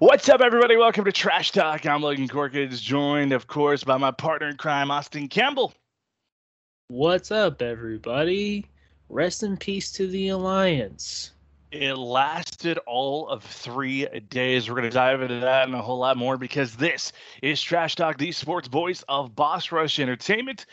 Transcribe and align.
What's 0.00 0.30
up, 0.30 0.40
everybody? 0.40 0.78
Welcome 0.78 1.04
to 1.04 1.12
Trash 1.12 1.52
Talk. 1.52 1.84
I'm 1.84 2.00
Logan 2.00 2.26
Corkins, 2.26 2.80
joined, 2.80 3.34
of 3.34 3.46
course, 3.46 3.84
by 3.84 3.98
my 3.98 4.10
partner 4.10 4.48
in 4.48 4.56
crime, 4.56 4.90
Austin 4.90 5.28
Campbell. 5.28 5.74
What's 6.88 7.30
up, 7.30 7.60
everybody? 7.60 8.64
Rest 9.10 9.42
in 9.42 9.58
peace 9.58 9.92
to 9.92 10.06
the 10.06 10.28
Alliance. 10.28 11.32
It 11.70 11.98
lasted 11.98 12.78
all 12.86 13.28
of 13.28 13.44
three 13.44 14.06
days. 14.30 14.70
We're 14.70 14.76
going 14.76 14.88
to 14.88 14.94
dive 14.94 15.20
into 15.20 15.40
that 15.40 15.66
and 15.68 15.74
a 15.74 15.82
whole 15.82 15.98
lot 15.98 16.16
more 16.16 16.38
because 16.38 16.76
this 16.76 17.12
is 17.42 17.60
Trash 17.60 17.94
Talk, 17.94 18.16
the 18.16 18.32
sports 18.32 18.68
voice 18.68 19.04
of 19.06 19.36
Boss 19.36 19.70
Rush 19.70 20.00
Entertainment. 20.00 20.64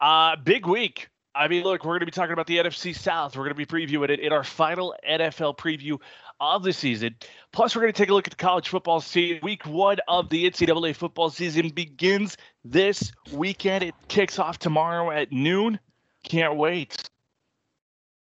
Uh, 0.00 0.34
big 0.34 0.66
week. 0.66 1.10
I 1.36 1.48
mean, 1.48 1.64
look, 1.64 1.84
we're 1.84 1.92
going 1.92 2.00
to 2.00 2.06
be 2.06 2.12
talking 2.12 2.32
about 2.32 2.46
the 2.46 2.58
NFC 2.58 2.94
South. 2.94 3.36
We're 3.36 3.44
going 3.48 3.56
to 3.56 3.66
be 3.66 3.66
previewing 3.66 4.10
it 4.10 4.20
in 4.20 4.32
our 4.32 4.44
final 4.44 4.94
NFL 5.08 5.58
preview 5.58 5.98
of 6.40 6.62
the 6.62 6.72
season. 6.72 7.16
Plus, 7.52 7.74
we're 7.74 7.82
going 7.82 7.92
to 7.92 7.96
take 7.96 8.08
a 8.08 8.14
look 8.14 8.26
at 8.26 8.32
the 8.32 8.42
college 8.42 8.68
football 8.68 9.00
season. 9.00 9.40
Week 9.42 9.64
one 9.66 9.98
of 10.08 10.28
the 10.28 10.50
NCAA 10.50 10.94
football 10.96 11.30
season 11.30 11.68
begins 11.68 12.36
this 12.64 13.12
weekend. 13.32 13.84
It 13.84 13.94
kicks 14.08 14.38
off 14.38 14.58
tomorrow 14.58 15.10
at 15.10 15.32
noon. 15.32 15.78
Can't 16.24 16.56
wait. 16.56 17.08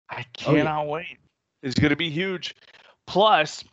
I 0.09 0.25
cannot 0.33 0.81
oh, 0.81 0.85
yeah. 0.85 0.91
wait. 0.91 1.17
It's 1.63 1.79
going 1.79 1.89
to 1.89 1.95
be 1.95 2.09
huge. 2.09 2.55
Plus, 3.07 3.63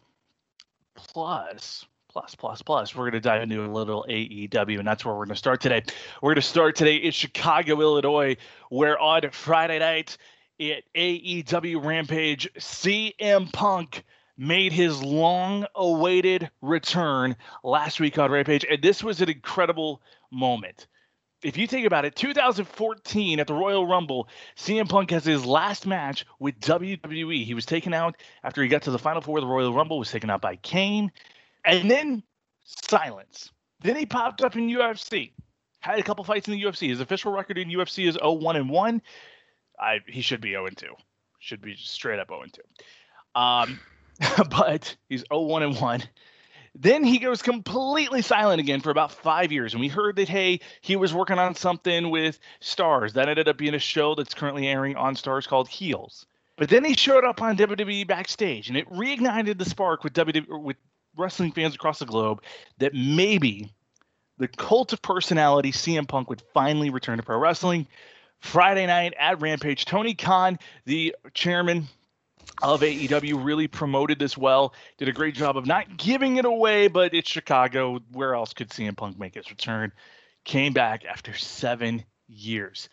plus, 0.95 1.85
plus, 2.09 2.35
plus, 2.35 2.63
plus, 2.63 2.95
we're 2.95 3.11
going 3.11 3.13
to 3.13 3.21
dive 3.21 3.43
into 3.43 3.65
a 3.65 3.67
little 3.67 4.07
AEW, 4.09 4.79
and 4.79 4.87
that's 4.87 5.05
where 5.05 5.15
we're 5.15 5.27
going 5.27 5.35
to 5.35 5.37
start 5.37 5.61
today. 5.61 5.83
We're 6.23 6.31
going 6.31 6.43
to 6.43 6.43
start 6.43 6.77
today 6.77 6.97
in 6.97 7.13
Chicago, 7.13 7.81
Illinois, 7.81 8.37
where 8.71 8.99
on 8.99 9.31
Friday 9.31 9.79
night 9.79 10.17
at 10.61 10.85
AEW 10.95 11.85
Rampage, 11.85 12.49
CM 12.59 13.53
Punk 13.53 14.05
made 14.41 14.73
his 14.73 15.03
long 15.03 15.67
awaited 15.75 16.51
return 16.63 17.37
last 17.63 18.01
week 18.01 18.19
on 18.19 18.31
Rampage. 18.31 18.65
And 18.69 18.83
this 18.83 19.05
was 19.05 19.21
an 19.21 19.29
incredible 19.29 20.01
moment. 20.33 20.87
If 21.43 21.59
you 21.59 21.67
think 21.67 21.87
about 21.87 22.07
it, 22.07 22.17
2014 22.17 23.39
at 23.39 23.47
the 23.47 23.55
Royal 23.55 23.87
Rumble, 23.87 24.29
CM 24.57 24.89
Punk 24.89 25.11
has 25.11 25.27
his 25.27 25.45
last 25.45 25.87
match 25.87 26.25
with 26.39 26.59
WWE. 26.61 27.45
He 27.45 27.53
was 27.53 27.67
taken 27.67 27.93
out 27.93 28.17
after 28.43 28.63
he 28.63 28.69
got 28.69 28.83
to 28.83 28.91
the 28.91 28.99
final 28.99 29.21
four 29.21 29.37
of 29.37 29.43
the 29.43 29.49
Royal 29.49 29.75
Rumble, 29.75 29.99
was 29.99 30.11
taken 30.11 30.31
out 30.31 30.41
by 30.41 30.57
Kane, 30.57 31.13
and 31.67 31.91
then 31.91 32.23
silence. 32.65 33.51
Then 33.83 33.97
he 33.97 34.07
popped 34.07 34.43
up 34.43 34.57
in 34.57 34.69
UFC. 34.69 35.33
Had 35.81 35.99
a 35.99 36.03
couple 36.03 36.25
fights 36.25 36.49
in 36.49 36.55
the 36.55 36.63
UFC. 36.63 36.89
His 36.89 37.01
official 37.01 37.33
record 37.33 37.59
in 37.59 37.69
UFC 37.69 38.09
is 38.09 38.17
0-1 38.17 38.57
and 38.57 38.71
1. 38.71 39.03
I 39.79 39.99
he 40.07 40.23
should 40.23 40.41
be 40.41 40.51
0 40.51 40.67
and 40.67 40.77
2. 40.77 40.87
Should 41.41 41.61
be 41.61 41.75
straight 41.77 42.19
up 42.19 42.29
0 42.29 42.43
and 42.43 42.53
2. 42.53 42.61
Um, 43.35 43.81
but 44.51 44.97
he's 45.09 45.25
0-1 45.25 45.63
and 45.63 45.77
1. 45.81 46.03
Then 46.75 47.03
he 47.03 47.19
goes 47.19 47.43
completely 47.43 48.23
silent 48.23 48.61
again 48.61 48.81
for 48.81 48.91
about 48.91 49.11
five 49.11 49.51
years. 49.51 49.75
And 49.75 49.81
we 49.81 49.89
heard 49.89 50.17
that, 50.17 50.29
hey, 50.29 50.61
he 50.83 50.95
was 50.95 51.13
working 51.13 51.39
on 51.39 51.55
something 51.55 52.11
with 52.11 52.39
Starz. 52.61 53.15
That 53.15 53.29
ended 53.29 53.49
up 53.49 53.57
being 53.57 53.75
a 53.75 53.81
show 53.81 54.15
that's 54.15 54.35
currently 54.35 54.69
airing 54.69 54.97
on 54.97 55.17
Starz 55.17 55.49
called 55.49 55.69
Heels. 55.69 56.27
But 56.57 56.69
then 56.69 56.85
he 56.85 56.95
showed 56.95 57.25
up 57.25 57.43
on 57.43 57.57
WWE 57.57 58.07
backstage, 58.07 58.69
and 58.69 58.77
it 58.77 58.89
reignited 58.91 59.59
the 59.59 59.65
spark 59.65 60.05
with 60.05 60.13
WWE, 60.13 60.63
with 60.63 60.77
wrestling 61.17 61.53
fans 61.53 61.75
across 61.75 61.99
the 61.99 62.07
globe 62.07 62.43
that 62.79 62.95
maybe 62.95 63.73
the 64.39 64.47
cult 64.47 64.93
of 64.93 65.03
personality 65.03 65.73
CM 65.73 66.07
Punk 66.07 66.29
would 66.29 66.43
finally 66.55 66.91
return 66.91 67.17
to 67.17 67.23
pro 67.23 67.39
wrestling. 67.39 67.87
Friday 68.41 68.87
night 68.87 69.15
at 69.19 69.41
Rampage, 69.41 69.85
Tony 69.85 70.15
Khan, 70.15 70.59
the 70.87 71.15
chairman 71.35 71.89
of 72.63 72.81
AEW 72.81 73.45
really 73.45 73.69
promoted 73.69 74.19
this 74.19 74.37
well. 74.37 74.75
Did 74.99 75.09
a 75.09 75.13
great 75.13 75.35
job 75.35 75.57
of 75.57 75.67
not 75.67 75.97
giving 75.97 76.37
it 76.37 76.45
away, 76.45 76.89
but 76.89 77.15
it's 77.15 77.31
Chicago. 77.31 78.01
Where 78.13 78.35
else 78.35 78.53
could 78.53 78.71
CM 78.71 78.97
Punk 78.97 79.19
make 79.19 79.35
his 79.35 79.51
return? 79.51 79.93
Came 80.45 80.73
back 80.73 81.05
after 81.05 81.35
seven 81.35 82.05
years. 82.29 82.89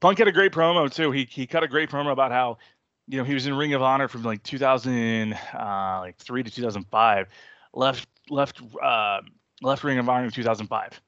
Punk 0.00 0.18
had 0.18 0.28
a 0.28 0.32
great 0.32 0.52
promo 0.52 0.92
too. 0.92 1.12
He 1.12 1.28
he 1.30 1.46
cut 1.46 1.62
a 1.62 1.68
great 1.68 1.90
promo 1.90 2.12
about 2.12 2.32
how 2.32 2.58
you 3.06 3.18
know 3.18 3.24
he 3.24 3.34
was 3.34 3.46
in 3.46 3.54
Ring 3.54 3.74
of 3.74 3.82
Honor 3.82 4.08
from 4.08 4.22
like 4.22 4.42
2000 4.42 5.32
uh, 5.32 5.98
like 6.00 6.16
three 6.18 6.42
to 6.42 6.50
2005. 6.50 7.28
Left 7.74 8.08
left 8.28 8.60
uh, 8.82 9.20
left 9.60 9.84
Ring 9.84 9.98
of 9.98 10.08
Honor 10.08 10.24
in 10.24 10.30
2005. 10.30 11.00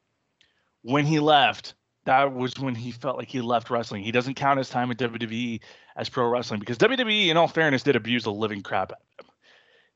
When 0.83 1.07
he 1.07 1.19
left, 1.19 1.75
that 2.05 2.35
was 2.35 2.59
when 2.59 2.75
he 2.75 2.91
felt 2.91 3.17
like 3.17 3.29
he 3.29 3.41
left 3.41 3.71
wrestling. 3.71 4.03
He 4.03 4.13
doesn't 4.13 4.35
count 4.35 4.59
his 4.59 4.69
time 4.69 4.91
at 4.91 4.99
WWE 4.99 5.61
as 5.97 6.09
pro 6.09 6.29
wrestling 6.29 6.61
because 6.61 6.79
WWE, 6.79 7.29
in 7.29 7.37
all 7.37 7.49
fairness, 7.49 7.83
did 7.83 7.97
abuse 7.97 8.25
the 8.25 8.33
living 8.33 8.63
crap 8.63 8.93
out 8.93 8.99
of 9.19 9.27
him. 9.27 9.33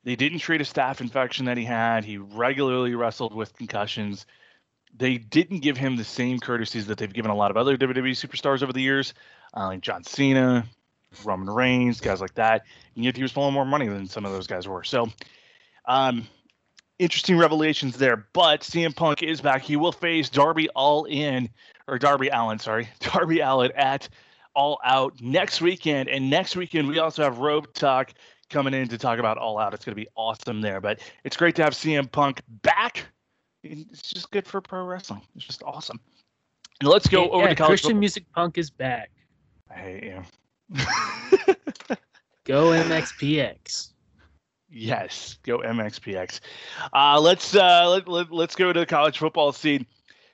They 0.04 0.16
didn't 0.16 0.38
treat 0.38 0.60
a 0.60 0.64
staph 0.64 1.00
infection 1.00 1.46
that 1.46 1.58
he 1.58 1.64
had. 1.64 2.04
He 2.04 2.16
regularly 2.18 2.94
wrestled 2.94 3.34
with 3.34 3.56
concussions. 3.56 4.26
They 4.96 5.18
didn't 5.18 5.60
give 5.60 5.76
him 5.76 5.96
the 5.96 6.04
same 6.04 6.38
courtesies 6.38 6.86
that 6.86 6.98
they've 6.98 7.12
given 7.12 7.30
a 7.30 7.36
lot 7.36 7.50
of 7.50 7.56
other 7.56 7.76
WWE 7.76 8.12
superstars 8.12 8.62
over 8.62 8.72
the 8.72 8.80
years, 8.80 9.12
uh, 9.54 9.66
like 9.66 9.82
John 9.82 10.04
Cena, 10.04 10.64
Roman 11.24 11.50
Reigns, 11.50 12.00
guys 12.00 12.20
like 12.22 12.34
that. 12.34 12.64
And 12.94 13.04
yet 13.04 13.16
he 13.16 13.22
was 13.22 13.32
pulling 13.32 13.52
more 13.52 13.66
money 13.66 13.86
than 13.86 14.06
some 14.06 14.24
of 14.24 14.32
those 14.32 14.46
guys 14.46 14.66
were. 14.66 14.82
So, 14.82 15.10
um, 15.84 16.26
interesting 16.98 17.38
revelations 17.38 17.96
there. 17.96 18.26
But 18.32 18.62
CM 18.62 18.94
Punk 18.94 19.22
is 19.22 19.40
back. 19.40 19.62
He 19.62 19.76
will 19.76 19.92
face 19.92 20.28
Darby 20.28 20.68
All 20.70 21.04
In 21.04 21.48
or 21.86 21.98
Darby 21.98 22.28
Allin, 22.28 22.58
sorry, 22.58 22.88
Darby 23.00 23.40
Allin 23.40 23.72
at 23.74 24.08
All 24.54 24.78
Out 24.84 25.20
next 25.20 25.60
weekend. 25.60 26.08
And 26.08 26.30
next 26.30 26.56
weekend 26.56 26.88
we 26.88 26.98
also 26.98 27.22
have 27.22 27.38
Rope 27.38 27.72
Talk 27.74 28.12
coming 28.50 28.74
in 28.74 28.88
to 28.88 28.98
talk 28.98 29.18
about 29.18 29.38
All 29.38 29.58
Out. 29.58 29.74
It's 29.74 29.84
going 29.84 29.96
to 29.96 30.00
be 30.00 30.08
awesome 30.16 30.60
there. 30.60 30.80
But 30.80 31.00
it's 31.24 31.36
great 31.36 31.54
to 31.56 31.62
have 31.64 31.72
CM 31.72 32.10
Punk 32.10 32.42
back. 32.62 33.06
It's 33.62 34.02
just 34.02 34.30
good 34.30 34.46
for 34.46 34.60
pro 34.60 34.84
wrestling. 34.84 35.22
It's 35.34 35.44
just 35.44 35.62
awesome. 35.64 36.00
And 36.80 36.88
let's 36.88 37.08
go 37.08 37.24
yeah, 37.24 37.30
over 37.30 37.44
yeah, 37.44 37.48
to 37.50 37.54
college 37.56 37.68
Christian 37.70 37.88
football. 37.88 38.00
Music 38.00 38.24
Punk 38.34 38.58
is 38.58 38.70
back. 38.70 39.10
I 39.70 39.74
hate 39.74 40.04
you. 40.04 40.22
Go 42.44 42.70
MXPX. 42.70 43.90
Yes, 44.70 45.38
go 45.44 45.58
MXPX. 45.58 46.40
Uh, 46.92 47.20
let's 47.20 47.54
uh, 47.54 47.88
let, 47.88 48.08
let, 48.08 48.30
let's 48.30 48.54
go 48.54 48.72
to 48.72 48.80
the 48.80 48.86
college 48.86 49.18
football 49.18 49.52
scene. 49.52 49.86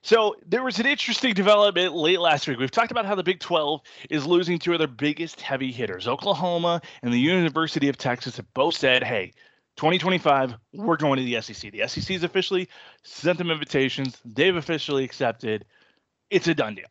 So 0.03 0.37
there 0.47 0.63
was 0.63 0.79
an 0.79 0.87
interesting 0.87 1.33
development 1.33 1.95
late 1.95 2.21
last 2.21 2.47
week. 2.47 2.59
We've 2.59 2.71
talked 2.71 2.91
about 2.91 3.07
how 3.07 3.15
the 3.15 3.23
Big 3.23 3.41
12 3.41 3.81
is 4.11 4.27
losing 4.27 4.59
two 4.59 4.73
of 4.75 4.79
their 4.79 4.87
biggest 4.87 5.41
heavy 5.41 5.73
hitters. 5.73 6.07
Oklahoma 6.07 6.83
and 7.03 7.13
the 7.13 7.19
University 7.19 7.89
of 7.89 7.97
Texas 7.97 8.37
have 8.37 8.53
both 8.53 8.75
said, 8.75 9.03
hey, 9.03 9.33
2025, 9.77 10.57
we're 10.75 10.97
going 10.97 11.19
to 11.19 11.25
the 11.25 11.41
SEC. 11.41 11.73
The 11.73 11.89
SEC 11.89 12.09
has 12.09 12.23
officially 12.23 12.69
sent 13.03 13.39
them 13.39 13.51
invitations. 13.51 14.19
They've 14.25 14.55
officially 14.55 15.05
accepted. 15.05 15.65
It's 16.29 16.49
a 16.49 16.55
done 16.55 16.75
deal. 16.75 16.85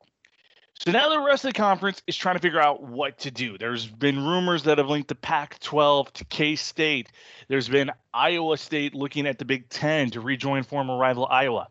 So 0.80 0.92
now 0.92 1.10
the 1.10 1.22
rest 1.22 1.46
of 1.46 1.54
the 1.54 1.58
conference 1.58 2.02
is 2.08 2.18
trying 2.18 2.36
to 2.36 2.42
figure 2.42 2.60
out 2.60 2.84
what 2.84 3.18
to 3.20 3.32
do. 3.32 3.58
There's 3.58 3.86
been 3.86 4.26
rumors 4.26 4.64
that 4.64 4.80
have 4.80 4.90
linked 4.90 5.08
the 5.08 5.16
Pac 5.16 5.60
12 5.60 6.12
to 6.14 6.26
K 6.26 6.56
State. 6.56 7.10
There's 7.48 7.70
been 7.70 7.92
Iowa 8.14 8.58
State 8.58 8.94
looking 8.94 9.26
at 9.26 9.40
the 9.40 9.46
Big 9.46 9.70
10 9.70 10.12
to 10.12 10.20
rejoin 10.20 10.64
former 10.64 10.98
rival 10.98 11.26
Iowa. 11.30 11.70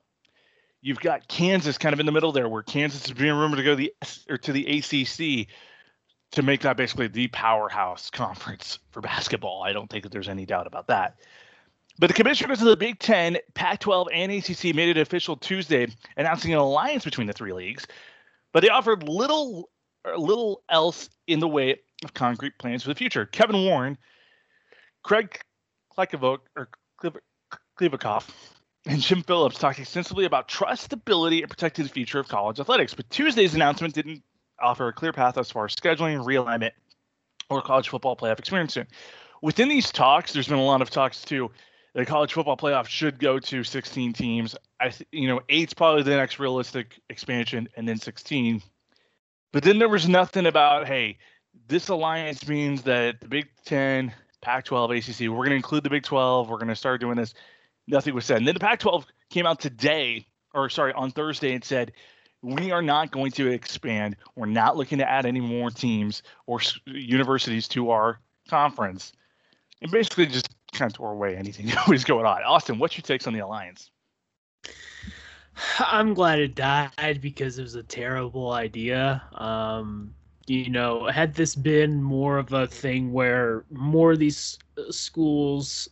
You've 0.81 1.01
got 1.01 1.29
Kansas 1.29 1.79
kind 1.79 1.93
of 1.93 2.01
in 2.01 2.07
the 2.07 2.13
middle 2.13 2.33
there, 2.33 2.49
where 2.49 2.63
Kansas 2.63 3.05
is 3.05 3.13
being 3.13 3.35
rumored 3.35 3.59
to 3.59 3.65
go 3.65 3.71
to 3.71 3.77
the 3.77 3.93
or 4.31 4.39
to 4.39 4.53
the 4.53 4.79
ACC 4.79 5.47
to 6.33 6.43
make 6.43 6.63
that 6.63 6.77
basically 6.77 7.07
the 7.07 7.29
powerhouse 7.29 8.11
conference 8.11 8.79
for 8.91 9.01
basketball. 9.01 9.63
I 9.63 9.73
don't 9.73 9.89
think 9.91 10.03
that 10.05 10.13
there's 10.13 10.29
any 10.29 10.47
doubt 10.47 10.67
about 10.67 10.87
that. 10.87 11.17
But 11.99 12.09
the 12.09 12.15
commissioners 12.15 12.61
of 12.61 12.69
the 12.69 12.77
Big 12.77 12.99
Ten, 12.99 13.37
Pac 13.55 13.81
12, 13.81 14.09
and 14.13 14.33
ACC 14.33 14.75
made 14.75 14.89
it 14.89 14.97
official 14.97 15.37
Tuesday, 15.37 15.89
announcing 16.17 16.53
an 16.53 16.59
alliance 16.59 17.05
between 17.05 17.27
the 17.27 17.34
three 17.34 17.53
leagues. 17.53 17.87
But 18.53 18.63
they 18.63 18.69
offered 18.69 19.09
little, 19.09 19.71
little 20.17 20.63
else 20.69 21.09
in 21.27 21.41
the 21.41 21.49
way 21.49 21.81
of 22.05 22.15
concrete 22.15 22.59
plans 22.59 22.83
for 22.83 22.89
the 22.91 22.95
future. 22.95 23.27
Kevin 23.27 23.65
Warren, 23.65 23.97
Craig 25.03 25.41
Klikovic, 25.97 26.41
or 26.57 26.69
Klivikoff, 27.79 28.29
and 28.87 29.01
Jim 29.01 29.22
Phillips 29.22 29.59
talked 29.59 29.78
extensively 29.78 30.25
about 30.25 30.49
trust, 30.49 30.84
stability, 30.84 31.43
and 31.43 31.51
protecting 31.51 31.84
the 31.84 31.91
future 31.91 32.19
of 32.19 32.28
college 32.28 32.60
athletics. 32.60 32.95
But 32.95 33.09
Tuesday's 33.10 33.54
announcement 33.54 33.95
didn't 33.95 34.22
offer 34.60 34.89
a 34.89 34.93
clear 34.93 35.13
path 35.13 35.39
as 35.39 35.51
far 35.51 35.65
as 35.65 35.75
scheduling, 35.75 36.25
realignment, 36.25 36.72
or 37.48 37.63
college 37.63 37.89
football 37.89 38.16
playoff 38.16 38.39
experience. 38.39 38.77
Within 39.41 39.69
these 39.69 39.91
talks, 39.91 40.33
there's 40.33 40.48
been 40.48 40.59
a 40.59 40.65
lot 40.65 40.83
of 40.83 40.91
talks 40.91 41.22
too. 41.22 41.51
The 41.94 42.06
college 42.06 42.33
football 42.33 42.56
playoff 42.56 42.86
should 42.86 43.18
go 43.18 43.39
to 43.39 43.65
16 43.65 44.12
teams. 44.15 44.56
I, 44.80 44.89
th- 44.89 45.09
you 45.12 45.28
know, 45.28 45.41
eight's 45.48 45.74
probably 45.74 46.03
the 46.03 46.16
next 46.16 46.39
realistic 46.39 46.98
expansion, 47.10 47.68
and 47.77 47.86
then 47.86 47.98
16. 47.98 48.62
But 49.53 49.62
then 49.62 49.78
there 49.78 49.89
was 49.89 50.09
nothing 50.09 50.47
about, 50.47 50.86
hey, 50.86 51.18
this 51.68 51.89
alliance 51.89 52.48
means 52.48 52.83
that 52.83 53.21
the 53.21 53.28
Big 53.28 53.48
Ten, 53.66 54.12
Pac-12, 54.41 54.98
ACC, 54.98 55.30
we're 55.30 55.36
going 55.36 55.50
to 55.50 55.56
include 55.56 55.84
the 55.84 55.91
Big 55.91 56.03
12. 56.03 56.48
We're 56.48 56.56
going 56.56 56.68
to 56.68 56.77
start 56.77 57.00
doing 57.00 57.16
this 57.16 57.34
nothing 57.86 58.15
was 58.15 58.24
said. 58.24 58.38
And 58.38 58.47
then 58.47 58.54
the 58.54 58.60
Pac 58.60 58.80
12 58.80 59.06
came 59.30 59.47
out 59.47 59.60
today, 59.60 60.27
or 60.54 60.68
sorry, 60.68 60.92
on 60.92 61.10
Thursday 61.10 61.54
and 61.54 61.65
said, 61.65 61.92
we 62.42 62.72
are 62.72 62.83
not 62.83 63.12
going 63.12 63.30
to 63.33 63.48
expand. 63.48 64.16
We're 64.34 64.47
not 64.47 64.77
looking 64.77 64.98
to 64.98 65.09
add 65.09 65.27
any 65.27 65.41
more 65.41 65.71
teams 65.71 66.22
or 66.47 66.60
universities 66.86 67.68
to 67.68 67.91
our 67.91 68.18
conference. 68.48 69.12
And 69.80 69.91
basically 69.91 70.27
just 70.27 70.48
kind 70.72 70.91
of 70.91 70.95
tore 70.95 71.13
away 71.13 71.36
anything 71.36 71.66
that 71.74 71.89
was 71.89 72.04
going 72.04 72.27
on. 72.27 72.42
Austin, 72.42 72.78
what's 72.78 72.97
your 72.97 73.03
takes 73.03 73.27
on 73.27 73.33
the 73.33 73.41
alliance? 73.41 73.91
I'm 75.78 76.15
glad 76.15 76.39
it 76.39 76.54
died 76.54 77.21
because 77.21 77.59
it 77.59 77.63
was 77.63 77.74
a 77.74 77.83
terrible 77.83 78.53
idea. 78.53 79.22
Um, 79.34 80.15
you 80.47 80.71
know, 80.71 81.07
had 81.07 81.34
this 81.34 81.54
been 81.54 82.03
more 82.03 82.39
of 82.39 82.53
a 82.53 82.66
thing 82.66 83.13
where 83.13 83.65
more 83.71 84.13
of 84.13 84.19
these 84.19 84.59
uh, 84.78 84.91
schools 84.91 85.89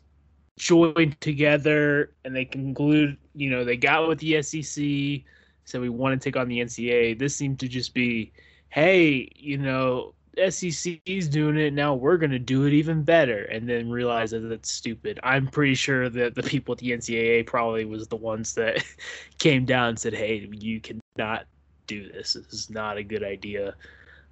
joined 0.59 1.21
together 1.21 2.13
and 2.25 2.35
they 2.35 2.45
conclude, 2.45 3.17
you 3.35 3.51
know, 3.51 3.65
they 3.65 3.77
got 3.77 4.09
with 4.09 4.19
the 4.19 4.43
SEC, 4.43 5.25
said 5.65 5.81
we 5.81 5.89
want 5.89 6.21
to 6.21 6.25
take 6.25 6.37
on 6.37 6.49
the 6.49 6.59
NCAA. 6.59 7.19
This 7.19 7.37
seemed 7.37 7.61
to 7.61 7.69
just 7.69 7.95
be, 7.95 8.33
hey, 8.71 9.31
you 9.37 9.59
know, 9.59 10.15
SEC's 10.37 11.29
doing 11.29 11.57
it 11.57 11.73
now. 11.73 11.95
We're 11.95 12.17
gonna 12.17 12.39
do 12.39 12.65
it 12.65 12.73
even 12.73 13.03
better, 13.03 13.45
and 13.45 13.69
then 13.69 13.91
realize 13.91 14.31
that 14.31 14.41
that's 14.41 14.71
stupid. 14.71 15.19
I'm 15.23 15.49
pretty 15.49 15.75
sure 15.75 16.09
that 16.09 16.35
the 16.35 16.43
people 16.43 16.73
at 16.73 16.79
the 16.79 16.93
NCAA 16.93 17.47
probably 17.47 17.85
was 17.85 18.09
the 18.09 18.17
ones 18.17 18.55
that 18.55 18.85
came 19.39 19.65
down 19.65 19.91
and 19.91 19.99
said, 19.99 20.15
"Hey, 20.15 20.49
you 20.53 20.81
cannot 20.81 21.47
do 21.87 22.11
this. 22.11 22.35
This 22.35 22.53
is 22.53 22.71
not 22.71 22.97
a 22.97 23.03
good 23.03 23.25
idea." 23.25 23.75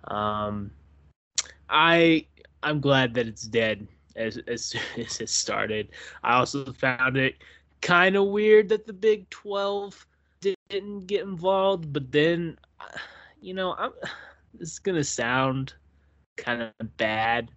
Um, 0.04 0.70
I 1.68 2.26
I'm 2.62 2.80
glad 2.80 3.14
that 3.14 3.26
it's 3.26 3.42
dead 3.42 3.86
as 4.16 4.38
as 4.46 4.64
soon 4.66 4.82
as 4.98 5.20
it 5.20 5.28
started. 5.28 5.88
I 6.22 6.36
also 6.38 6.72
found 6.72 7.16
it 7.16 7.36
kind 7.80 8.16
of 8.16 8.28
weird 8.28 8.68
that 8.70 8.86
the 8.86 8.92
Big 8.92 9.28
Twelve 9.30 10.06
didn't 10.40 11.06
get 11.06 11.22
involved, 11.22 11.92
but 11.92 12.12
then, 12.12 12.58
you 13.40 13.54
know, 13.54 13.74
I'm. 13.78 13.92
This 14.54 14.72
is 14.72 14.78
gonna 14.78 15.04
sound 15.04 15.74
kind 16.38 16.62
of 16.62 16.96
bad, 16.98 17.50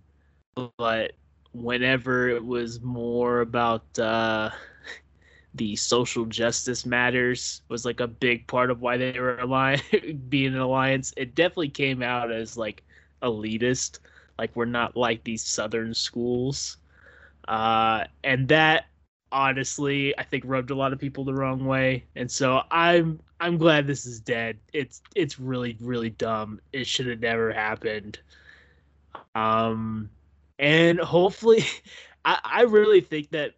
but 0.78 1.14
whenever 1.54 2.30
it 2.30 2.44
was 2.46 2.82
more 2.82 3.42
about 3.42 3.98
uh, 4.00 4.50
the 5.54 5.76
social 5.76 6.26
justice 6.26 6.86
matters 6.86 7.62
was 7.70 7.86
like 7.86 8.00
a 8.00 8.08
big 8.08 8.48
part 8.48 8.72
of 8.72 8.82
why 8.82 8.98
they 8.98 9.20
were 9.20 9.38
being 10.30 10.54
an 10.54 10.60
alliance. 10.60 11.14
It 11.18 11.36
definitely 11.36 11.70
came 11.70 12.02
out 12.04 12.32
as 12.32 12.58
like 12.58 12.84
elitist, 13.24 14.00
like 14.40 14.56
we're 14.56 14.66
not 14.66 14.96
like 14.98 15.24
these 15.24 15.44
southern 15.44 15.94
schools, 15.94 16.78
uh, 17.48 18.06
and 18.24 18.48
that 18.50 18.86
honestly 19.32 20.18
I 20.18 20.24
think 20.24 20.44
rubbed 20.46 20.72
a 20.72 20.76
lot 20.76 20.94
of 20.94 21.00
people 21.00 21.24
the 21.26 21.34
wrong 21.34 21.66
way. 21.66 22.06
And 22.16 22.30
so 22.32 22.62
I'm 22.72 23.20
I'm 23.40 23.58
glad 23.58 23.88
this 23.88 24.06
is 24.06 24.20
dead. 24.20 24.60
It's 24.74 25.02
it's 25.16 25.40
really 25.40 25.78
really 25.82 26.10
dumb. 26.12 26.60
It 26.74 26.88
should 26.88 27.08
have 27.08 27.20
never 27.22 27.52
happened. 27.52 28.20
Um, 29.36 30.10
and 30.60 31.00
hopefully, 31.00 31.66
I, 32.26 32.40
I 32.44 32.62
really 32.64 33.02
think 33.02 33.32
that 33.32 33.54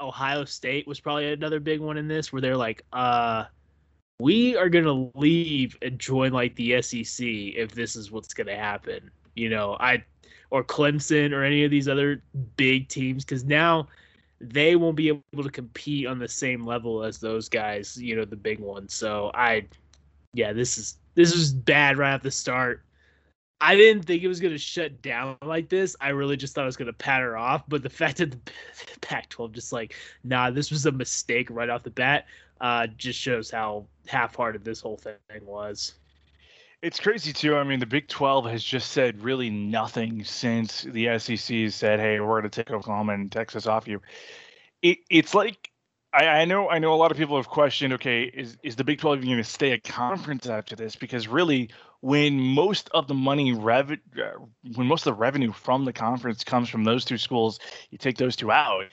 Ohio 0.00 0.44
State 0.44 0.86
was 0.86 1.00
probably 1.00 1.32
another 1.32 1.60
big 1.60 1.80
one 1.80 1.96
in 1.96 2.08
this, 2.08 2.32
where 2.32 2.42
they're 2.42 2.56
like, 2.56 2.84
uh, 2.92 3.44
we 4.20 4.56
are 4.56 4.68
gonna 4.68 5.10
leave 5.14 5.76
and 5.82 5.98
join 5.98 6.32
like 6.32 6.54
the 6.56 6.82
SEC 6.82 7.26
if 7.26 7.72
this 7.72 7.96
is 7.96 8.10
what's 8.10 8.34
gonna 8.34 8.56
happen. 8.56 9.10
You 9.34 9.50
know, 9.50 9.76
I 9.78 10.04
or 10.50 10.64
Clemson 10.64 11.32
or 11.32 11.44
any 11.44 11.64
of 11.64 11.70
these 11.70 11.88
other 11.88 12.22
big 12.56 12.88
teams, 12.88 13.24
because 13.24 13.44
now 13.44 13.88
they 14.40 14.76
won't 14.76 14.96
be 14.96 15.08
able 15.08 15.42
to 15.42 15.50
compete 15.50 16.06
on 16.06 16.18
the 16.18 16.28
same 16.28 16.66
level 16.66 17.02
as 17.04 17.18
those 17.18 17.48
guys. 17.48 17.96
You 17.96 18.16
know, 18.16 18.24
the 18.24 18.36
big 18.36 18.58
ones. 18.58 18.94
So 18.94 19.30
I, 19.34 19.66
yeah, 20.32 20.52
this 20.52 20.78
is 20.78 20.96
this 21.14 21.34
is 21.34 21.52
bad 21.52 21.98
right 21.98 22.14
at 22.14 22.22
the 22.22 22.30
start. 22.30 22.82
I 23.60 23.74
didn't 23.74 24.04
think 24.04 24.22
it 24.22 24.28
was 24.28 24.40
going 24.40 24.54
to 24.54 24.58
shut 24.58 25.02
down 25.02 25.36
like 25.42 25.68
this. 25.68 25.96
I 26.00 26.10
really 26.10 26.36
just 26.36 26.54
thought 26.54 26.62
it 26.62 26.66
was 26.66 26.76
going 26.76 26.86
to 26.86 26.92
pat 26.92 27.22
her 27.22 27.36
off. 27.36 27.64
But 27.68 27.82
the 27.82 27.90
fact 27.90 28.18
that 28.18 28.30
the 28.44 29.00
Pac 29.00 29.28
12 29.30 29.52
just 29.52 29.72
like, 29.72 29.94
nah, 30.24 30.50
this 30.50 30.70
was 30.70 30.86
a 30.86 30.92
mistake 30.92 31.48
right 31.50 31.68
off 31.68 31.82
the 31.82 31.90
bat, 31.90 32.26
uh, 32.60 32.86
just 32.96 33.18
shows 33.18 33.50
how 33.50 33.86
half 34.06 34.34
hearted 34.34 34.64
this 34.64 34.80
whole 34.80 34.96
thing 34.96 35.16
was. 35.42 35.94
It's 36.80 37.00
crazy 37.00 37.32
too. 37.32 37.56
I 37.56 37.64
mean, 37.64 37.80
the 37.80 37.86
Big 37.86 38.06
12 38.06 38.46
has 38.46 38.62
just 38.62 38.92
said 38.92 39.20
really 39.20 39.50
nothing 39.50 40.22
since 40.22 40.82
the 40.82 41.18
SEC 41.18 41.70
said, 41.70 41.98
"Hey, 41.98 42.20
we're 42.20 42.40
going 42.40 42.44
to 42.44 42.50
take 42.50 42.70
Oklahoma 42.70 43.14
and 43.14 43.32
Texas 43.32 43.66
off 43.66 43.88
you." 43.88 44.00
It, 44.80 44.98
it's 45.10 45.34
like 45.34 45.67
I, 46.18 46.40
I, 46.40 46.44
know 46.46 46.68
I 46.68 46.80
know 46.80 46.92
a 46.92 46.96
lot 46.96 47.12
of 47.12 47.16
people 47.16 47.36
have 47.36 47.48
questioned, 47.48 47.92
okay, 47.94 48.24
is 48.24 48.56
is 48.64 48.74
the 48.74 48.82
Big 48.82 48.98
12 48.98 49.18
even 49.18 49.28
going 49.28 49.38
to 49.38 49.44
stay 49.44 49.70
a 49.70 49.78
conference 49.78 50.48
after 50.48 50.74
this? 50.74 50.96
Because 50.96 51.28
really, 51.28 51.70
when 52.00 52.40
most 52.40 52.90
of 52.92 53.06
the 53.06 53.14
money 53.14 53.52
rev- 53.52 53.92
uh, 53.92 54.30
when 54.74 54.88
most 54.88 55.06
of 55.06 55.14
the 55.14 55.20
revenue 55.20 55.52
from 55.52 55.84
the 55.84 55.92
conference 55.92 56.42
comes 56.42 56.68
from 56.68 56.82
those 56.82 57.04
two 57.04 57.18
schools, 57.18 57.60
you 57.90 57.98
take 57.98 58.18
those 58.18 58.34
two 58.34 58.50
out. 58.50 58.86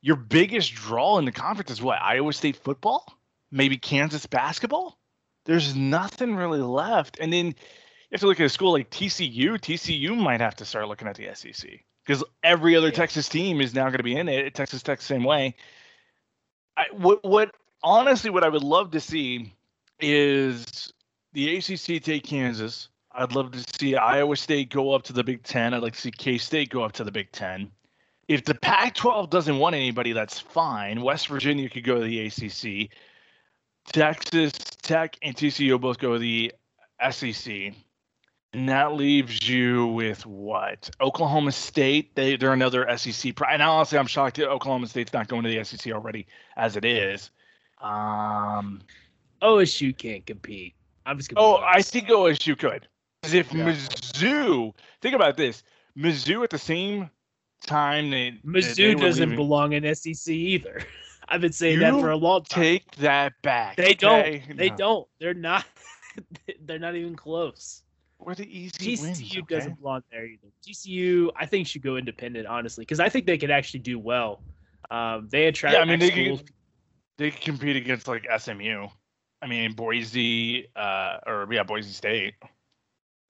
Your 0.00 0.16
biggest 0.16 0.74
draw 0.74 1.18
in 1.18 1.26
the 1.26 1.32
conference 1.32 1.70
is 1.70 1.82
what? 1.82 2.00
Iowa 2.00 2.32
State 2.32 2.56
football? 2.56 3.04
Maybe 3.50 3.76
Kansas 3.76 4.24
basketball? 4.24 4.98
There's 5.44 5.76
nothing 5.76 6.34
really 6.34 6.62
left. 6.62 7.18
And 7.20 7.30
then 7.30 7.46
you 7.48 7.54
have 8.12 8.20
to 8.20 8.26
look 8.26 8.40
at 8.40 8.46
a 8.46 8.48
school 8.48 8.72
like 8.72 8.90
TCU. 8.90 9.58
TCU 9.58 10.16
might 10.16 10.40
have 10.40 10.56
to 10.56 10.64
start 10.64 10.88
looking 10.88 11.08
at 11.08 11.16
the 11.16 11.28
SEC 11.34 11.70
because 12.06 12.24
every 12.42 12.74
other 12.74 12.88
yeah. 12.88 12.94
Texas 12.94 13.28
team 13.28 13.60
is 13.60 13.74
now 13.74 13.84
going 13.84 13.98
to 13.98 14.02
be 14.02 14.16
in 14.16 14.30
it. 14.30 14.54
Texas 14.54 14.82
Tech 14.82 15.02
same 15.02 15.24
way. 15.24 15.56
I, 16.76 16.84
what 16.92 17.24
what 17.24 17.54
honestly 17.82 18.30
what 18.30 18.44
I 18.44 18.48
would 18.48 18.62
love 18.62 18.90
to 18.92 19.00
see 19.00 19.52
is 20.00 20.92
the 21.32 21.56
ACC 21.56 22.02
take 22.02 22.24
Kansas. 22.24 22.88
I'd 23.12 23.32
love 23.32 23.52
to 23.52 23.64
see 23.78 23.94
Iowa 23.94 24.36
State 24.36 24.70
go 24.70 24.92
up 24.92 25.02
to 25.04 25.12
the 25.12 25.22
Big 25.22 25.42
Ten. 25.44 25.72
I'd 25.72 25.82
like 25.82 25.94
to 25.94 26.00
see 26.00 26.10
K 26.10 26.38
State 26.38 26.70
go 26.70 26.82
up 26.82 26.92
to 26.92 27.04
the 27.04 27.12
Big 27.12 27.30
Ten. 27.30 27.70
If 28.26 28.44
the 28.44 28.54
Pac 28.54 28.94
12 28.94 29.30
doesn't 29.30 29.58
want 29.58 29.74
anybody, 29.74 30.12
that's 30.12 30.40
fine. 30.40 31.02
West 31.02 31.28
Virginia 31.28 31.68
could 31.68 31.84
go 31.84 32.00
to 32.00 32.04
the 32.04 32.26
ACC. 32.26 32.90
Texas 33.92 34.52
Tech 34.82 35.16
and 35.22 35.36
TCU 35.36 35.78
both 35.80 35.98
go 35.98 36.14
to 36.14 36.18
the 36.18 36.52
SEC. 37.10 37.74
And 38.54 38.68
that 38.68 38.94
leaves 38.94 39.48
you 39.48 39.88
with 39.88 40.24
what? 40.26 40.88
Oklahoma 41.00 41.50
State. 41.50 42.14
They 42.14 42.36
they're 42.36 42.52
another 42.52 42.86
SEC. 42.96 43.34
And 43.48 43.60
honestly, 43.60 43.98
I'm 43.98 44.06
shocked 44.06 44.36
that 44.36 44.48
Oklahoma 44.48 44.86
State's 44.86 45.12
not 45.12 45.26
going 45.26 45.42
to 45.42 45.48
the 45.48 45.64
SEC 45.64 45.92
already 45.92 46.28
as 46.56 46.76
it 46.76 46.84
is. 46.84 47.30
Um, 47.82 48.80
OSU 49.42 49.96
can't 49.96 50.24
compete. 50.24 50.74
I'm 51.04 51.18
just. 51.18 51.32
Oh, 51.36 51.56
I 51.56 51.82
think 51.82 52.08
OSU 52.08 52.56
could. 52.56 52.86
Because 53.20 53.34
if 53.34 53.52
yeah. 53.52 53.72
Mizzou, 53.72 54.72
think 55.02 55.16
about 55.16 55.36
this, 55.36 55.64
Mizzou 55.98 56.44
at 56.44 56.50
the 56.50 56.58
same 56.58 57.10
time 57.66 58.10
they 58.10 58.38
Mizzou 58.46 58.76
they 58.76 58.94
doesn't 58.94 59.30
leaving, 59.30 59.36
belong 59.36 59.72
in 59.72 59.94
SEC 59.94 60.32
either. 60.32 60.80
I've 61.28 61.40
been 61.40 61.52
saying 61.52 61.80
that 61.80 61.94
for 61.94 62.10
a 62.10 62.16
long 62.16 62.44
time. 62.44 62.62
Take 62.62 62.96
that 62.96 63.32
back. 63.42 63.76
They 63.76 63.94
okay? 63.94 63.94
don't. 64.46 64.56
They 64.56 64.70
no. 64.70 64.76
don't. 64.76 65.08
They're 65.18 65.34
not. 65.34 65.64
they're 66.64 66.78
not 66.78 66.94
even 66.94 67.16
close. 67.16 67.82
The 68.32 68.58
easy 68.58 68.96
TCU 68.96 69.02
wins, 69.02 69.22
okay? 69.22 69.42
doesn't 69.48 69.80
belong 69.80 70.02
there 70.10 70.24
either. 70.24 70.48
TCU, 70.66 71.30
I 71.36 71.46
think, 71.46 71.66
should 71.66 71.82
go 71.82 71.96
independent, 71.96 72.46
honestly, 72.46 72.82
because 72.82 73.00
I 73.00 73.08
think 73.08 73.26
they 73.26 73.38
could 73.38 73.50
actually 73.50 73.80
do 73.80 73.98
well. 73.98 74.40
Um, 74.90 75.28
they 75.30 75.46
attract. 75.46 75.74
Yeah, 75.74 75.82
I 75.82 75.84
mean, 75.84 75.98
they 75.98 76.10
can, 76.10 76.40
they 77.18 77.30
can 77.30 77.40
compete 77.42 77.76
against 77.76 78.08
like 78.08 78.26
SMU. 78.38 78.88
I 79.42 79.46
mean, 79.46 79.72
Boise, 79.74 80.68
uh, 80.74 81.18
or 81.26 81.46
yeah, 81.50 81.62
Boise 81.62 81.92
State. 81.92 82.34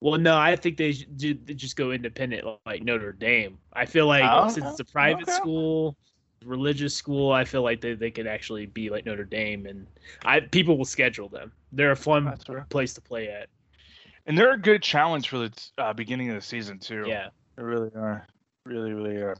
Well, 0.00 0.20
no, 0.20 0.36
I 0.36 0.54
think 0.54 0.76
they, 0.76 0.92
just 0.92 1.76
go 1.76 1.90
independent 1.90 2.46
like 2.66 2.82
Notre 2.82 3.12
Dame. 3.12 3.58
I 3.72 3.86
feel 3.86 4.06
like 4.06 4.24
oh, 4.30 4.48
since 4.48 4.66
it's 4.66 4.80
a 4.80 4.84
private 4.84 5.22
okay. 5.22 5.32
school, 5.32 5.96
religious 6.44 6.94
school, 6.94 7.32
I 7.32 7.44
feel 7.44 7.62
like 7.62 7.80
they, 7.80 7.94
they 7.94 8.10
could 8.10 8.26
actually 8.26 8.66
be 8.66 8.90
like 8.90 9.06
Notre 9.06 9.24
Dame, 9.24 9.66
and 9.66 9.86
I 10.24 10.40
people 10.40 10.76
will 10.76 10.84
schedule 10.84 11.28
them. 11.28 11.52
They're 11.72 11.92
a 11.92 11.96
fun 11.96 12.36
place 12.68 12.92
to 12.94 13.00
play 13.00 13.28
at. 13.28 13.48
And 14.26 14.38
they're 14.38 14.54
a 14.54 14.59
good 14.59 14.83
challenge 14.83 15.28
for 15.28 15.38
the 15.38 15.52
uh, 15.78 15.93
beginning 15.93 16.31
of 16.31 16.37
the 16.37 16.40
season 16.40 16.78
too. 16.78 17.04
Yeah, 17.07 17.28
they 17.57 17.62
really 17.62 17.90
are. 17.95 18.26
Really, 18.64 18.93
really 18.93 19.16
are. 19.16 19.37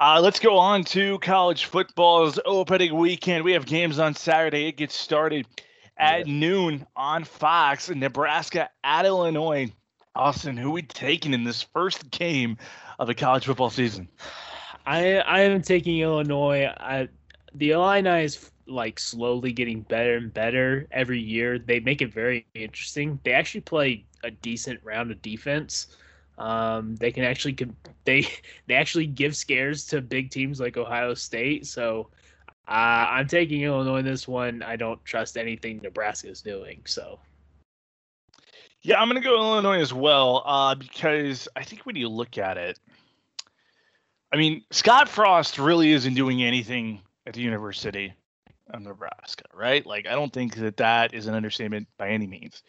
Uh, 0.00 0.20
let's 0.22 0.38
go 0.38 0.58
on 0.58 0.84
to 0.84 1.18
college 1.20 1.66
football's 1.66 2.38
opening 2.44 2.96
weekend. 2.96 3.44
We 3.44 3.52
have 3.52 3.66
games 3.66 3.98
on 3.98 4.14
Saturday. 4.14 4.68
It 4.68 4.76
gets 4.76 4.94
started 4.94 5.46
at 5.96 6.26
noon 6.26 6.86
on 6.96 7.24
Fox, 7.24 7.88
Nebraska 7.88 8.70
at 8.84 9.06
Illinois. 9.06 9.72
Austin, 10.14 10.56
who 10.56 10.70
we 10.70 10.82
taking 10.82 11.34
in 11.34 11.44
this 11.44 11.62
first 11.62 12.10
game 12.10 12.56
of 12.98 13.06
the 13.06 13.14
college 13.14 13.44
football 13.44 13.68
season? 13.68 14.08
I 14.86 15.16
I 15.18 15.40
am 15.40 15.60
taking 15.60 15.98
Illinois. 15.98 16.72
I, 16.78 17.08
the 17.54 17.72
Illini 17.72 18.24
is 18.24 18.50
like 18.66 18.98
slowly 18.98 19.52
getting 19.52 19.82
better 19.82 20.16
and 20.16 20.32
better 20.32 20.86
every 20.90 21.20
year. 21.20 21.58
They 21.58 21.80
make 21.80 22.00
it 22.00 22.12
very 22.12 22.46
interesting. 22.54 23.20
They 23.24 23.32
actually 23.32 23.60
play 23.60 24.05
a 24.24 24.30
decent 24.30 24.80
round 24.82 25.10
of 25.10 25.22
defense. 25.22 25.88
Um, 26.38 26.96
they 26.96 27.12
can 27.12 27.24
actually 27.24 27.56
they 28.04 28.26
they 28.66 28.74
actually 28.74 29.06
give 29.06 29.36
scares 29.36 29.86
to 29.88 30.00
big 30.00 30.30
teams 30.30 30.60
like 30.60 30.76
Ohio 30.76 31.14
State. 31.14 31.66
So 31.66 32.10
uh, 32.68 33.06
I'm 33.10 33.28
taking 33.28 33.62
Illinois 33.62 33.98
in 33.98 34.04
this 34.04 34.26
one. 34.26 34.62
I 34.62 34.76
don't 34.76 35.02
trust 35.04 35.36
anything 35.36 35.80
Nebraska 35.82 36.28
is 36.28 36.42
doing. 36.42 36.82
So. 36.84 37.20
Yeah, 38.82 39.00
I'm 39.00 39.08
going 39.08 39.20
to 39.20 39.28
go 39.28 39.34
Illinois 39.34 39.80
as 39.80 39.92
well 39.92 40.44
uh, 40.46 40.76
because 40.76 41.48
I 41.56 41.64
think 41.64 41.86
when 41.86 41.96
you 41.96 42.08
look 42.08 42.38
at 42.38 42.56
it, 42.56 42.78
I 44.32 44.36
mean, 44.36 44.62
Scott 44.70 45.08
Frost 45.08 45.58
really 45.58 45.92
isn't 45.92 46.14
doing 46.14 46.44
anything 46.44 47.00
at 47.26 47.34
the 47.34 47.40
University 47.40 48.12
of 48.70 48.82
Nebraska, 48.82 49.44
right? 49.54 49.84
Like, 49.84 50.06
I 50.06 50.12
don't 50.12 50.32
think 50.32 50.54
that 50.56 50.76
that 50.76 51.14
is 51.14 51.26
an 51.26 51.34
understatement 51.34 51.88
by 51.98 52.10
any 52.10 52.26
means. 52.26 52.62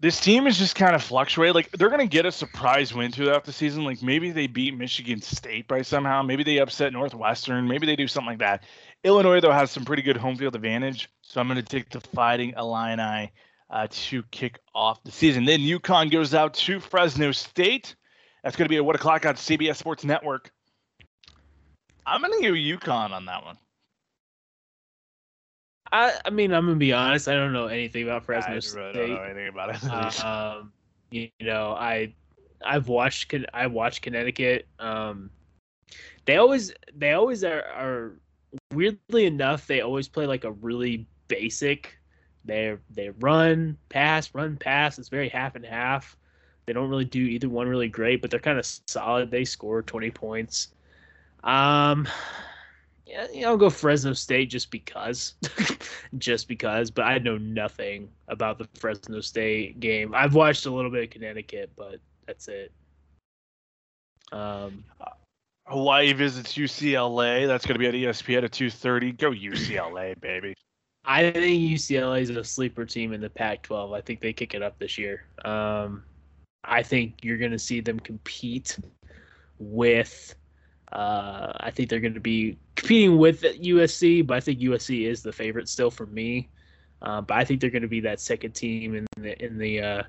This 0.00 0.20
team 0.20 0.46
is 0.46 0.58
just 0.58 0.74
kind 0.74 0.94
of 0.94 1.02
fluctuating. 1.02 1.54
Like, 1.54 1.70
they're 1.70 1.88
to 2.00 2.06
get 2.06 2.26
a 2.26 2.32
surprise 2.32 2.92
win 2.92 3.12
throughout 3.12 3.44
the 3.44 3.52
season. 3.52 3.84
Like, 3.84 4.02
maybe 4.02 4.32
they 4.32 4.46
beat 4.46 4.76
Michigan 4.76 5.22
State 5.22 5.68
by 5.68 5.82
somehow. 5.82 6.22
Maybe 6.22 6.42
they 6.42 6.58
upset 6.58 6.92
Northwestern. 6.92 7.68
Maybe 7.68 7.86
they 7.86 7.96
do 7.96 8.08
something 8.08 8.30
like 8.30 8.38
that. 8.40 8.64
Illinois, 9.04 9.40
though, 9.40 9.52
has 9.52 9.70
some 9.70 9.84
pretty 9.84 10.02
good 10.02 10.16
home 10.16 10.36
field 10.36 10.56
advantage. 10.56 11.08
So 11.22 11.40
I'm 11.40 11.48
to 11.56 11.62
take 11.62 11.90
the 11.90 12.00
Fighting 12.00 12.54
Illini 12.56 13.32
uh, 13.70 13.86
to 13.90 14.22
kick 14.24 14.58
off 14.74 15.02
the 15.04 15.10
season. 15.12 15.44
Then 15.44 15.60
UConn 15.60 16.10
goes 16.10 16.34
out 16.34 16.54
to 16.54 16.80
Fresno 16.80 17.32
State. 17.32 17.94
That's 18.42 18.56
to 18.66 18.70
be 18.70 18.76
at 18.76 18.84
what 18.84 18.96
o'clock 18.96 19.24
on 19.24 19.36
CBS 19.36 19.76
Sports 19.76 20.04
Network. 20.04 20.52
I'm 22.06 22.20
to 22.42 22.48
go 22.48 22.52
UConn 22.52 23.10
on 23.10 23.26
that 23.26 23.44
one. 23.44 23.56
I, 25.94 26.12
I 26.24 26.30
mean, 26.30 26.52
I'm 26.52 26.66
gonna 26.66 26.76
be 26.76 26.92
honest. 26.92 27.28
I 27.28 27.34
don't 27.34 27.52
know 27.52 27.66
anything 27.66 28.02
about 28.02 28.24
Fresno 28.24 28.58
State. 28.58 28.78
I 28.78 28.80
really 28.80 28.92
State. 28.94 29.06
don't 29.06 29.16
know 29.16 29.22
anything 29.22 29.48
about 29.48 29.74
it. 29.76 29.84
Uh, 30.24 30.58
um, 30.60 30.72
you, 31.12 31.28
you 31.38 31.46
know, 31.46 31.72
I 31.72 32.12
I've 32.64 32.88
watched 32.88 33.32
I 33.54 33.68
watched 33.68 34.02
Connecticut. 34.02 34.66
Um, 34.80 35.30
they 36.24 36.36
always 36.36 36.72
they 36.96 37.12
always 37.12 37.44
are, 37.44 37.62
are 37.62 38.18
weirdly 38.72 39.26
enough 39.26 39.66
they 39.66 39.82
always 39.82 40.08
play 40.08 40.26
like 40.26 40.42
a 40.42 40.52
really 40.52 41.06
basic. 41.28 41.96
They 42.44 42.76
they 42.90 43.10
run 43.10 43.78
pass 43.88 44.34
run 44.34 44.56
pass. 44.56 44.98
It's 44.98 45.08
very 45.08 45.28
half 45.28 45.54
and 45.54 45.64
half. 45.64 46.16
They 46.66 46.72
don't 46.72 46.90
really 46.90 47.04
do 47.04 47.20
either 47.20 47.48
one 47.48 47.68
really 47.68 47.88
great, 47.88 48.20
but 48.20 48.32
they're 48.32 48.40
kind 48.40 48.58
of 48.58 48.66
solid. 48.66 49.30
They 49.30 49.44
score 49.44 49.82
20 49.82 50.10
points. 50.10 50.68
Um, 51.44 52.08
yeah, 53.06 53.26
you 53.32 53.42
know, 53.42 53.50
I'll 53.50 53.56
go 53.56 53.68
Fresno 53.70 54.14
State 54.14 54.50
just 54.50 54.70
because, 54.70 55.34
just 56.18 56.48
because. 56.48 56.90
But 56.90 57.02
I 57.02 57.18
know 57.18 57.36
nothing 57.36 58.08
about 58.28 58.58
the 58.58 58.68
Fresno 58.74 59.20
State 59.20 59.78
game. 59.80 60.14
I've 60.14 60.34
watched 60.34 60.66
a 60.66 60.70
little 60.70 60.90
bit 60.90 61.04
of 61.04 61.10
Connecticut, 61.10 61.70
but 61.76 62.00
that's 62.26 62.48
it. 62.48 62.72
Um, 64.32 64.84
Hawaii 65.66 66.12
visits 66.12 66.54
UCLA. 66.54 67.46
That's 67.46 67.66
going 67.66 67.74
to 67.74 67.78
be 67.78 67.86
at 67.86 67.94
ESPN 67.94 68.44
at 68.44 68.52
2:30. 68.52 69.18
Go 69.18 69.30
UCLA, 69.30 70.18
baby. 70.20 70.54
I 71.04 71.30
think 71.30 71.60
UCLA 71.60 72.22
is 72.22 72.30
a 72.30 72.42
sleeper 72.42 72.86
team 72.86 73.12
in 73.12 73.20
the 73.20 73.28
Pac-12. 73.28 73.94
I 73.94 74.00
think 74.00 74.20
they 74.20 74.32
kick 74.32 74.54
it 74.54 74.62
up 74.62 74.78
this 74.78 74.96
year. 74.96 75.26
Um, 75.44 76.02
I 76.64 76.82
think 76.82 77.16
you're 77.22 77.36
going 77.36 77.50
to 77.50 77.58
see 77.58 77.80
them 77.80 78.00
compete 78.00 78.78
with. 79.58 80.34
Uh, 80.92 81.52
I 81.60 81.70
think 81.70 81.88
they're 81.88 82.00
going 82.00 82.14
to 82.14 82.20
be 82.20 82.56
competing 82.76 83.18
with 83.18 83.42
USC, 83.42 84.26
but 84.26 84.36
I 84.36 84.40
think 84.40 84.60
USC 84.60 85.08
is 85.08 85.22
the 85.22 85.32
favorite 85.32 85.68
still 85.68 85.90
for 85.90 86.06
me. 86.06 86.48
Uh, 87.02 87.20
but 87.20 87.36
I 87.36 87.44
think 87.44 87.60
they're 87.60 87.70
going 87.70 87.82
to 87.82 87.88
be 87.88 88.00
that 88.00 88.20
second 88.20 88.52
team 88.52 88.94
in 88.94 89.06
the 89.16 89.44
in 89.44 89.58
the 89.58 89.80
uh, 89.80 90.02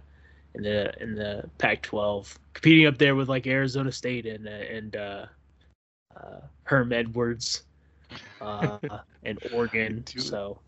in 0.53 0.63
the 0.63 1.01
in 1.01 1.15
the 1.15 1.43
Pac-12, 1.57 2.37
competing 2.53 2.87
up 2.87 2.97
there 2.97 3.15
with 3.15 3.29
like 3.29 3.47
Arizona 3.47 3.91
State 3.91 4.25
and 4.25 4.47
uh, 4.47 4.51
and 4.51 4.95
uh, 4.95 5.25
uh, 6.15 6.39
Herm 6.63 6.93
Edwards 6.93 7.63
uh, 8.41 8.77
and 9.23 9.39
Oregon. 9.53 10.03
So 10.07 10.59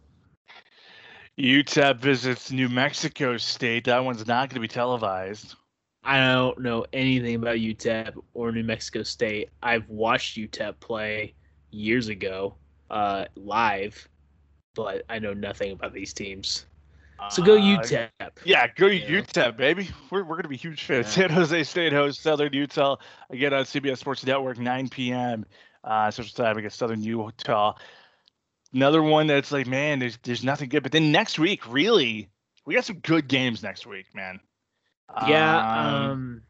UTEP 1.39 1.99
visits 1.99 2.51
New 2.51 2.69
Mexico 2.69 3.37
State. 3.37 3.85
That 3.85 4.03
one's 4.03 4.27
not 4.27 4.49
going 4.49 4.55
to 4.55 4.59
be 4.59 4.67
televised. 4.67 5.55
I 6.07 6.19
don't 6.21 6.59
know 6.59 6.85
anything 6.93 7.35
about 7.35 7.57
UTEP 7.57 8.13
or 8.33 8.53
New 8.53 8.63
Mexico 8.63 9.03
State. 9.03 9.49
I've 9.61 9.87
watched 9.89 10.37
UTEP 10.37 10.79
play 10.79 11.33
years 11.71 12.07
ago 12.07 12.55
uh, 12.89 13.25
live, 13.35 14.07
but 14.73 15.03
I 15.09 15.19
know 15.19 15.33
nothing 15.33 15.73
about 15.73 15.93
these 15.93 16.13
teams. 16.13 16.65
So 17.29 17.43
go 17.43 17.55
Uh, 17.57 17.81
UTEP. 17.81 18.09
Yeah, 18.45 18.67
go 18.67 18.87
Yeah. 18.87 19.21
UTEP, 19.21 19.57
baby. 19.57 19.89
We're, 20.09 20.23
we're 20.23 20.35
going 20.35 20.43
to 20.43 20.49
be 20.49 20.55
huge 20.55 20.83
fans. 20.85 21.07
Yeah. 21.07 21.27
San 21.27 21.29
Jose 21.29 21.63
State 21.65 21.91
hosts 21.91 22.23
Southern 22.23 22.53
Utah 22.53 22.95
again 23.29 23.53
on 23.53 23.65
CBS 23.65 23.97
Sports 23.97 24.25
Network, 24.25 24.59
9 24.59 24.87
p.m. 24.87 25.45
Uh, 25.83 26.09
Central 26.09 26.45
Time 26.45 26.57
against 26.57 26.77
Southern 26.77 27.03
Utah. 27.03 27.73
Another 28.73 29.03
one 29.03 29.27
that's 29.27 29.51
like, 29.51 29.67
man, 29.67 29.99
there's 29.99 30.17
there's 30.23 30.43
nothing 30.43 30.69
good. 30.69 30.83
But 30.83 30.93
then 30.93 31.11
next 31.11 31.37
week, 31.37 31.69
really, 31.69 32.29
we 32.65 32.75
got 32.75 32.85
some 32.85 32.99
good 32.99 33.27
games 33.27 33.61
next 33.61 33.85
week, 33.85 34.05
man. 34.13 34.39
Yeah. 35.15 35.59
Um, 35.59 36.11
Um, 36.11 36.41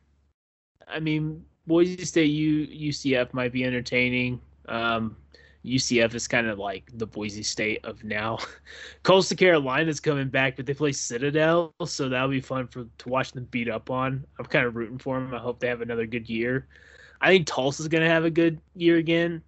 I 0.87 0.99
mean, 0.99 1.45
Boise 1.67 2.05
State 2.05 2.31
U 2.31 2.67
UCF 2.89 3.33
might 3.33 3.51
be 3.51 3.63
entertaining. 3.63 4.41
Um, 4.67 5.17
UCF 5.65 6.13
is 6.13 6.27
kind 6.27 6.47
of 6.47 6.59
like 6.59 6.89
the 6.97 7.05
Boise 7.05 7.43
State 7.43 7.83
of 7.83 8.03
now. 8.03 8.39
Coastal 9.03 9.35
Carolina 9.37 9.89
is 9.89 9.99
coming 9.99 10.29
back, 10.29 10.55
but 10.55 10.65
they 10.65 10.73
play 10.73 10.93
Citadel, 10.93 11.73
so 11.85 12.07
that'll 12.09 12.29
be 12.29 12.39
fun 12.41 12.67
for 12.67 12.85
to 12.97 13.09
watch 13.09 13.33
them 13.33 13.45
beat 13.51 13.69
up 13.69 13.89
on. 13.89 14.25
I'm 14.39 14.45
kind 14.45 14.65
of 14.65 14.75
rooting 14.75 14.97
for 14.97 15.19
them. 15.19 15.33
I 15.33 15.39
hope 15.39 15.59
they 15.59 15.67
have 15.67 15.81
another 15.81 16.05
good 16.05 16.29
year. 16.29 16.67
I 17.21 17.29
think 17.29 17.47
Tulsa's 17.47 17.87
gonna 17.89 18.09
have 18.09 18.25
a 18.25 18.29
good 18.31 18.61
year 18.75 18.97
again. 18.97 19.41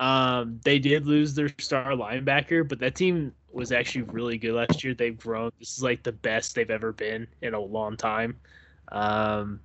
Um, 0.00 0.60
they 0.64 0.78
did 0.80 1.06
lose 1.06 1.34
their 1.34 1.50
star 1.60 1.92
linebacker, 1.92 2.68
but 2.68 2.80
that 2.80 2.96
team 2.96 3.32
was 3.54 3.72
actually 3.72 4.02
really 4.02 4.38
good 4.38 4.54
last 4.54 4.82
year. 4.82 4.94
They've 4.94 5.18
grown. 5.18 5.50
This 5.58 5.76
is 5.76 5.82
like 5.82 6.02
the 6.02 6.12
best 6.12 6.54
they've 6.54 6.70
ever 6.70 6.92
been 6.92 7.26
in 7.42 7.54
a 7.54 7.60
long 7.60 7.96
time. 7.96 8.38
Um, 8.90 9.60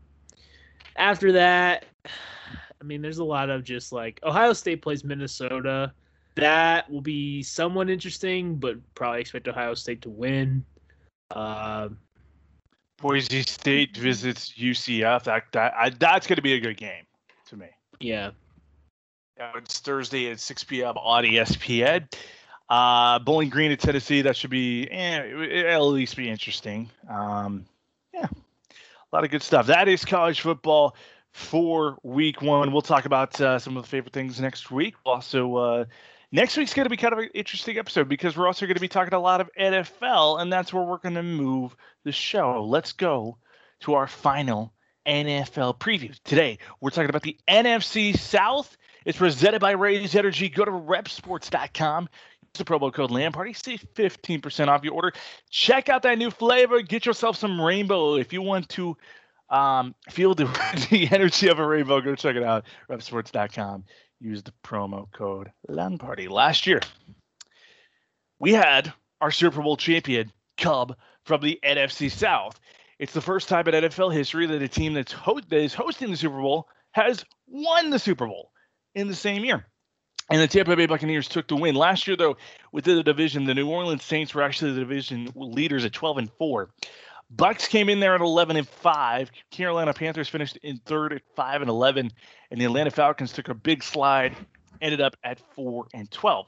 after 0.95 1.31
that, 1.33 1.85
I 2.05 2.83
mean, 2.83 3.01
there's 3.01 3.19
a 3.19 3.23
lot 3.23 3.49
of 3.49 3.63
just 3.63 3.91
like 3.91 4.19
Ohio 4.23 4.53
State 4.53 4.81
plays 4.81 5.03
Minnesota. 5.03 5.93
That 6.35 6.89
will 6.89 7.01
be 7.01 7.41
somewhat 7.41 7.89
interesting, 7.89 8.55
but 8.57 8.77
probably 8.93 9.21
expect 9.21 9.47
Ohio 9.47 9.73
State 9.73 10.01
to 10.03 10.09
win. 10.09 10.63
Um, 11.31 11.97
Boise 12.97 13.43
State 13.43 13.95
visits 13.97 14.53
UCF. 14.57 15.23
That 15.23 15.43
that 15.53 15.73
I, 15.75 15.89
that's 15.89 16.27
going 16.27 16.37
to 16.37 16.41
be 16.41 16.53
a 16.53 16.59
good 16.59 16.77
game 16.77 17.03
to 17.47 17.57
me. 17.57 17.67
yeah, 17.99 18.31
Yeah, 19.37 19.51
it's 19.55 19.79
Thursday 19.79 20.31
at 20.31 20.39
6 20.39 20.63
p.m. 20.65 20.97
on 20.97 21.23
ESPN. 21.23 22.07
Uh, 22.69 23.19
Bowling 23.19 23.49
Green 23.49 23.71
at 23.71 23.79
Tennessee. 23.79 24.21
That 24.21 24.35
should 24.35 24.49
be, 24.49 24.87
eh, 24.91 25.73
at 25.73 25.79
least 25.79 26.17
be 26.17 26.29
interesting. 26.29 26.89
Um, 27.09 27.65
yeah, 28.13 28.27
a 28.31 29.15
lot 29.15 29.23
of 29.23 29.31
good 29.31 29.43
stuff. 29.43 29.67
That 29.67 29.87
is 29.87 30.03
college 30.03 30.41
football 30.41 30.95
for 31.31 31.97
week 32.03 32.41
one. 32.41 32.71
We'll 32.71 32.81
talk 32.81 33.05
about 33.05 33.39
uh, 33.39 33.59
some 33.59 33.77
of 33.77 33.83
the 33.83 33.89
favorite 33.89 34.13
things 34.13 34.41
next 34.41 34.71
week. 34.71 34.95
Also, 35.05 35.55
uh, 35.55 35.85
next 36.31 36.57
week's 36.57 36.73
going 36.73 36.85
to 36.85 36.89
be 36.89 36.97
kind 36.97 37.13
of 37.13 37.19
an 37.19 37.29
interesting 37.33 37.77
episode 37.77 38.09
because 38.09 38.35
we're 38.35 38.47
also 38.47 38.65
going 38.65 38.75
to 38.75 38.81
be 38.81 38.87
talking 38.87 39.13
a 39.13 39.19
lot 39.19 39.39
of 39.39 39.49
NFL, 39.57 40.41
and 40.41 40.51
that's 40.51 40.73
where 40.73 40.83
we're 40.83 40.97
going 40.97 41.15
to 41.15 41.23
move 41.23 41.75
the 42.03 42.11
show. 42.11 42.65
Let's 42.65 42.91
go 42.91 43.37
to 43.81 43.93
our 43.93 44.07
final 44.07 44.73
NFL 45.05 45.79
preview. 45.79 46.17
Today, 46.23 46.57
we're 46.81 46.89
talking 46.89 47.09
about 47.09 47.21
the 47.21 47.37
NFC 47.47 48.17
South. 48.17 48.75
It's 49.05 49.17
presented 49.17 49.61
by 49.61 49.71
Raise 49.71 50.15
Energy. 50.15 50.49
Go 50.49 50.65
to 50.65 50.71
repsports.com. 50.71 52.09
The 52.57 52.65
promo 52.65 52.93
code 52.93 53.11
LAMPARTY. 53.11 53.53
Save 53.53 53.85
15% 53.95 54.67
off 54.67 54.83
your 54.83 54.93
order. 54.93 55.13
Check 55.49 55.89
out 55.89 56.03
that 56.03 56.17
new 56.17 56.31
flavor. 56.31 56.81
Get 56.81 57.05
yourself 57.05 57.37
some 57.37 57.59
rainbow. 57.61 58.15
If 58.15 58.33
you 58.33 58.41
want 58.41 58.69
to 58.69 58.97
um, 59.49 59.95
feel 60.09 60.33
the, 60.35 60.45
the 60.89 61.07
energy 61.11 61.47
of 61.47 61.59
a 61.59 61.67
rainbow, 61.67 62.01
go 62.01 62.15
check 62.15 62.35
it 62.35 62.43
out. 62.43 62.65
Repsports.com. 62.89 63.85
Use 64.19 64.43
the 64.43 64.53
promo 64.63 65.11
code 65.11 65.51
LAMPARTY. 65.67 66.27
Last 66.27 66.65
year, 66.65 66.81
we 68.39 68.53
had 68.53 68.91
our 69.21 69.31
Super 69.31 69.61
Bowl 69.61 69.77
champion 69.77 70.31
come 70.57 70.95
from 71.25 71.41
the 71.41 71.59
NFC 71.63 72.09
South. 72.11 72.59
It's 72.99 73.13
the 73.13 73.21
first 73.21 73.47
time 73.47 73.67
in 73.67 73.75
NFL 73.75 74.11
history 74.11 74.47
that 74.47 74.61
a 74.61 74.67
team 74.67 74.93
that's 74.93 75.11
ho- 75.11 75.39
that 75.39 75.59
is 75.59 75.73
hosting 75.73 76.09
the 76.09 76.17
Super 76.17 76.41
Bowl 76.41 76.67
has 76.91 77.23
won 77.47 77.91
the 77.91 77.99
Super 77.99 78.25
Bowl 78.25 78.51
in 78.95 79.07
the 79.07 79.15
same 79.15 79.45
year. 79.45 79.67
And 80.29 80.41
the 80.41 80.47
Tampa 80.47 80.75
Bay 80.75 80.85
Buccaneers 80.85 81.27
took 81.27 81.47
the 81.47 81.55
win. 81.55 81.75
Last 81.75 82.05
year, 82.07 82.17
though, 82.17 82.37
within 82.71 82.97
the 82.97 83.03
division, 83.03 83.45
the 83.45 83.53
New 83.53 83.69
Orleans 83.69 84.03
Saints 84.03 84.33
were 84.33 84.43
actually 84.43 84.73
the 84.73 84.81
division 84.81 85.31
leaders 85.35 85.85
at 85.85 85.93
12 85.93 86.17
and 86.17 86.31
4. 86.37 86.69
Bucs 87.35 87.67
came 87.67 87.89
in 87.89 87.99
there 87.99 88.15
at 88.15 88.21
11 88.21 88.57
and 88.57 88.67
5. 88.67 89.31
Carolina 89.51 89.93
Panthers 89.93 90.29
finished 90.29 90.57
in 90.63 90.79
third 90.85 91.13
at 91.13 91.21
5 91.35 91.61
and 91.61 91.69
11. 91.69 92.11
And 92.51 92.61
the 92.61 92.65
Atlanta 92.65 92.91
Falcons 92.91 93.31
took 93.31 93.49
a 93.49 93.53
big 93.53 93.83
slide, 93.83 94.35
ended 94.81 95.01
up 95.01 95.15
at 95.23 95.39
4 95.55 95.87
and 95.93 96.09
12. 96.11 96.45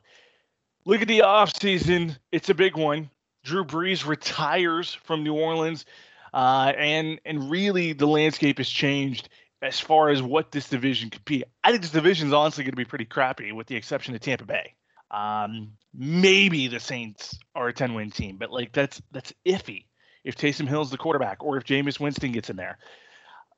Look 0.86 1.01
at 1.01 1.07
the 1.07 1.19
offseason. 1.19 2.17
It's 2.31 2.50
a 2.50 2.53
big 2.53 2.75
one. 2.75 3.09
Drew 3.43 3.63
Brees 3.63 4.05
retires 4.05 4.93
from 4.93 5.24
New 5.24 5.36
Orleans. 5.36 5.86
Uh, 6.33 6.74
and 6.77 7.19
and 7.25 7.50
really 7.50 7.93
the 7.93 8.05
landscape 8.05 8.59
has 8.59 8.69
changed 8.69 9.29
as 9.61 9.79
far 9.79 10.09
as 10.09 10.21
what 10.21 10.51
this 10.51 10.69
division 10.69 11.09
could 11.09 11.25
be. 11.25 11.43
I 11.63 11.71
think 11.71 11.81
this 11.81 11.91
division 11.91 12.27
is 12.27 12.33
honestly 12.33 12.63
going 12.63 12.71
to 12.71 12.77
be 12.77 12.85
pretty 12.85 13.05
crappy, 13.05 13.51
with 13.51 13.67
the 13.67 13.75
exception 13.75 14.15
of 14.15 14.21
Tampa 14.21 14.45
Bay. 14.45 14.75
Um, 15.11 15.73
maybe 15.93 16.67
the 16.67 16.79
Saints 16.79 17.37
are 17.55 17.67
a 17.67 17.73
10 17.73 17.93
win 17.93 18.11
team, 18.11 18.37
but 18.37 18.51
like 18.51 18.71
that's 18.71 19.01
that's 19.11 19.33
iffy 19.45 19.85
if 20.23 20.35
Taysom 20.35 20.67
Hill's 20.67 20.91
the 20.91 20.97
quarterback 20.97 21.43
or 21.43 21.57
if 21.57 21.63
Jameis 21.63 21.99
Winston 21.99 22.31
gets 22.31 22.49
in 22.49 22.55
there. 22.55 22.77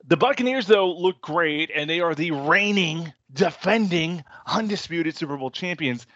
The 0.07 0.17
Buccaneers, 0.17 0.65
though, 0.65 0.91
look 0.91 1.21
great, 1.21 1.69
and 1.75 1.87
they 1.87 1.99
are 1.99 2.15
the 2.15 2.31
reigning, 2.31 3.13
defending, 3.31 4.23
undisputed 4.47 5.15
Super 5.15 5.37
Bowl 5.37 5.51
champions. 5.51 6.07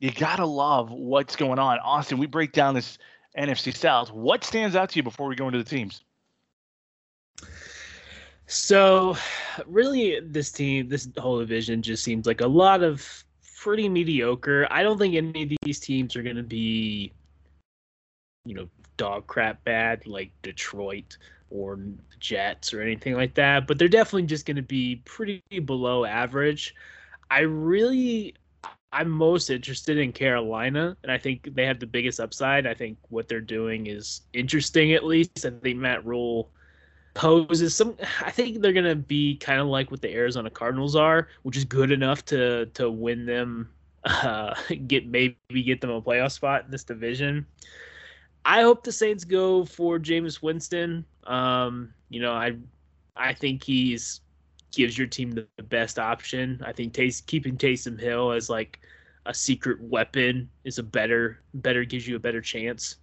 You 0.00 0.10
gotta 0.10 0.44
love 0.44 0.90
what's 0.90 1.36
going 1.36 1.58
on, 1.58 1.78
Austin. 1.78 2.18
We 2.18 2.26
break 2.26 2.52
down 2.52 2.74
this 2.74 2.98
NFC 3.38 3.74
South. 3.74 4.12
What 4.12 4.44
stands 4.44 4.76
out 4.76 4.90
to 4.90 4.96
you 4.96 5.02
before 5.02 5.28
we 5.28 5.36
go 5.36 5.46
into 5.46 5.58
the 5.58 5.64
teams? 5.64 6.02
So, 8.54 9.16
really, 9.66 10.20
this 10.20 10.52
team, 10.52 10.86
this 10.90 11.08
whole 11.16 11.38
division 11.38 11.80
just 11.80 12.04
seems 12.04 12.26
like 12.26 12.42
a 12.42 12.46
lot 12.46 12.82
of 12.82 13.24
pretty 13.56 13.88
mediocre. 13.88 14.68
I 14.70 14.82
don't 14.82 14.98
think 14.98 15.14
any 15.14 15.44
of 15.44 15.52
these 15.62 15.80
teams 15.80 16.14
are 16.16 16.22
going 16.22 16.36
to 16.36 16.42
be, 16.42 17.14
you 18.44 18.54
know, 18.54 18.68
dog 18.98 19.26
crap 19.26 19.64
bad 19.64 20.06
like 20.06 20.32
Detroit 20.42 21.16
or 21.48 21.80
Jets 22.20 22.74
or 22.74 22.82
anything 22.82 23.14
like 23.14 23.32
that, 23.36 23.66
but 23.66 23.78
they're 23.78 23.88
definitely 23.88 24.24
just 24.24 24.44
going 24.44 24.56
to 24.56 24.62
be 24.62 24.96
pretty 25.06 25.40
below 25.64 26.04
average. 26.04 26.74
I 27.30 27.40
really 27.40 28.34
I'm 28.92 29.08
most 29.08 29.48
interested 29.48 29.96
in 29.96 30.12
Carolina, 30.12 30.94
and 31.02 31.10
I 31.10 31.16
think 31.16 31.54
they 31.54 31.64
have 31.64 31.80
the 31.80 31.86
biggest 31.86 32.20
upside. 32.20 32.66
I 32.66 32.74
think 32.74 32.98
what 33.08 33.28
they're 33.28 33.40
doing 33.40 33.86
is 33.86 34.20
interesting, 34.34 34.92
at 34.92 35.04
least. 35.04 35.46
I 35.46 35.50
think 35.52 35.78
Matt 35.78 36.04
Rhule 36.04 36.50
poses 37.14 37.74
some. 37.74 37.96
I 38.20 38.30
think 38.30 38.60
they're 38.60 38.72
gonna 38.72 38.94
be 38.94 39.36
kind 39.36 39.60
of 39.60 39.66
like 39.66 39.90
what 39.90 40.00
the 40.00 40.12
Arizona 40.12 40.50
Cardinals 40.50 40.96
are, 40.96 41.28
which 41.42 41.56
is 41.56 41.64
good 41.64 41.90
enough 41.90 42.24
to 42.26 42.66
to 42.66 42.90
win 42.90 43.26
them, 43.26 43.70
uh, 44.04 44.54
get 44.86 45.06
maybe 45.06 45.62
get 45.64 45.80
them 45.80 45.90
a 45.90 46.02
playoff 46.02 46.32
spot 46.32 46.64
in 46.64 46.70
this 46.70 46.84
division. 46.84 47.46
I 48.44 48.62
hope 48.62 48.82
the 48.82 48.92
Saints 48.92 49.24
go 49.24 49.64
for 49.64 49.98
Jameis 49.98 50.42
Winston. 50.42 51.04
Um, 51.24 51.92
you 52.08 52.20
know, 52.20 52.32
I 52.32 52.56
I 53.16 53.34
think 53.34 53.62
he's 53.62 54.20
gives 54.72 54.96
your 54.96 55.06
team 55.06 55.32
the, 55.32 55.46
the 55.56 55.62
best 55.62 55.98
option. 55.98 56.60
I 56.64 56.72
think 56.72 56.94
Taste, 56.94 57.26
keeping 57.26 57.56
Taysom 57.56 58.00
Hill 58.00 58.32
as 58.32 58.48
like 58.48 58.80
a 59.26 59.34
secret 59.34 59.80
weapon 59.80 60.48
is 60.64 60.78
a 60.78 60.82
better 60.82 61.40
better 61.54 61.84
gives 61.84 62.08
you 62.08 62.16
a 62.16 62.20
better 62.20 62.40
chance. 62.40 62.96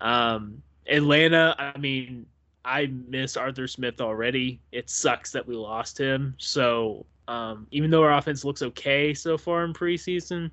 Um, 0.00 0.62
Atlanta, 0.88 1.54
I 1.58 1.78
mean, 1.78 2.26
I 2.66 2.92
miss 3.08 3.36
Arthur 3.36 3.68
Smith 3.68 4.00
already. 4.00 4.60
It 4.72 4.90
sucks 4.90 5.30
that 5.32 5.46
we 5.46 5.54
lost 5.54 5.96
him. 5.96 6.34
So 6.36 7.06
um, 7.28 7.68
even 7.70 7.90
though 7.90 8.02
our 8.02 8.12
offense 8.12 8.44
looks 8.44 8.60
okay 8.60 9.14
so 9.14 9.38
far 9.38 9.64
in 9.64 9.72
preseason, 9.72 10.50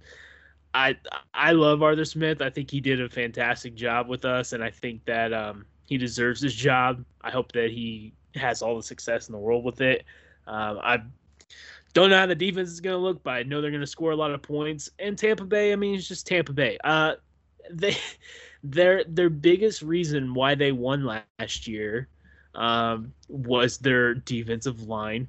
I 0.76 0.96
I 1.34 1.52
love 1.52 1.82
Arthur 1.82 2.06
Smith. 2.06 2.42
I 2.42 2.52
think 2.52 2.70
he 2.70 2.80
did 2.80 3.02
a 3.02 3.10
fantastic 3.10 3.74
job 3.76 4.08
with 4.08 4.26
us, 4.26 4.54
and 4.54 4.64
I 4.64 4.70
think 4.70 5.04
that 5.06 5.34
um, 5.34 5.66
he 5.86 5.98
deserves 5.98 6.42
his 6.42 6.54
job. 6.54 7.04
I 7.22 7.32
hope 7.32 7.52
that 7.54 7.72
he 7.72 8.14
has 8.36 8.62
all 8.62 8.76
the 8.76 8.84
success 8.84 9.28
in 9.28 9.32
the 9.32 9.40
world 9.40 9.64
with 9.64 9.82
it. 9.82 10.06
Um, 10.48 10.80
I 10.82 11.02
don't 11.94 12.10
know 12.10 12.18
how 12.18 12.26
the 12.26 12.36
defense 12.36 12.70
is 12.70 12.80
going 12.80 12.96
to 12.96 13.00
look, 13.00 13.24
but 13.24 13.32
I 13.32 13.44
know 13.44 13.62
they're 13.62 13.72
going 13.72 13.82
to 13.82 13.88
score 13.88 14.12
a 14.12 14.16
lot 14.16 14.32
of 14.32 14.42
points. 14.42 14.90
And 15.00 15.18
Tampa 15.18 15.46
Bay, 15.46 15.74
I 15.74 15.76
mean, 15.76 15.96
it's 15.96 16.08
just 16.08 16.28
Tampa 16.28 16.54
Bay. 16.54 16.78
Uh, 16.84 17.14
they 17.72 17.96
their 18.64 19.04
their 19.04 19.30
biggest 19.30 19.82
reason 19.82 20.34
why 20.34 20.56
they 20.56 20.72
won 20.72 21.06
last 21.06 21.68
year 21.68 22.08
um, 22.56 23.14
was 23.28 23.78
their 23.78 24.14
defensive 24.14 24.84
line, 24.88 25.28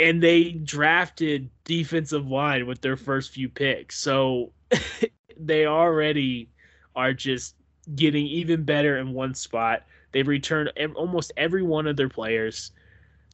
and 0.00 0.22
they 0.22 0.52
drafted 0.52 1.50
defensive 1.64 2.26
line 2.26 2.66
with 2.66 2.80
their 2.80 2.96
first 2.96 3.30
few 3.30 3.48
picks. 3.48 3.98
So 3.98 4.52
they 5.36 5.66
already 5.66 6.48
are 6.96 7.12
just 7.12 7.54
getting 7.94 8.26
even 8.26 8.64
better 8.64 8.98
in 8.98 9.12
one 9.12 9.34
spot. 9.34 9.84
They've 10.12 10.26
returned 10.26 10.72
almost 10.94 11.32
every 11.36 11.62
one 11.62 11.86
of 11.86 11.96
their 11.96 12.08
players 12.08 12.72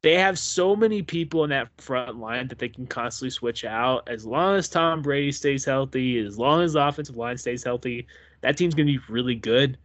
they 0.02 0.14
have 0.14 0.38
so 0.38 0.76
many 0.76 1.02
people 1.02 1.44
in 1.44 1.50
that 1.50 1.68
front 1.80 2.18
line 2.18 2.48
that 2.48 2.58
they 2.58 2.68
can 2.68 2.86
constantly 2.86 3.30
switch 3.30 3.64
out. 3.64 4.08
As 4.08 4.24
long 4.24 4.56
as 4.56 4.68
Tom 4.68 5.02
Brady 5.02 5.32
stays 5.32 5.64
healthy, 5.64 6.18
as 6.18 6.38
long 6.38 6.62
as 6.62 6.74
the 6.74 6.86
offensive 6.86 7.16
line 7.16 7.36
stays 7.36 7.64
healthy, 7.64 8.06
that 8.40 8.56
team's 8.56 8.74
going 8.74 8.86
to 8.86 8.92
be 8.92 9.04
really 9.08 9.34
good. 9.34 9.78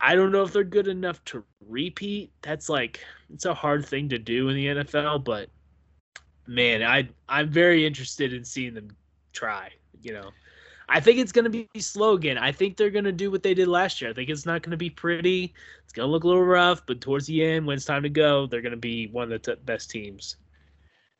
I 0.00 0.14
don't 0.14 0.32
know 0.32 0.42
if 0.42 0.52
they're 0.52 0.64
good 0.64 0.88
enough 0.88 1.22
to 1.26 1.44
repeat. 1.66 2.30
That's 2.42 2.68
like 2.68 3.00
it's 3.32 3.46
a 3.46 3.54
hard 3.54 3.84
thing 3.84 4.08
to 4.10 4.18
do 4.18 4.48
in 4.48 4.56
the 4.56 4.66
NFL, 4.66 5.24
but 5.24 5.50
man, 6.46 6.82
I 6.82 7.08
I'm 7.28 7.50
very 7.50 7.86
interested 7.86 8.32
in 8.32 8.44
seeing 8.44 8.74
them 8.74 8.88
try, 9.32 9.70
you 10.02 10.12
know. 10.12 10.30
I 10.90 11.00
think 11.00 11.18
it's 11.18 11.32
going 11.32 11.44
to 11.44 11.50
be 11.50 11.68
slow 11.80 12.14
again. 12.14 12.38
I 12.38 12.50
think 12.50 12.76
they're 12.76 12.90
going 12.90 13.04
to 13.04 13.12
do 13.12 13.30
what 13.30 13.42
they 13.42 13.52
did 13.52 13.68
last 13.68 14.00
year. 14.00 14.10
I 14.10 14.14
think 14.14 14.30
it's 14.30 14.46
not 14.46 14.62
going 14.62 14.70
to 14.70 14.78
be 14.78 14.88
pretty. 14.88 15.52
It's 15.84 15.92
going 15.92 16.06
to 16.06 16.10
look 16.10 16.24
a 16.24 16.26
little 16.26 16.44
rough, 16.44 16.86
but 16.86 17.02
towards 17.02 17.26
the 17.26 17.44
end, 17.44 17.66
when 17.66 17.76
it's 17.76 17.84
time 17.84 18.02
to 18.04 18.08
go, 18.08 18.46
they're 18.46 18.62
going 18.62 18.70
to 18.70 18.78
be 18.78 19.06
one 19.08 19.24
of 19.24 19.42
the 19.42 19.54
t- 19.54 19.60
best 19.64 19.90
teams. 19.90 20.36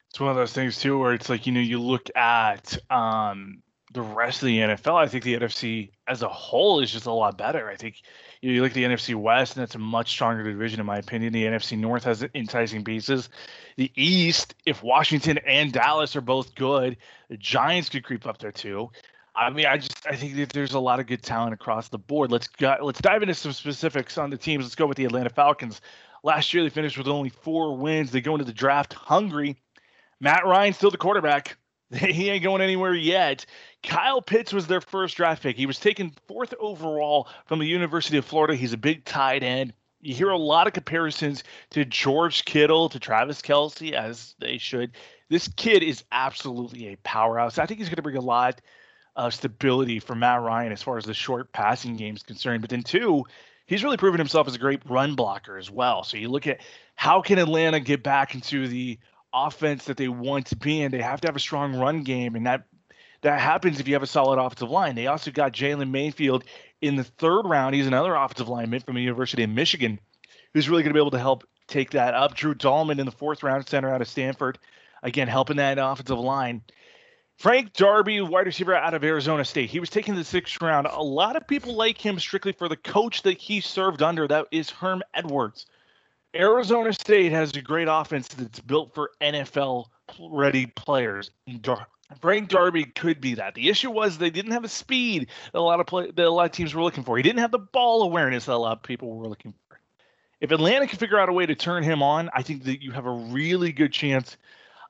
It's 0.09 0.21
one 0.21 0.31
of 0.31 0.37
those 0.37 0.55
things 0.55 0.81
too, 0.81 0.99
where 0.99 1.13
it's 1.13 1.29
like 1.29 1.47
you 1.47 1.53
know 1.53 1.61
you 1.61 1.81
look 1.81 2.09
at 2.17 2.79
um, 2.91 3.63
the 3.93 4.03
rest 4.03 4.43
of 4.43 4.47
the 4.47 4.59
NFL. 4.59 4.97
I 4.97 5.09
think 5.09 5.25
the 5.25 5.35
NFC 5.35 5.91
as 6.07 6.23
a 6.23 6.29
whole 6.29 6.81
is 6.81 6.91
just 6.91 7.07
a 7.07 7.13
lot 7.13 7.39
better. 7.39 7.69
I 7.69 7.77
think 7.77 8.03
you, 8.41 8.51
know, 8.51 8.55
you 8.55 8.63
look 8.63 8.73
at 8.73 8.75
the 8.75 8.85
NFC 8.85 9.15
West, 9.15 9.57
and 9.57 9.65
it's 9.65 9.75
a 9.75 9.79
much 9.79 10.11
stronger 10.11 10.45
division 10.45 10.81
in 10.81 10.87
my 10.87 10.99
opinion. 10.99 11.33
The 11.33 11.45
NFC 11.45 11.79
North 11.79 12.05
has 12.05 12.25
enticing 12.35 12.85
pieces. 12.85 13.29
The 13.77 13.91
East, 13.95 14.55
if 14.67 14.83
Washington 14.83 15.39
and 15.39 15.73
Dallas 15.73 16.17
are 16.17 16.21
both 16.21 16.55
good, 16.55 16.97
the 17.29 17.37
Giants 17.37 17.89
could 17.89 18.05
creep 18.05 18.27
up 18.27 18.39
there 18.39 18.53
too. 18.53 18.91
I 19.35 19.51
mean, 19.51 19.67
I 19.67 19.79
just 19.79 20.07
I 20.07 20.17
think 20.17 20.37
that 20.37 20.51
there's 20.51 20.75
a 20.75 20.81
lot 20.81 21.01
of 21.01 21.07
good 21.07 21.23
talent 21.23 21.55
across 21.55 21.89
the 21.89 21.99
board. 21.99 22.31
Let's 22.31 22.49
go, 22.49 22.77
let's 22.83 23.01
dive 23.01 23.23
into 23.23 23.35
some 23.35 23.53
specifics 23.53 24.19
on 24.19 24.31
the 24.31 24.37
teams. 24.37 24.65
Let's 24.65 24.75
go 24.75 24.87
with 24.87 24.97
the 24.97 25.05
Atlanta 25.05 25.31
Falcons. 25.31 25.81
Last 26.25 26.53
year 26.53 26.65
they 26.65 26.71
finished 26.71 26.99
with 26.99 27.07
only 27.07 27.31
four 27.31 27.77
wins. 27.77 28.11
They 28.11 28.21
go 28.21 28.35
into 28.35 28.45
the 28.45 28.53
draft 28.53 28.93
hungry. 28.93 29.57
Matt 30.21 30.45
Ryan 30.45 30.73
still 30.73 30.91
the 30.91 30.97
quarterback. 30.97 31.57
He 31.99 32.29
ain't 32.29 32.43
going 32.43 32.61
anywhere 32.61 32.95
yet. 32.95 33.47
Kyle 33.83 34.21
Pitts 34.21 34.53
was 34.53 34.67
their 34.67 34.81
first 34.81 35.17
draft 35.17 35.43
pick. 35.43 35.57
He 35.57 35.67
was 35.67 35.79
taken 35.79 36.13
fourth 36.27 36.53
overall 36.61 37.29
from 37.47 37.59
the 37.59 37.67
University 37.67 38.19
of 38.19 38.25
Florida. 38.25 38.55
He's 38.55 38.73
a 38.73 38.79
big 38.79 39.05
tight 39.05 39.43
end. 39.43 39.73
You 40.01 40.15
hear 40.15 40.31
a 40.31 40.37
lot 40.37 40.67
of 40.67 40.75
comparisons 40.75 41.45
to 41.71 41.85
George 41.85 42.45
Kittle, 42.45 42.89
to 42.91 43.01
Travis 43.01 43.43
Kelce, 43.43 43.93
as 43.93 44.35
they 44.39 44.59
should. 44.59 44.93
This 45.29 45.49
kid 45.49 45.83
is 45.83 46.05
absolutely 46.13 46.89
a 46.89 46.97
powerhouse. 46.97 47.59
I 47.59 47.67
think 47.67 47.81
he's 47.81 47.89
going 47.89 47.97
to 47.97 48.03
bring 48.03 48.17
a 48.17 48.21
lot 48.21 48.61
of 49.17 49.35
stability 49.35 49.99
for 49.99 50.15
Matt 50.15 50.41
Ryan 50.43 50.73
as 50.73 50.83
far 50.83 50.99
as 50.99 51.05
the 51.05 51.15
short 51.15 51.53
passing 51.53 51.97
game 51.97 52.15
is 52.15 52.23
concerned. 52.23 52.61
But 52.61 52.71
then 52.71 52.83
two, 52.83 53.25
he's 53.67 53.83
really 53.83 53.97
proven 53.97 54.19
himself 54.19 54.47
as 54.47 54.55
a 54.55 54.59
great 54.59 54.81
run 54.89 55.17
blocker 55.17 55.59
as 55.59 55.71
well. 55.71 56.05
So 56.05 56.17
you 56.17 56.29
look 56.29 56.47
at 56.47 56.61
how 56.95 57.21
can 57.21 57.39
Atlanta 57.39 57.81
get 57.81 58.05
back 58.05 58.35
into 58.35 58.69
the 58.69 58.99
offense 59.47 59.85
that 59.87 59.97
they 59.97 60.09
want 60.09 60.47
to 60.47 60.57
be 60.57 60.83
in? 60.83 60.91
They 60.91 61.03
have 61.03 61.21
to 61.23 61.29
have 61.29 61.37
a 61.37 61.41
strong 61.41 61.77
run 61.77 62.03
game, 62.03 62.35
and 62.35 62.47
that 62.47 62.65
that 63.23 63.41
happens 63.41 63.81
if 63.81 63.89
you 63.89 63.95
have 63.95 64.03
a 64.03 64.07
solid 64.07 64.39
offensive 64.39 64.71
line. 64.71 64.95
They 64.95 65.09
also 65.09 65.31
got 65.31 65.53
Jalen 65.53 65.91
Mayfield 65.91 66.45
in 66.81 66.97
the 66.97 67.05
third 67.05 67.47
round. 67.47 67.75
He's 67.75 67.87
another 67.87 68.15
offensive 68.15 68.49
lineman 68.49 68.81
from 68.81 68.95
the 68.95 69.03
University 69.03 69.43
of 69.43 69.51
Michigan, 69.51 69.99
who's 70.55 70.69
really 70.69 70.83
going 70.83 70.91
to 70.91 70.95
be 70.95 71.01
able 71.01 71.11
to 71.11 71.19
help 71.19 71.45
take 71.67 71.91
that 71.91 72.15
up. 72.15 72.35
Drew 72.35 72.55
Dalman 72.55 72.99
in 72.99 73.07
the 73.07 73.13
fourth 73.13 73.43
round, 73.43 73.69
center 73.69 73.93
out 73.93 74.03
of 74.03 74.09
Stanford, 74.09 74.59
again 75.03 75.29
helping 75.29 75.57
that 75.57 75.79
offensive 75.79 76.19
line. 76.19 76.63
Frank 77.39 77.73
Darby, 77.73 78.21
wide 78.21 78.47
receiver 78.47 78.75
out 78.75 78.95
of 78.95 79.05
Arizona 79.05 79.45
State. 79.45 79.71
He 79.71 79.79
was 79.79 79.91
taken 79.91 80.17
the 80.17 80.25
sixth 80.25 80.61
round. 80.61 80.89
A 80.91 81.03
lot 81.03 81.37
of 81.37 81.47
people 81.47 81.75
like 81.75 82.05
him 82.05 82.19
strictly 82.19 82.51
for 82.51 82.69
the 82.69 82.77
coach 82.77 83.23
that 83.23 83.39
he 83.39 83.61
served 83.61 84.03
under. 84.03 84.27
That 84.27 84.47
is 84.51 84.71
Herm 84.71 85.03
Edwards. 85.15 85.67
Arizona 86.39 86.93
State 86.93 87.33
has 87.33 87.55
a 87.57 87.63
great 87.63 87.89
offense 87.91 88.29
that's 88.29 88.61
built 88.61 88.95
for 88.95 89.11
NFL 89.21 89.87
ready 90.31 90.67
players. 90.67 91.31
Frank 92.21 92.49
Darby 92.49 92.85
could 92.85 93.21
be 93.21 93.35
that. 93.35 93.55
The 93.55 93.69
issue 93.69 93.91
was 93.91 94.17
they 94.17 94.31
didn't 94.31 94.53
have 94.53 94.65
a 94.65 94.69
speed 94.69 95.29
that 95.53 95.59
a 95.59 95.61
lot 95.61 95.81
of 95.81 95.87
play, 95.87 96.11
that 96.11 96.25
a 96.25 96.31
lot 96.31 96.47
of 96.47 96.53
teams 96.53 96.75
were 96.75 96.83
looking 96.83 97.05
for. 97.05 97.17
He 97.17 97.23
didn't 97.23 97.41
have 97.41 97.51
the 97.51 97.59
ball 97.59 98.03
awareness 98.03 98.47
that 98.47 98.55
a 98.55 98.57
lot 98.57 98.79
of 98.79 98.83
people 98.83 99.17
were 99.17 99.29
looking 99.29 99.53
for. 99.53 99.81
If 100.41 100.53
Atlanta 100.53 100.87
can 100.87 100.99
figure 100.99 101.19
out 101.19 101.29
a 101.29 101.33
way 101.33 101.45
to 101.45 101.55
turn 101.55 101.83
him 101.83 102.03
on, 102.03 102.31
I 102.33 102.43
think 102.43 102.65
that 102.65 102.83
you 102.83 102.93
have 102.93 103.07
a 103.07 103.11
really 103.11 103.73
good 103.73 103.93
chance 103.93 104.37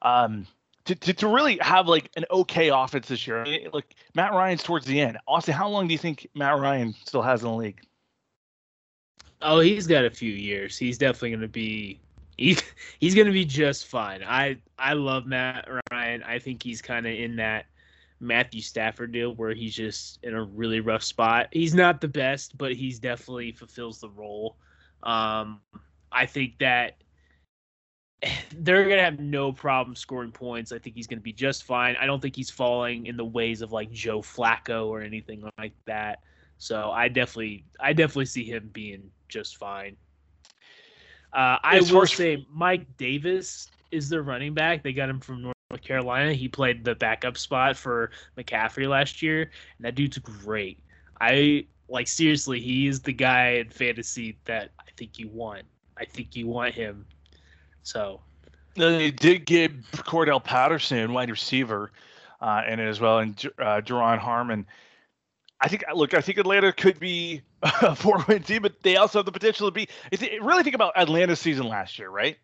um, 0.02 0.46
to, 0.84 0.94
to, 0.94 1.14
to 1.14 1.28
really 1.28 1.58
have 1.60 1.88
like 1.88 2.10
an 2.16 2.24
okay 2.30 2.68
offense 2.68 3.08
this 3.08 3.26
year. 3.26 3.44
like 3.72 3.96
Matt 4.14 4.32
Ryan's 4.32 4.62
towards 4.62 4.86
the 4.86 5.00
end. 5.00 5.18
Austin, 5.26 5.54
how 5.54 5.68
long 5.68 5.88
do 5.88 5.92
you 5.92 5.98
think 5.98 6.28
Matt 6.34 6.60
Ryan 6.60 6.94
still 7.04 7.22
has 7.22 7.42
in 7.42 7.48
the 7.48 7.54
league? 7.56 7.80
Oh, 9.40 9.60
he's 9.60 9.86
got 9.86 10.04
a 10.04 10.10
few 10.10 10.32
years. 10.32 10.76
He's 10.76 10.98
definitely 10.98 11.30
going 11.30 11.40
to 11.42 11.48
be 11.48 12.00
he's 12.38 12.62
he's 13.00 13.14
going 13.14 13.26
to 13.26 13.32
be 13.32 13.44
just 13.44 13.86
fine. 13.86 14.22
I 14.22 14.58
I 14.78 14.92
love 14.94 15.26
Matt 15.26 15.68
Ryan. 15.90 16.22
I 16.22 16.38
think 16.38 16.62
he's 16.62 16.80
kind 16.80 17.06
of 17.06 17.12
in 17.12 17.36
that 17.36 17.66
Matthew 18.20 18.60
Stafford 18.60 19.12
deal 19.12 19.34
where 19.34 19.54
he's 19.54 19.74
just 19.74 20.18
in 20.22 20.34
a 20.34 20.42
really 20.42 20.80
rough 20.80 21.02
spot. 21.02 21.48
He's 21.52 21.74
not 21.74 22.00
the 22.00 22.08
best, 22.08 22.56
but 22.58 22.74
he's 22.74 22.98
definitely 22.98 23.52
fulfills 23.52 24.00
the 24.00 24.10
role. 24.10 24.56
Um, 25.02 25.60
I 26.10 26.26
think 26.26 26.58
that 26.58 26.96
they're 28.56 28.84
going 28.84 28.96
to 28.96 29.04
have 29.04 29.20
no 29.20 29.52
problem 29.52 29.94
scoring 29.94 30.32
points. 30.32 30.72
I 30.72 30.78
think 30.78 30.96
he's 30.96 31.06
going 31.06 31.18
to 31.18 31.24
be 31.24 31.32
just 31.32 31.64
fine. 31.64 31.96
I 32.00 32.06
don't 32.06 32.20
think 32.20 32.34
he's 32.34 32.50
falling 32.50 33.06
in 33.06 33.16
the 33.16 33.24
ways 33.24 33.62
of 33.62 33.72
like 33.72 33.90
Joe 33.90 34.20
Flacco 34.20 34.86
or 34.86 35.00
anything 35.00 35.48
like 35.58 35.74
that. 35.86 36.20
So 36.58 36.90
I 36.90 37.08
definitely, 37.08 37.64
I 37.80 37.92
definitely 37.92 38.26
see 38.26 38.44
him 38.44 38.70
being 38.72 39.10
just 39.28 39.56
fine. 39.56 39.96
Uh, 41.32 41.58
I 41.62 41.80
will 41.90 42.06
say 42.06 42.46
Mike 42.50 42.96
Davis 42.96 43.68
is 43.90 44.08
their 44.08 44.22
running 44.22 44.54
back. 44.54 44.82
They 44.82 44.92
got 44.92 45.08
him 45.08 45.20
from 45.20 45.42
North 45.42 45.82
Carolina. 45.82 46.32
He 46.32 46.48
played 46.48 46.84
the 46.84 46.94
backup 46.94 47.36
spot 47.36 47.76
for 47.76 48.10
McCaffrey 48.36 48.88
last 48.88 49.22
year, 49.22 49.42
and 49.42 49.86
that 49.86 49.94
dude's 49.94 50.18
great. 50.18 50.78
I 51.20 51.66
like 51.88 52.08
seriously, 52.08 52.60
he 52.60 52.86
is 52.86 53.00
the 53.00 53.12
guy 53.12 53.50
in 53.50 53.70
fantasy 53.70 54.38
that 54.44 54.70
I 54.80 54.90
think 54.96 55.18
you 55.18 55.28
want. 55.28 55.64
I 55.96 56.04
think 56.04 56.36
you 56.36 56.46
want 56.46 56.74
him. 56.74 57.06
So 57.82 58.20
they 58.74 59.10
did 59.10 59.44
get 59.46 59.82
Cordell 59.92 60.42
Patterson, 60.42 61.12
wide 61.12 61.30
receiver, 61.30 61.92
uh, 62.40 62.62
in 62.68 62.78
it 62.78 62.88
as 62.88 63.00
well, 63.00 63.18
and 63.18 63.34
uh, 63.58 63.80
Duron 63.80 64.18
Harmon. 64.18 64.66
I 65.60 65.68
think 65.68 65.84
look, 65.94 66.14
I 66.14 66.20
think 66.20 66.38
Atlanta 66.38 66.72
could 66.72 67.00
be 67.00 67.42
a 67.82 67.94
four-win 67.94 68.42
team, 68.42 68.62
but 68.62 68.82
they 68.82 68.96
also 68.96 69.18
have 69.18 69.26
the 69.26 69.32
potential 69.32 69.68
to 69.68 69.72
be. 69.72 69.88
Really 70.40 70.62
think 70.62 70.74
about 70.74 70.96
Atlanta's 70.96 71.40
season 71.40 71.66
last 71.66 71.98
year, 71.98 72.08
right? 72.08 72.36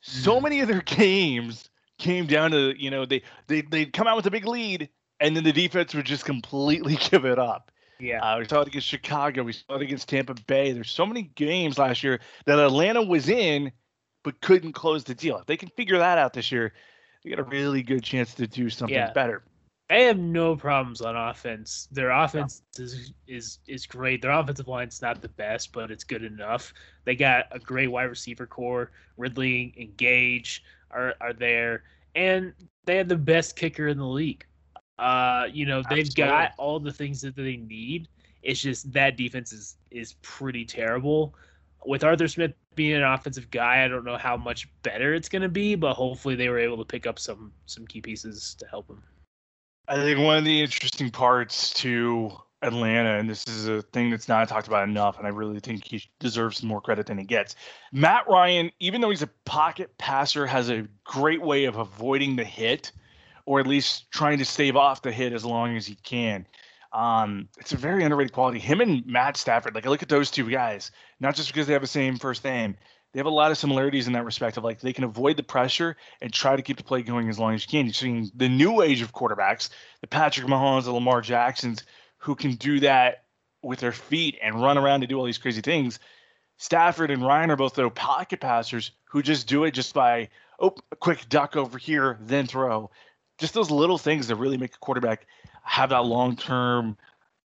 So 0.00 0.38
mm. 0.38 0.42
many 0.42 0.60
of 0.60 0.68
their 0.68 0.82
games 0.82 1.70
came 1.98 2.26
down 2.26 2.50
to 2.50 2.74
you 2.76 2.90
know 2.90 3.06
they 3.06 3.22
they 3.46 3.62
they'd 3.62 3.92
come 3.92 4.06
out 4.06 4.16
with 4.16 4.26
a 4.26 4.30
big 4.30 4.46
lead, 4.46 4.88
and 5.20 5.36
then 5.36 5.44
the 5.44 5.52
defense 5.52 5.94
would 5.94 6.04
just 6.04 6.24
completely 6.24 6.96
give 7.10 7.24
it 7.24 7.38
up. 7.38 7.70
Yeah, 7.98 8.20
uh, 8.20 8.38
we 8.38 8.46
saw 8.46 8.60
it 8.62 8.68
against 8.68 8.88
Chicago. 8.88 9.44
We 9.44 9.52
saw 9.52 9.76
it 9.76 9.82
against 9.82 10.08
Tampa 10.08 10.34
Bay. 10.46 10.72
There's 10.72 10.90
so 10.90 11.06
many 11.06 11.30
games 11.34 11.78
last 11.78 12.02
year 12.02 12.20
that 12.46 12.58
Atlanta 12.58 13.02
was 13.02 13.28
in, 13.28 13.72
but 14.24 14.40
couldn't 14.40 14.72
close 14.72 15.04
the 15.04 15.14
deal. 15.14 15.38
If 15.38 15.46
they 15.46 15.56
can 15.56 15.68
figure 15.70 15.98
that 15.98 16.18
out 16.18 16.32
this 16.32 16.50
year, 16.50 16.72
they 17.22 17.30
got 17.30 17.38
a 17.38 17.44
really 17.44 17.82
good 17.82 18.02
chance 18.02 18.34
to 18.34 18.46
do 18.46 18.68
something 18.68 18.94
yeah. 18.94 19.12
better. 19.12 19.44
They 19.88 20.04
have 20.04 20.18
no 20.18 20.56
problems 20.56 21.02
on 21.02 21.16
offense. 21.16 21.88
Their 21.92 22.10
offense 22.10 22.62
is 22.78 23.12
is 23.26 23.58
is 23.66 23.84
great. 23.86 24.22
Their 24.22 24.30
offensive 24.30 24.68
line's 24.68 25.02
not 25.02 25.20
the 25.20 25.28
best, 25.28 25.72
but 25.72 25.90
it's 25.90 26.04
good 26.04 26.24
enough. 26.24 26.72
They 27.04 27.14
got 27.14 27.46
a 27.50 27.58
great 27.58 27.88
wide 27.88 28.04
receiver 28.04 28.46
corps. 28.46 28.90
Ridley 29.18 29.74
and 29.78 29.94
Gage 29.96 30.64
are 30.90 31.14
are 31.20 31.34
there, 31.34 31.82
and 32.14 32.54
they 32.86 32.96
have 32.96 33.08
the 33.08 33.16
best 33.16 33.56
kicker 33.56 33.88
in 33.88 33.98
the 33.98 34.06
league. 34.06 34.46
Uh, 34.98 35.48
you 35.52 35.66
know, 35.66 35.82
they've 35.90 36.06
Absolutely. 36.06 36.24
got 36.24 36.52
all 36.58 36.78
the 36.78 36.92
things 36.92 37.20
that 37.20 37.36
they 37.36 37.56
need. 37.56 38.08
It's 38.42 38.60
just 38.60 38.92
that 38.92 39.16
defense 39.16 39.52
is 39.52 39.76
is 39.90 40.14
pretty 40.22 40.64
terrible. 40.64 41.34
With 41.84 42.04
Arthur 42.04 42.28
Smith 42.28 42.52
being 42.76 42.94
an 42.94 43.02
offensive 43.02 43.50
guy, 43.50 43.84
I 43.84 43.88
don't 43.88 44.04
know 44.04 44.16
how 44.16 44.36
much 44.36 44.68
better 44.82 45.14
it's 45.14 45.28
going 45.28 45.42
to 45.42 45.48
be, 45.48 45.74
but 45.74 45.94
hopefully 45.94 46.36
they 46.36 46.48
were 46.48 46.58
able 46.58 46.78
to 46.78 46.84
pick 46.84 47.06
up 47.06 47.18
some 47.18 47.52
some 47.66 47.86
key 47.86 48.00
pieces 48.00 48.54
to 48.58 48.66
help 48.66 48.88
him. 48.88 49.02
I 49.88 49.96
think 49.96 50.20
one 50.20 50.38
of 50.38 50.44
the 50.44 50.62
interesting 50.62 51.10
parts 51.10 51.72
to 51.74 52.32
Atlanta, 52.62 53.18
and 53.18 53.28
this 53.28 53.46
is 53.48 53.66
a 53.66 53.82
thing 53.82 54.10
that's 54.10 54.28
not 54.28 54.48
talked 54.48 54.68
about 54.68 54.88
enough, 54.88 55.18
and 55.18 55.26
I 55.26 55.30
really 55.30 55.58
think 55.60 55.84
he 55.84 56.04
deserves 56.20 56.62
more 56.62 56.80
credit 56.80 57.06
than 57.06 57.18
he 57.18 57.24
gets. 57.24 57.56
Matt 57.92 58.28
Ryan, 58.28 58.70
even 58.78 59.00
though 59.00 59.10
he's 59.10 59.22
a 59.22 59.30
pocket 59.44 59.96
passer, 59.98 60.46
has 60.46 60.70
a 60.70 60.86
great 61.04 61.42
way 61.42 61.64
of 61.64 61.76
avoiding 61.76 62.36
the 62.36 62.44
hit 62.44 62.92
or 63.44 63.60
at 63.60 63.66
least 63.66 64.10
trying 64.10 64.38
to 64.38 64.44
stave 64.44 64.76
off 64.76 65.02
the 65.02 65.10
hit 65.10 65.32
as 65.32 65.44
long 65.44 65.76
as 65.76 65.86
he 65.86 65.96
can. 65.96 66.46
Um, 66.92 67.48
it's 67.58 67.72
a 67.72 67.76
very 67.76 68.04
underrated 68.04 68.32
quality. 68.32 68.58
Him 68.58 68.80
and 68.80 69.04
Matt 69.06 69.36
Stafford, 69.36 69.74
like 69.74 69.86
I 69.86 69.88
look 69.88 70.02
at 70.02 70.08
those 70.08 70.30
two 70.30 70.48
guys, 70.48 70.90
not 71.20 71.34
just 71.34 71.48
because 71.48 71.66
they 71.66 71.72
have 71.72 71.82
the 71.82 71.88
same 71.88 72.18
first 72.18 72.44
name, 72.44 72.76
they 73.12 73.20
have 73.20 73.26
a 73.26 73.30
lot 73.30 73.50
of 73.50 73.58
similarities 73.58 74.06
in 74.06 74.14
that 74.14 74.24
respect 74.24 74.56
of 74.56 74.64
like 74.64 74.80
they 74.80 74.92
can 74.92 75.04
avoid 75.04 75.36
the 75.36 75.42
pressure 75.42 75.96
and 76.20 76.32
try 76.32 76.56
to 76.56 76.62
keep 76.62 76.78
the 76.78 76.84
play 76.84 77.02
going 77.02 77.28
as 77.28 77.38
long 77.38 77.54
as 77.54 77.64
you 77.64 77.70
can. 77.70 77.86
You're 77.86 77.94
seeing 77.94 78.30
the 78.34 78.48
new 78.48 78.80
age 78.80 79.02
of 79.02 79.12
quarterbacks, 79.12 79.68
the 80.00 80.06
Patrick 80.06 80.46
Mahomes, 80.46 80.84
the 80.84 80.92
Lamar 80.92 81.20
Jacksons, 81.20 81.84
who 82.18 82.34
can 82.34 82.54
do 82.54 82.80
that 82.80 83.24
with 83.62 83.80
their 83.80 83.92
feet 83.92 84.38
and 84.42 84.60
run 84.60 84.78
around 84.78 85.02
to 85.02 85.06
do 85.06 85.18
all 85.18 85.24
these 85.24 85.38
crazy 85.38 85.60
things. 85.60 85.98
Stafford 86.56 87.10
and 87.10 87.24
Ryan 87.24 87.50
are 87.50 87.56
both 87.56 87.74
though 87.74 87.90
pocket 87.90 88.40
passers 88.40 88.92
who 89.04 89.22
just 89.22 89.46
do 89.46 89.64
it 89.64 89.72
just 89.72 89.94
by 89.94 90.28
oh 90.58 90.74
a 90.90 90.96
quick 90.96 91.28
duck 91.28 91.56
over 91.56 91.76
here, 91.76 92.18
then 92.22 92.46
throw 92.46 92.90
just 93.38 93.54
those 93.54 93.70
little 93.70 93.98
things 93.98 94.28
that 94.28 94.36
really 94.36 94.56
make 94.56 94.74
a 94.74 94.78
quarterback 94.78 95.26
have 95.64 95.90
that 95.90 96.04
long 96.04 96.36
term 96.36 96.96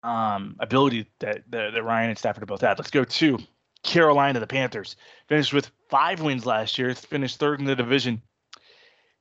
um, 0.03 0.57
ability 0.61 1.09
that, 1.19 1.43
that, 1.51 1.73
that 1.73 1.83
Ryan 1.83 2.11
and 2.11 2.19
Stafford 2.19 2.43
are 2.43 2.47
both 2.47 2.61
had. 2.61 2.79
Let's 2.79 2.91
go 2.91 3.05
to 3.05 3.39
Carolina, 3.87 4.40
the 4.40 4.46
Panthers. 4.46 4.96
Finished 5.29 5.53
with 5.53 5.70
five 5.88 6.20
wins 6.20 6.44
last 6.44 6.79
year, 6.79 6.94
finished 6.94 7.38
third 7.38 7.61
in 7.61 7.66
the 7.66 7.75
division. 7.75 8.20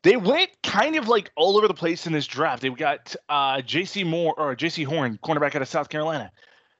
They 0.04 0.18
went 0.18 0.50
kind 0.62 0.98
of 0.98 1.08
like 1.08 1.32
all 1.36 1.58
over 1.58 1.68
the 1.68 1.74
place 1.74 2.06
in 2.06 2.14
this 2.14 2.28
draft. 2.28 2.62
They 2.62 2.70
got 2.70 3.16
uh, 3.30 3.58
Jaycee 3.58 4.06
Moore 4.06 4.34
or 4.38 4.56
Jaycee 4.56 4.86
Horn, 4.86 5.18
cornerback 5.24 5.56
out 5.56 5.62
of 5.62 5.68
South 5.68 5.90
Carolina. 5.90 6.32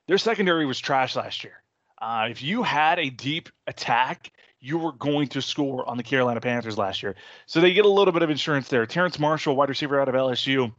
Their 0.08 0.18
secondary 0.18 0.66
was 0.66 0.80
trash 0.80 1.16
last 1.16 1.44
year. 1.44 1.64
Uh, 2.00 2.28
if 2.30 2.44
you 2.44 2.62
had 2.62 3.00
a 3.00 3.10
deep 3.10 3.50
attack 3.66 4.32
you 4.66 4.80
were 4.80 4.94
going 4.94 5.28
to 5.28 5.44
score 5.44 5.88
on 5.88 5.96
the 5.96 6.02
Carolina 6.02 6.42
Panthers 6.42 6.76
last 6.76 7.04
year. 7.04 7.14
So 7.46 7.62
they 7.62 7.72
get 7.74 7.86
a 7.86 7.90
little 7.90 8.12
bit 8.12 8.24
of 8.24 8.32
insurance 8.32 8.68
there. 8.68 8.88
Terrace 8.88 9.20
Marshall, 9.20 9.56
wide 9.56 9.70
receiver 9.70 10.02
out 10.02 10.10
of 10.10 10.16
LSU, 10.16 10.74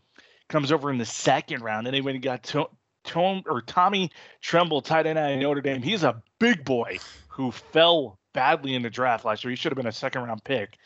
comes 0.49 0.73
over 0.73 0.91
in 0.91 0.99
the 0.99 1.05
second 1.05 1.63
round. 1.63 1.87
And 1.87 1.95
then 1.95 2.03
when 2.03 2.17
you 2.17 2.21
got 2.21 2.43
to- 2.45 2.69
Tom 3.07 3.43
or 3.47 3.63
Tommy 3.63 4.11
Tremble, 4.43 4.83
tight 4.83 5.07
end 5.07 5.19
out 5.19 5.33
of 5.33 5.39
Notre 5.39 5.61
Dame, 5.61 5.83
he's 5.83 6.03
a 6.03 6.23
big 6.39 6.65
boy 6.65 6.99
who 7.29 7.51
fell 7.51 8.19
badly 8.33 8.75
in 8.75 8.83
the 8.83 8.91
draft 8.91 9.25
last 9.25 9.45
year. 9.45 9.51
He 9.51 9.57
should 9.57 9.73
have 9.73 9.77
been 9.77 9.87
a 9.87 9.93
second 9.93 10.23
round 10.23 10.45
pick. 10.45 10.77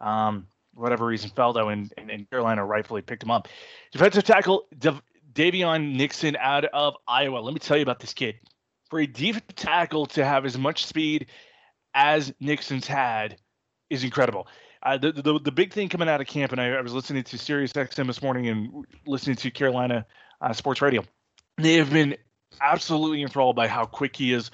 Um, 0.00 0.46
whatever 0.74 1.06
reason, 1.06 1.30
fell 1.30 1.52
though, 1.52 1.68
and, 1.68 1.92
and, 1.96 2.10
and, 2.10 2.28
Carolina 2.28 2.64
rightfully 2.64 3.02
picked 3.02 3.22
him 3.22 3.30
up. 3.30 3.48
Defensive 3.92 4.24
tackle 4.24 4.66
Dav- 4.78 5.02
Daviyon 5.32 5.96
Nixon 5.96 6.36
out 6.38 6.64
of 6.66 6.94
Iowa. 7.08 7.38
Let 7.38 7.54
me 7.54 7.60
tell 7.60 7.76
you 7.76 7.82
about 7.82 8.00
this 8.00 8.12
kid. 8.12 8.36
For 8.90 9.00
a 9.00 9.06
defensive 9.06 9.56
tackle 9.56 10.06
to 10.06 10.24
have 10.24 10.44
as 10.44 10.58
much 10.58 10.84
speed 10.84 11.26
as 11.94 12.32
Nixon's 12.40 12.86
had 12.86 13.38
is 13.90 14.04
incredible. 14.04 14.46
Uh, 14.82 14.98
the, 14.98 15.10
the 15.10 15.40
the 15.40 15.50
big 15.50 15.72
thing 15.72 15.88
coming 15.88 16.08
out 16.08 16.20
of 16.20 16.26
camp, 16.26 16.52
and 16.52 16.60
I, 16.60 16.70
I 16.70 16.80
was 16.80 16.92
listening 16.92 17.24
to 17.24 17.38
Sirius 17.38 17.72
XM 17.72 18.06
this 18.06 18.22
morning 18.22 18.48
and 18.48 18.84
listening 19.06 19.36
to 19.36 19.50
Carolina 19.50 20.06
uh, 20.40 20.52
Sports 20.52 20.82
Radio. 20.82 21.02
They 21.58 21.74
have 21.74 21.90
been 21.90 22.16
absolutely 22.60 23.22
enthralled 23.22 23.56
by 23.56 23.68
how 23.68 23.86
quick 23.86 24.16
he 24.16 24.32
is 24.32 24.50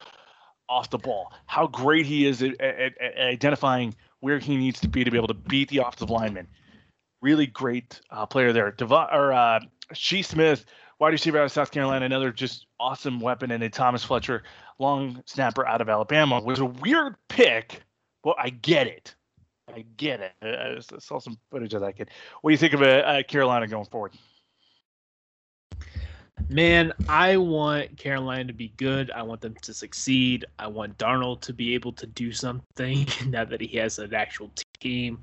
off 0.68 0.90
the 0.90 0.98
ball, 0.98 1.32
how 1.46 1.66
great 1.66 2.06
he 2.06 2.26
is 2.26 2.42
at, 2.42 2.60
at, 2.60 2.98
at 2.98 3.18
identifying 3.18 3.94
where 4.20 4.38
he 4.38 4.56
needs 4.56 4.80
to 4.80 4.88
be 4.88 5.04
to 5.04 5.10
be 5.10 5.16
able 5.16 5.28
to 5.28 5.34
beat 5.34 5.68
the 5.68 5.78
offensive 5.78 6.10
lineman. 6.10 6.46
Really 7.20 7.46
great 7.46 8.00
uh, 8.10 8.26
player 8.26 8.52
there. 8.52 8.70
Dev- 8.70 8.92
or 8.92 9.32
uh, 9.32 9.60
Shi 9.92 10.22
Smith, 10.22 10.64
wide 10.98 11.12
receiver 11.12 11.38
out 11.38 11.44
of 11.44 11.52
South 11.52 11.72
Carolina, 11.72 12.06
another 12.06 12.32
just 12.32 12.66
awesome 12.78 13.20
weapon, 13.20 13.50
and 13.50 13.62
then 13.62 13.70
Thomas 13.70 14.04
Fletcher, 14.04 14.44
long 14.78 15.22
snapper 15.26 15.66
out 15.66 15.80
of 15.80 15.88
Alabama, 15.88 16.40
was 16.40 16.60
a 16.60 16.64
weird 16.64 17.16
pick. 17.28 17.82
Well, 18.24 18.36
I 18.38 18.50
get 18.50 18.86
it. 18.86 19.14
I 19.68 19.84
get 19.96 20.20
it. 20.20 20.32
I, 20.42 20.78
saw 20.98 21.18
some 21.18 21.38
footage 21.50 21.74
of 21.74 21.80
that 21.80 21.96
kid. 21.96 22.10
What 22.40 22.50
do 22.50 22.52
you 22.52 22.58
think 22.58 22.74
of 22.74 22.82
uh, 22.82 23.22
Carolina 23.24 23.66
going 23.66 23.86
forward? 23.86 24.12
Man, 26.48 26.92
I 27.08 27.36
want 27.36 27.96
Carolina 27.96 28.44
to 28.44 28.52
be 28.52 28.72
good. 28.76 29.10
I 29.10 29.22
want 29.22 29.40
them 29.40 29.54
to 29.62 29.72
succeed. 29.72 30.44
I 30.58 30.66
want 30.66 30.98
Darnold 30.98 31.40
to 31.42 31.52
be 31.52 31.74
able 31.74 31.92
to 31.92 32.06
do 32.06 32.32
something 32.32 33.06
now 33.26 33.44
that 33.44 33.60
he 33.60 33.76
has 33.78 33.98
an 33.98 34.12
actual 34.14 34.50
team. 34.80 35.18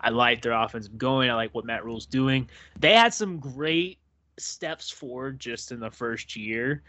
I 0.00 0.10
like 0.10 0.42
their 0.42 0.52
offense 0.52 0.88
going. 0.88 1.30
I 1.30 1.34
like 1.34 1.54
what 1.54 1.64
Matt 1.64 1.84
Rhule's 1.84 2.06
doing. 2.06 2.48
They 2.78 2.94
had 2.94 3.14
some 3.14 3.38
great 3.38 3.98
steps 4.38 4.90
forward 4.90 5.38
just 5.38 5.70
in 5.70 5.78
the 5.78 5.90
first 5.90 6.34
year. 6.34 6.82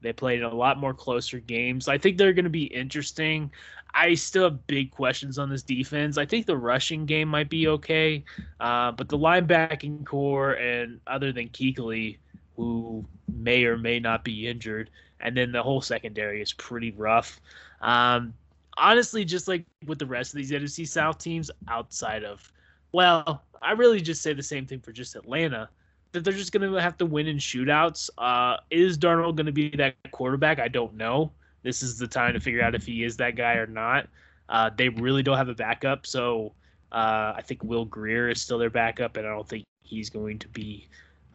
They 0.00 0.12
played 0.12 0.42
a 0.42 0.54
lot 0.54 0.78
more 0.78 0.94
closer 0.94 1.40
games. 1.40 1.88
I 1.88 1.98
think 1.98 2.18
they're 2.18 2.32
going 2.32 2.44
to 2.44 2.50
be 2.50 2.64
interesting. 2.64 3.50
I 3.94 4.14
still 4.14 4.44
have 4.44 4.66
big 4.66 4.90
questions 4.90 5.38
on 5.38 5.48
this 5.48 5.62
defense. 5.62 6.18
I 6.18 6.26
think 6.26 6.46
the 6.46 6.56
rushing 6.56 7.06
game 7.06 7.28
might 7.28 7.48
be 7.48 7.68
okay, 7.68 8.24
uh, 8.60 8.92
but 8.92 9.08
the 9.08 9.18
linebacking 9.18 10.04
corps 10.04 10.52
and 10.52 11.00
other 11.06 11.32
than 11.32 11.48
Kuechly, 11.48 12.18
who 12.58 13.06
may 13.32 13.64
or 13.64 13.78
may 13.78 14.00
not 14.00 14.24
be 14.24 14.48
injured, 14.48 14.90
and 15.20 15.36
then 15.36 15.52
the 15.52 15.62
whole 15.62 15.80
secondary 15.80 16.42
is 16.42 16.52
pretty 16.52 16.90
rough. 16.90 17.40
Um, 17.80 18.34
honestly, 18.76 19.24
just 19.24 19.46
like 19.46 19.64
with 19.86 20.00
the 20.00 20.06
rest 20.06 20.34
of 20.34 20.38
these 20.38 20.50
NFC 20.50 20.86
South 20.86 21.18
teams, 21.18 21.52
outside 21.68 22.24
of, 22.24 22.52
well, 22.90 23.44
I 23.62 23.72
really 23.72 24.00
just 24.00 24.22
say 24.22 24.32
the 24.32 24.42
same 24.42 24.66
thing 24.66 24.80
for 24.80 24.92
just 24.92 25.14
Atlanta 25.14 25.68
that 26.12 26.24
they're 26.24 26.32
just 26.32 26.52
going 26.52 26.68
to 26.68 26.80
have 26.80 26.98
to 26.98 27.06
win 27.06 27.28
in 27.28 27.36
shootouts. 27.36 28.10
Uh, 28.18 28.56
is 28.70 28.98
Darnold 28.98 29.36
going 29.36 29.46
to 29.46 29.52
be 29.52 29.70
that 29.76 29.94
quarterback? 30.10 30.58
I 30.58 30.68
don't 30.68 30.94
know. 30.94 31.30
This 31.62 31.82
is 31.82 31.96
the 31.96 32.08
time 32.08 32.32
to 32.34 32.40
figure 32.40 32.62
out 32.62 32.74
if 32.74 32.84
he 32.84 33.04
is 33.04 33.16
that 33.18 33.36
guy 33.36 33.54
or 33.54 33.66
not. 33.66 34.08
Uh, 34.48 34.70
they 34.76 34.88
really 34.88 35.22
don't 35.22 35.36
have 35.36 35.48
a 35.48 35.54
backup, 35.54 36.06
so 36.06 36.54
uh, 36.90 37.34
I 37.36 37.42
think 37.44 37.62
Will 37.62 37.84
Grier 37.84 38.30
is 38.30 38.40
still 38.40 38.58
their 38.58 38.70
backup, 38.70 39.16
and 39.16 39.26
I 39.26 39.30
don't 39.30 39.48
think 39.48 39.64
he's 39.82 40.10
going 40.10 40.38
to 40.40 40.48
be 40.48 40.88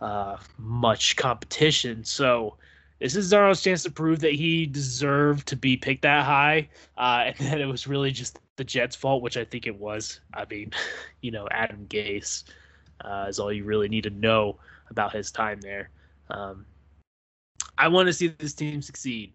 uh, 0.04 0.36
much 0.58 1.16
competition. 1.16 2.04
So 2.04 2.58
this 3.00 3.16
is 3.16 3.32
Darnold's 3.32 3.62
chance 3.62 3.84
to 3.84 3.92
prove 3.92 4.20
that 4.20 4.34
he 4.34 4.66
deserved 4.66 5.48
to 5.48 5.56
be 5.56 5.78
picked 5.78 6.02
that 6.02 6.26
high, 6.26 6.68
uh, 6.98 7.24
and 7.40 7.48
that 7.48 7.62
it 7.62 7.66
was 7.66 7.88
really 7.88 8.12
just 8.12 8.38
the 8.58 8.66
Jets' 8.66 8.98
fault, 8.98 9.24
which 9.24 9.38
I 9.38 9.46
think 9.46 9.66
it 9.66 9.76
was. 9.76 10.20
I 10.34 10.44
mean, 10.50 10.72
you 11.22 11.32
know, 11.32 11.48
Adam 11.52 11.86
Gase 11.88 12.44
uh, 13.02 13.28
is 13.30 13.40
all 13.40 13.52
you 13.52 13.64
really 13.64 13.88
need 13.88 14.04
to 14.04 14.10
know 14.10 14.60
about 14.90 15.14
his 15.14 15.32
time 15.32 15.62
there. 15.62 15.90
Um, 16.30 16.66
I 17.78 17.88
want 17.88 18.08
to 18.08 18.14
see 18.14 18.28
this 18.28 18.54
team 18.54 18.82
succeed. 18.82 19.32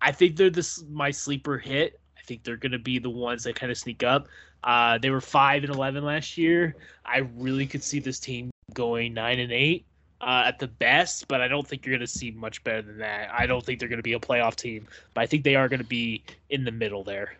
I 0.00 0.10
think 0.10 0.36
they're 0.36 0.50
this 0.50 0.82
my 0.90 1.12
sleeper 1.12 1.58
hit. 1.58 2.00
I 2.18 2.22
think 2.22 2.42
they're 2.42 2.56
going 2.56 2.72
to 2.72 2.78
be 2.78 2.98
the 2.98 3.08
ones 3.08 3.44
that 3.44 3.54
kind 3.54 3.70
of 3.70 3.78
sneak 3.78 4.02
up. 4.02 4.26
Uh, 4.64 4.98
they 4.98 5.10
were 5.10 5.20
five 5.20 5.62
and 5.62 5.72
eleven 5.72 6.04
last 6.04 6.36
year. 6.36 6.74
I 7.04 7.18
really 7.36 7.68
could 7.68 7.84
see 7.84 8.00
this 8.00 8.18
team 8.18 8.50
going 8.74 9.14
nine 9.14 9.38
and 9.38 9.52
eight 9.52 9.86
uh, 10.20 10.44
at 10.46 10.58
the 10.58 10.66
best, 10.66 11.28
but 11.28 11.40
I 11.40 11.48
don't 11.48 11.66
think 11.66 11.86
you're 11.86 11.96
going 11.96 12.06
to 12.06 12.12
see 12.12 12.30
much 12.30 12.62
better 12.64 12.82
than 12.82 12.98
that. 12.98 13.30
I 13.32 13.46
don't 13.46 13.64
think 13.64 13.78
they're 13.78 13.88
going 13.88 13.98
to 13.98 14.02
be 14.02 14.14
a 14.14 14.20
playoff 14.20 14.56
team, 14.56 14.86
but 15.14 15.22
I 15.22 15.26
think 15.26 15.44
they 15.44 15.54
are 15.54 15.68
going 15.68 15.80
to 15.80 15.86
be 15.86 16.22
in 16.50 16.64
the 16.64 16.72
middle 16.72 17.04
there. 17.04 17.36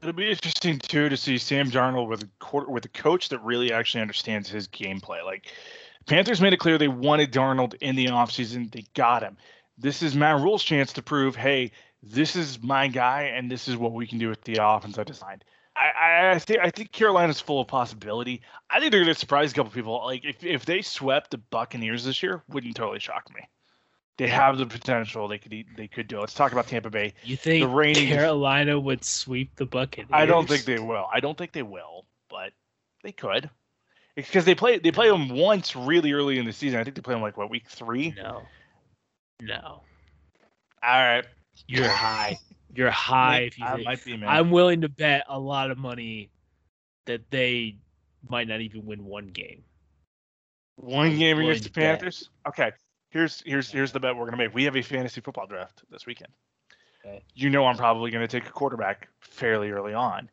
It'll 0.00 0.12
be 0.12 0.30
interesting 0.30 0.78
too 0.78 1.08
to 1.08 1.16
see 1.16 1.38
Sam 1.38 1.70
Darnold 1.70 2.08
with 2.08 2.24
a 2.24 2.70
with 2.70 2.84
a 2.84 2.88
coach 2.88 3.28
that 3.28 3.38
really 3.38 3.72
actually 3.72 4.00
understands 4.00 4.48
his 4.48 4.66
gameplay. 4.66 5.24
Like 5.24 5.46
Panthers 6.06 6.40
made 6.40 6.52
it 6.52 6.58
clear 6.58 6.78
they 6.78 6.88
wanted 6.88 7.32
Darnold 7.32 7.74
in 7.74 7.94
the 7.94 8.06
offseason. 8.06 8.72
They 8.72 8.84
got 8.94 9.22
him. 9.22 9.36
This 9.78 10.02
is 10.02 10.16
Matt 10.16 10.40
Rhule's 10.40 10.64
chance 10.64 10.92
to 10.94 11.02
prove, 11.02 11.36
hey, 11.36 11.70
this 12.02 12.34
is 12.34 12.60
my 12.62 12.88
guy, 12.88 13.22
and 13.34 13.50
this 13.50 13.68
is 13.68 13.76
what 13.76 13.92
we 13.92 14.06
can 14.06 14.18
do 14.18 14.28
with 14.28 14.42
the 14.42 14.58
offense 14.60 14.98
I 14.98 15.04
designed. 15.04 15.44
I, 15.74 16.32
I 16.32 16.38
think 16.38 16.60
I 16.60 16.70
think 16.70 16.92
Carolina's 16.92 17.40
full 17.40 17.60
of 17.60 17.66
possibility. 17.66 18.42
I 18.70 18.78
think 18.78 18.92
they're 18.92 19.02
going 19.02 19.14
to 19.14 19.18
surprise 19.18 19.52
a 19.52 19.54
couple 19.54 19.72
people. 19.72 20.02
Like 20.04 20.24
if 20.24 20.44
if 20.44 20.64
they 20.66 20.82
swept 20.82 21.30
the 21.30 21.38
Buccaneers 21.38 22.04
this 22.04 22.22
year, 22.22 22.42
wouldn't 22.48 22.76
totally 22.76 23.00
shock 23.00 23.34
me. 23.34 23.42
They 24.18 24.28
have 24.28 24.58
the 24.58 24.66
potential. 24.66 25.26
They 25.26 25.38
could 25.38 25.64
they 25.76 25.88
could 25.88 26.08
do. 26.08 26.18
It. 26.18 26.20
Let's 26.20 26.34
talk 26.34 26.52
about 26.52 26.68
Tampa 26.68 26.90
Bay. 26.90 27.14
You 27.24 27.36
think 27.36 27.62
the 27.62 27.68
reigning, 27.68 28.08
Carolina 28.08 28.78
would 28.78 29.04
sweep 29.04 29.56
the 29.56 29.64
Buccaneers? 29.64 30.10
I 30.12 30.26
don't 30.26 30.46
think 30.46 30.64
they 30.64 30.78
will. 30.78 31.08
I 31.12 31.20
don't 31.20 31.36
think 31.38 31.52
they 31.52 31.62
will, 31.62 32.04
but 32.28 32.52
they 33.02 33.12
could. 33.12 33.48
Because 34.14 34.44
they 34.44 34.54
play 34.54 34.78
they 34.78 34.92
play 34.92 35.08
them 35.08 35.30
once 35.30 35.74
really 35.74 36.12
early 36.12 36.38
in 36.38 36.44
the 36.44 36.52
season. 36.52 36.78
I 36.78 36.84
think 36.84 36.96
they 36.96 37.02
play 37.02 37.14
them 37.14 37.22
like 37.22 37.38
what 37.38 37.48
week 37.48 37.68
three. 37.68 38.14
No, 38.16 38.42
no. 39.40 39.80
All 40.82 41.00
right, 41.00 41.24
you're 41.66 41.88
high. 41.88 42.38
You're 42.74 42.90
high. 42.90 43.40
if 43.40 43.58
you 43.58 43.66
think. 43.66 43.84
Might 43.84 44.04
be, 44.04 44.16
man. 44.16 44.28
I'm 44.28 44.50
willing 44.50 44.80
to 44.80 44.88
bet 44.88 45.24
a 45.28 45.38
lot 45.38 45.70
of 45.70 45.78
money 45.78 46.30
that 47.06 47.30
they 47.30 47.76
might 48.28 48.48
not 48.48 48.60
even 48.60 48.86
win 48.86 49.04
one 49.04 49.28
game. 49.28 49.64
One 50.76 51.18
game 51.18 51.38
against 51.38 51.64
the 51.64 51.70
Panthers. 51.70 52.30
Bet. 52.44 52.52
Okay, 52.52 52.72
here's 53.10 53.42
here's 53.44 53.70
here's 53.70 53.92
the 53.92 54.00
bet 54.00 54.16
we're 54.16 54.24
gonna 54.24 54.38
make. 54.38 54.54
We 54.54 54.64
have 54.64 54.76
a 54.76 54.82
fantasy 54.82 55.20
football 55.20 55.46
draft 55.46 55.82
this 55.90 56.06
weekend. 56.06 56.32
Okay. 57.04 57.22
You 57.34 57.50
know 57.50 57.66
I'm 57.66 57.76
probably 57.76 58.10
gonna 58.10 58.28
take 58.28 58.46
a 58.46 58.52
quarterback 58.52 59.08
fairly 59.20 59.70
early 59.70 59.92
on. 59.92 60.30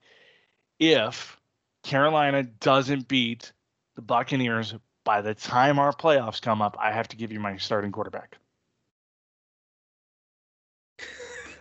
If 0.80 1.38
Carolina 1.84 2.44
doesn't 2.44 3.08
beat 3.08 3.52
the 3.96 4.02
Buccaneers 4.02 4.76
by 5.04 5.22
the 5.22 5.34
time 5.34 5.78
our 5.78 5.92
playoffs 5.92 6.42
come 6.42 6.62
up, 6.62 6.78
I 6.80 6.92
have 6.92 7.08
to 7.10 7.18
give 7.18 7.32
you 7.32 7.40
my 7.40 7.58
starting 7.58 7.92
quarterback. 7.92 8.38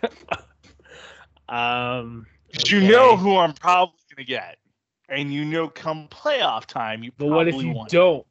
um, 1.48 2.26
okay. 2.56 2.76
you 2.76 2.88
know 2.88 3.16
who 3.16 3.36
I'm 3.36 3.52
probably 3.52 3.98
gonna 4.14 4.26
get, 4.26 4.58
and 5.08 5.32
you 5.32 5.44
know 5.44 5.68
come 5.68 6.08
playoff 6.08 6.66
time, 6.66 7.02
you. 7.02 7.12
But 7.16 7.26
what 7.26 7.48
if 7.48 7.54
you 7.56 7.84
don't? 7.88 8.26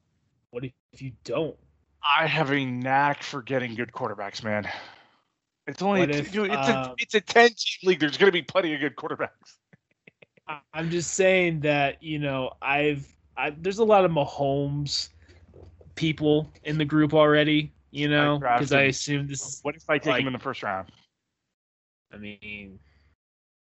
What 0.52 0.64
if 0.64 1.02
you 1.02 1.12
don't? 1.24 1.56
I 2.04 2.28
have 2.28 2.52
a 2.52 2.66
knack 2.66 3.24
for 3.24 3.42
getting 3.42 3.76
good 3.76 3.92
quarterbacks, 3.92 4.44
man. 4.44 4.70
It's 5.66 5.82
only 5.82 6.04
if, 6.04 6.32
dude, 6.32 6.52
it's 6.52 6.70
a 6.70 6.96
it's 6.98 7.16
a 7.16 7.22
ten 7.22 7.50
team 7.50 7.90
league. 7.90 8.00
There's 8.00 8.18
gonna 8.18 8.32
be 8.32 8.42
plenty 8.42 8.74
of 8.74 8.80
good 8.80 8.96
quarterbacks. 8.96 9.58
I'm 10.74 10.90
just 10.90 11.16
saying 11.16 11.62
that 11.62 12.02
you 12.02 12.20
know 12.20 12.52
I've 12.62 13.14
I, 13.36 13.50
there's 13.50 13.80
a 13.80 13.84
lot 13.84 14.06
of 14.06 14.12
Mahomes 14.12 15.10
people 15.96 16.52
in 16.64 16.78
the 16.78 16.86
group 16.86 17.14
already. 17.14 17.74
You 17.92 18.10
know, 18.10 18.38
because 18.38 18.74
I, 18.74 18.82
I 18.82 18.84
assume 18.84 19.28
this. 19.28 19.42
Is, 19.42 19.60
what 19.64 19.76
if 19.76 19.90
I 19.90 19.98
take 19.98 20.12
like, 20.12 20.22
him 20.22 20.28
in 20.28 20.34
the 20.34 20.40
first 20.40 20.62
round? 20.62 20.90
I 22.14 22.18
mean, 22.18 22.80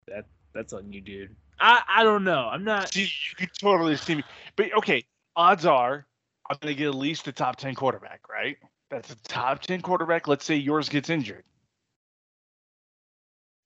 that 0.09 0.27
that's 0.55 0.73
on 0.73 0.93
you, 0.93 1.01
dude. 1.01 1.35
I 1.61 1.83
I 1.89 2.03
don't 2.03 2.25
know. 2.25 2.49
I'm 2.51 2.65
not. 2.65 2.93
See, 2.93 3.03
you 3.03 3.37
could 3.37 3.51
totally 3.59 3.97
see 3.97 4.17
me, 4.17 4.25
but 4.57 4.73
okay. 4.79 5.05
Odds 5.37 5.67
are 5.67 6.07
I'm 6.49 6.57
going 6.61 6.75
to 6.75 6.79
get 6.79 6.89
at 6.89 6.95
least 6.95 7.25
the 7.25 7.33
top 7.33 7.57
ten 7.57 7.75
quarterback, 7.75 8.21
right? 8.29 8.57
That's 8.91 9.11
a 9.11 9.17
top 9.25 9.61
ten 9.61 9.81
quarterback. 9.81 10.29
Let's 10.29 10.45
say 10.45 10.57
yours 10.57 10.89
gets 10.89 11.11
injured. 11.11 11.45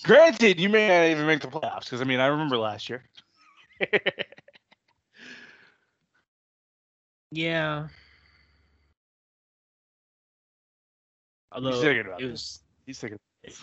Granted, 0.03 0.59
you 0.59 0.69
may 0.71 0.89
not 0.89 1.05
even 1.11 1.27
make 1.27 1.41
the 1.41 1.49
playoffs 1.49 1.85
because 1.85 2.01
I 2.01 2.05
mean 2.05 2.21
I 2.21 2.27
remember 2.27 2.57
last 2.57 2.89
year. 2.89 3.05
yeah. 7.31 7.89
Although 11.53 11.73
he's 11.73 11.81
thinking 11.81 12.07
about 12.07 12.23
it 12.23 12.31
was, 12.31 12.61
He's 12.87 12.99
thinking. 12.99 13.19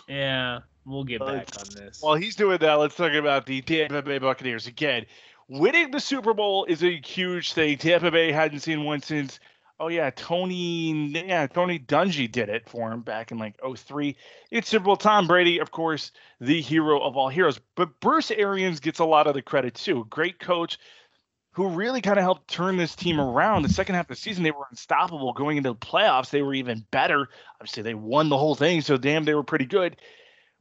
Yeah, 0.08 0.60
we'll 0.84 1.04
get 1.04 1.20
back 1.20 1.48
on 1.58 1.66
this. 1.74 2.00
While 2.00 2.16
he's 2.16 2.36
doing 2.36 2.58
that, 2.58 2.74
let's 2.74 2.96
talk 2.96 3.12
about 3.12 3.46
the 3.46 3.60
Tampa 3.62 4.02
Bay 4.02 4.18
Buccaneers 4.18 4.66
again. 4.66 5.06
Winning 5.48 5.90
the 5.90 6.00
Super 6.00 6.34
Bowl 6.34 6.64
is 6.66 6.82
a 6.82 7.00
huge 7.00 7.52
thing. 7.52 7.78
Tampa 7.78 8.10
Bay 8.10 8.32
hadn't 8.32 8.60
seen 8.60 8.84
one 8.84 9.00
since. 9.02 9.40
Oh 9.80 9.88
yeah, 9.88 10.10
Tony. 10.10 11.08
Yeah, 11.10 11.46
Tony 11.46 11.78
Dungy 11.78 12.30
did 12.30 12.48
it 12.48 12.68
for 12.68 12.90
him 12.92 13.02
back 13.02 13.30
in 13.30 13.38
like 13.38 13.54
03. 13.76 14.16
It's 14.50 14.68
Super 14.68 14.86
Bowl. 14.86 14.96
Tom 14.96 15.28
Brady, 15.28 15.58
of 15.58 15.70
course, 15.70 16.10
the 16.40 16.60
hero 16.60 17.00
of 17.00 17.16
all 17.16 17.28
heroes. 17.28 17.60
But 17.76 18.00
Bruce 18.00 18.32
Arians 18.32 18.80
gets 18.80 18.98
a 18.98 19.04
lot 19.04 19.28
of 19.28 19.34
the 19.34 19.42
credit 19.42 19.74
too. 19.74 20.04
Great 20.10 20.40
coach, 20.40 20.78
who 21.58 21.66
really 21.66 22.00
kind 22.00 22.16
of 22.16 22.22
helped 22.22 22.46
turn 22.46 22.76
this 22.76 22.94
team 22.94 23.20
around. 23.20 23.64
The 23.64 23.68
second 23.68 23.96
half 23.96 24.04
of 24.04 24.10
the 24.10 24.14
season, 24.14 24.44
they 24.44 24.52
were 24.52 24.68
unstoppable. 24.70 25.32
Going 25.32 25.56
into 25.56 25.70
the 25.70 25.74
playoffs, 25.74 26.30
they 26.30 26.40
were 26.40 26.54
even 26.54 26.86
better. 26.92 27.28
Obviously, 27.60 27.82
they 27.82 27.94
won 27.94 28.28
the 28.28 28.38
whole 28.38 28.54
thing, 28.54 28.80
so 28.80 28.96
damn, 28.96 29.24
they 29.24 29.34
were 29.34 29.42
pretty 29.42 29.64
good. 29.64 29.96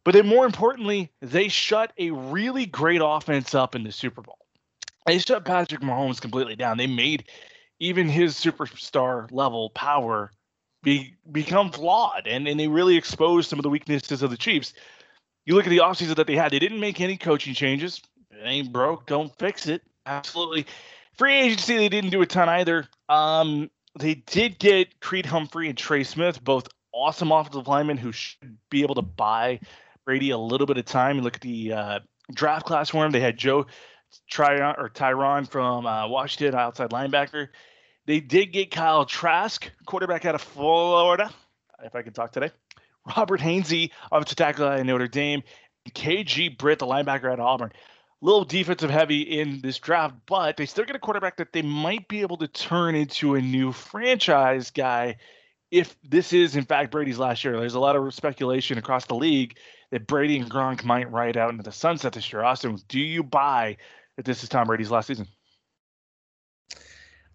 But 0.04 0.16
then, 0.16 0.26
more 0.26 0.44
importantly, 0.44 1.12
they 1.22 1.50
shut 1.50 1.94
a 2.00 2.10
really 2.10 2.66
great 2.66 3.02
offense 3.04 3.54
up 3.54 3.76
in 3.76 3.84
the 3.84 3.92
Super 3.92 4.24
Bowl. 4.24 4.40
They 5.06 5.20
shut 5.20 5.46
Patrick 5.46 5.82
Mahomes 5.82 6.20
completely 6.20 6.56
down. 6.56 6.78
They 6.78 6.88
made 6.88 7.26
even 7.80 8.10
his 8.10 8.34
superstar 8.34 9.32
level 9.32 9.70
power 9.70 10.32
be 10.82 11.14
become 11.32 11.72
flawed, 11.72 12.26
and, 12.26 12.48
and 12.48 12.60
they 12.60 12.68
really 12.68 12.98
exposed 12.98 13.52
some 13.52 13.60
of 13.60 13.64
the 13.64 13.70
weaknesses 13.70 14.24
of 14.24 14.32
the 14.32 14.38
Chiefs. 14.38 14.74
You 15.46 15.54
look 15.54 15.68
at 15.68 15.70
the 15.70 15.78
offseason 15.78 16.16
that 16.16 16.26
they 16.26 16.36
had, 16.36 16.52
they 16.52 16.60
didn't 16.60 16.80
make 16.80 17.00
any 17.02 17.18
coaching 17.18 17.54
changes. 17.54 18.02
It 18.32 18.44
ain't 18.44 18.74
broke, 18.74 19.06
don't 19.06 19.32
fix 19.38 19.68
it 19.68 19.84
absolutely. 20.08 20.66
Free 21.14 21.34
agency, 21.34 21.78
they 21.78 21.90
didn't 21.90 22.12
do 22.12 22.22
a 22.22 22.26
ton 22.26 22.50
either. 22.50 22.88
Um, 23.10 23.70
they 24.00 24.16
did 24.16 24.60
get 24.60 25.00
Creed 25.00 25.26
Humphrey 25.26 25.70
and 25.70 25.78
Trey 25.78 26.04
Smith, 26.04 26.44
both 26.44 26.68
awesome 26.94 27.32
offensive 27.32 27.68
linemen 27.68 27.98
who 27.98 28.12
should 28.12 28.58
be 28.70 28.84
able 28.84 28.96
to 28.96 29.02
buy 29.02 29.60
Brady 30.06 30.30
a 30.30 30.38
little 30.38 30.68
bit 30.68 30.78
of 30.78 30.86
time. 30.86 31.18
You 31.18 31.22
look 31.24 31.36
at 31.36 31.42
the 31.42 31.74
uh, 31.74 32.00
draft 32.32 32.66
class 32.66 32.90
for 32.90 33.06
him. 33.06 33.12
They 33.12 33.20
had 33.20 33.38
Joe 33.38 33.66
Tryon 34.30 34.76
or 34.78 34.90
Tyron 34.90 35.48
from 35.48 35.86
uh, 35.86 36.08
Washington, 36.08 36.58
outside 36.58 36.92
linebacker. 36.92 37.50
They 38.06 38.20
did 38.20 38.54
get 38.54 38.72
Kyle 38.72 39.06
Trask, 39.06 39.70
quarterback 39.86 40.26
out 40.26 40.36
of 40.36 40.42
Florida, 40.42 41.30
if 41.84 41.94
I 41.94 42.02
can 42.02 42.14
talk 42.14 42.32
today. 42.32 42.52
Robert 43.18 43.42
Hainsey, 43.42 43.92
offensive 44.12 44.38
tackle 44.38 44.68
at 44.68 44.86
Notre 44.86 45.08
Dame. 45.08 45.44
KG 45.92 46.58
Britt, 46.58 46.80
the 46.80 46.86
linebacker 46.86 47.32
out 47.32 47.40
of 47.40 47.46
Auburn 47.46 47.72
little 48.22 48.44
defensive 48.44 48.90
heavy 48.90 49.22
in 49.22 49.62
this 49.62 49.78
draft, 49.78 50.16
but 50.26 50.58
they 50.58 50.66
still 50.66 50.86
get 50.86 50.96
a 50.96 51.00
quarterback 51.00 51.38
that 51.38 51.54
they 51.54 51.62
might 51.62 52.08
be 52.08 52.22
able 52.22 52.38
to 52.38 52.48
turn 52.48 52.96
into 52.96 53.36
a 53.36 53.42
new 53.42 53.72
franchise 53.72 54.72
guy 54.72 55.18
if 55.70 55.96
this 56.04 56.34
is 56.34 56.56
in 56.56 56.66
fact 56.66 56.92
Brady's 56.92 57.20
last 57.20 57.44
year. 57.44 57.58
There's 57.60 57.76
a 57.76 57.80
lot 57.80 57.96
of 57.96 58.14
speculation 58.14 58.78
across 58.78 59.06
the 59.06 59.16
league 59.16 59.58
that 59.92 60.08
Brady 60.08 60.38
and 60.38 60.50
Gronk 60.50 60.84
might 60.84 61.12
ride 61.12 61.38
out 61.38 61.52
into 61.52 61.64
the 61.64 61.72
sunset 61.72 62.14
this 62.14 62.32
year. 62.32 62.44
Austin, 62.44 62.78
do 62.88 63.00
you 63.00 63.24
buy 63.24 63.78
that 64.16 64.26
this 64.26 64.44
is 64.44 64.50
Tom 64.50 64.68
Brady's 64.68 64.92
last 64.92 65.08
season? 65.08 65.28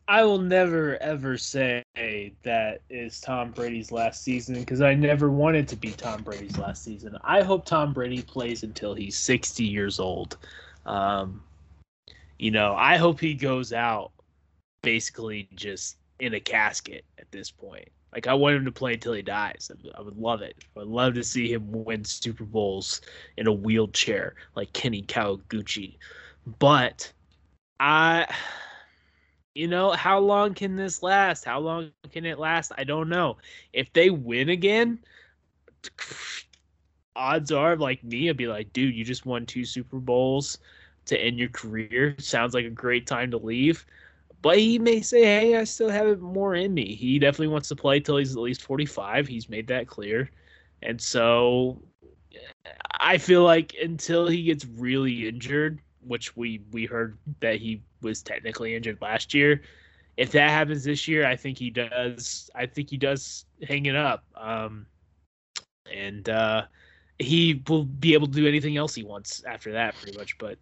I 0.08 0.24
will 0.24 0.38
never 0.38 1.00
ever 1.00 1.38
say 1.38 1.84
that 2.42 2.80
is 2.90 3.20
Tom 3.20 3.52
Brady's 3.52 3.92
last 3.92 4.22
season 4.22 4.56
because 4.56 4.80
I 4.80 4.94
never 4.94 5.30
wanted 5.30 5.68
to 5.68 5.76
be 5.76 5.92
Tom 5.92 6.22
Brady's 6.22 6.58
last 6.58 6.82
season. 6.82 7.16
I 7.22 7.42
hope 7.42 7.64
Tom 7.64 7.92
Brady 7.92 8.20
plays 8.20 8.64
until 8.64 8.94
he's 8.94 9.16
60 9.16 9.64
years 9.64 10.00
old. 10.00 10.38
Um, 10.86 11.42
you 12.38 12.50
know, 12.50 12.74
I 12.74 12.96
hope 12.96 13.20
he 13.20 13.34
goes 13.34 13.72
out 13.72 14.12
basically 14.82 15.48
just 15.54 15.96
in 16.18 16.34
a 16.34 16.40
casket 16.40 17.04
at 17.18 17.30
this 17.30 17.50
point. 17.50 17.88
Like 18.12 18.26
I 18.26 18.34
want 18.34 18.56
him 18.56 18.64
to 18.66 18.72
play 18.72 18.94
until 18.94 19.14
he 19.14 19.22
dies. 19.22 19.70
I 19.96 20.02
would 20.02 20.18
love 20.18 20.42
it. 20.42 20.56
I 20.76 20.80
would 20.80 20.88
love 20.88 21.14
to 21.14 21.24
see 21.24 21.52
him 21.52 21.66
win 21.70 22.04
Super 22.04 22.44
Bowls 22.44 23.00
in 23.36 23.46
a 23.46 23.52
wheelchair 23.52 24.34
like 24.54 24.72
Kenny 24.72 25.02
Kawaguchi. 25.02 25.96
But 26.58 27.10
I 27.80 28.26
you 29.54 29.68
know, 29.68 29.90
how 29.90 30.18
long 30.18 30.54
can 30.54 30.76
this 30.76 31.02
last? 31.02 31.44
How 31.44 31.58
long 31.58 31.90
can 32.10 32.24
it 32.24 32.38
last? 32.38 32.72
I 32.78 32.84
don't 32.84 33.08
know. 33.08 33.36
If 33.72 33.92
they 33.92 34.10
win 34.10 34.48
again, 34.48 34.98
odds 37.16 37.52
are 37.52 37.76
like 37.76 38.02
me 38.04 38.28
i'd 38.28 38.36
be 38.36 38.46
like 38.46 38.72
dude 38.72 38.94
you 38.94 39.04
just 39.04 39.26
won 39.26 39.44
two 39.46 39.64
super 39.64 39.98
bowls 39.98 40.58
to 41.04 41.18
end 41.20 41.38
your 41.38 41.48
career 41.50 42.14
sounds 42.18 42.54
like 42.54 42.64
a 42.64 42.70
great 42.70 43.06
time 43.06 43.30
to 43.30 43.38
leave 43.38 43.84
but 44.40 44.58
he 44.58 44.78
may 44.78 45.00
say 45.00 45.22
hey 45.22 45.56
i 45.56 45.64
still 45.64 45.88
have 45.90 46.06
it 46.06 46.20
more 46.20 46.54
in 46.54 46.72
me 46.72 46.94
he 46.94 47.18
definitely 47.18 47.48
wants 47.48 47.68
to 47.68 47.76
play 47.76 48.00
till 48.00 48.16
he's 48.16 48.34
at 48.34 48.42
least 48.42 48.62
45 48.62 49.26
he's 49.28 49.48
made 49.48 49.66
that 49.68 49.86
clear 49.86 50.30
and 50.82 51.00
so 51.00 51.80
I 53.00 53.18
feel 53.18 53.42
like 53.44 53.74
until 53.82 54.28
he 54.28 54.44
gets 54.44 54.64
really 54.64 55.28
injured, 55.28 55.80
which 56.06 56.36
we 56.36 56.60
we 56.72 56.86
heard 56.86 57.18
that 57.40 57.56
he 57.56 57.82
was 58.00 58.22
technically 58.22 58.74
injured 58.74 58.98
last 59.00 59.34
year. 59.34 59.62
If 60.16 60.32
that 60.32 60.50
happens 60.50 60.84
this 60.84 61.08
year, 61.08 61.26
I 61.26 61.36
think 61.36 61.58
he 61.58 61.70
does. 61.70 62.50
I 62.54 62.66
think 62.66 62.90
he 62.90 62.96
does 62.96 63.46
hang 63.66 63.86
it 63.86 63.96
up, 63.96 64.24
um, 64.36 64.86
and 65.92 66.28
uh, 66.28 66.62
he 67.22 67.62
will 67.68 67.84
be 67.84 68.14
able 68.14 68.26
to 68.26 68.32
do 68.32 68.46
anything 68.46 68.76
else 68.76 68.94
he 68.94 69.04
wants 69.04 69.42
after 69.44 69.72
that, 69.72 69.94
pretty 69.96 70.16
much. 70.16 70.36
But 70.38 70.58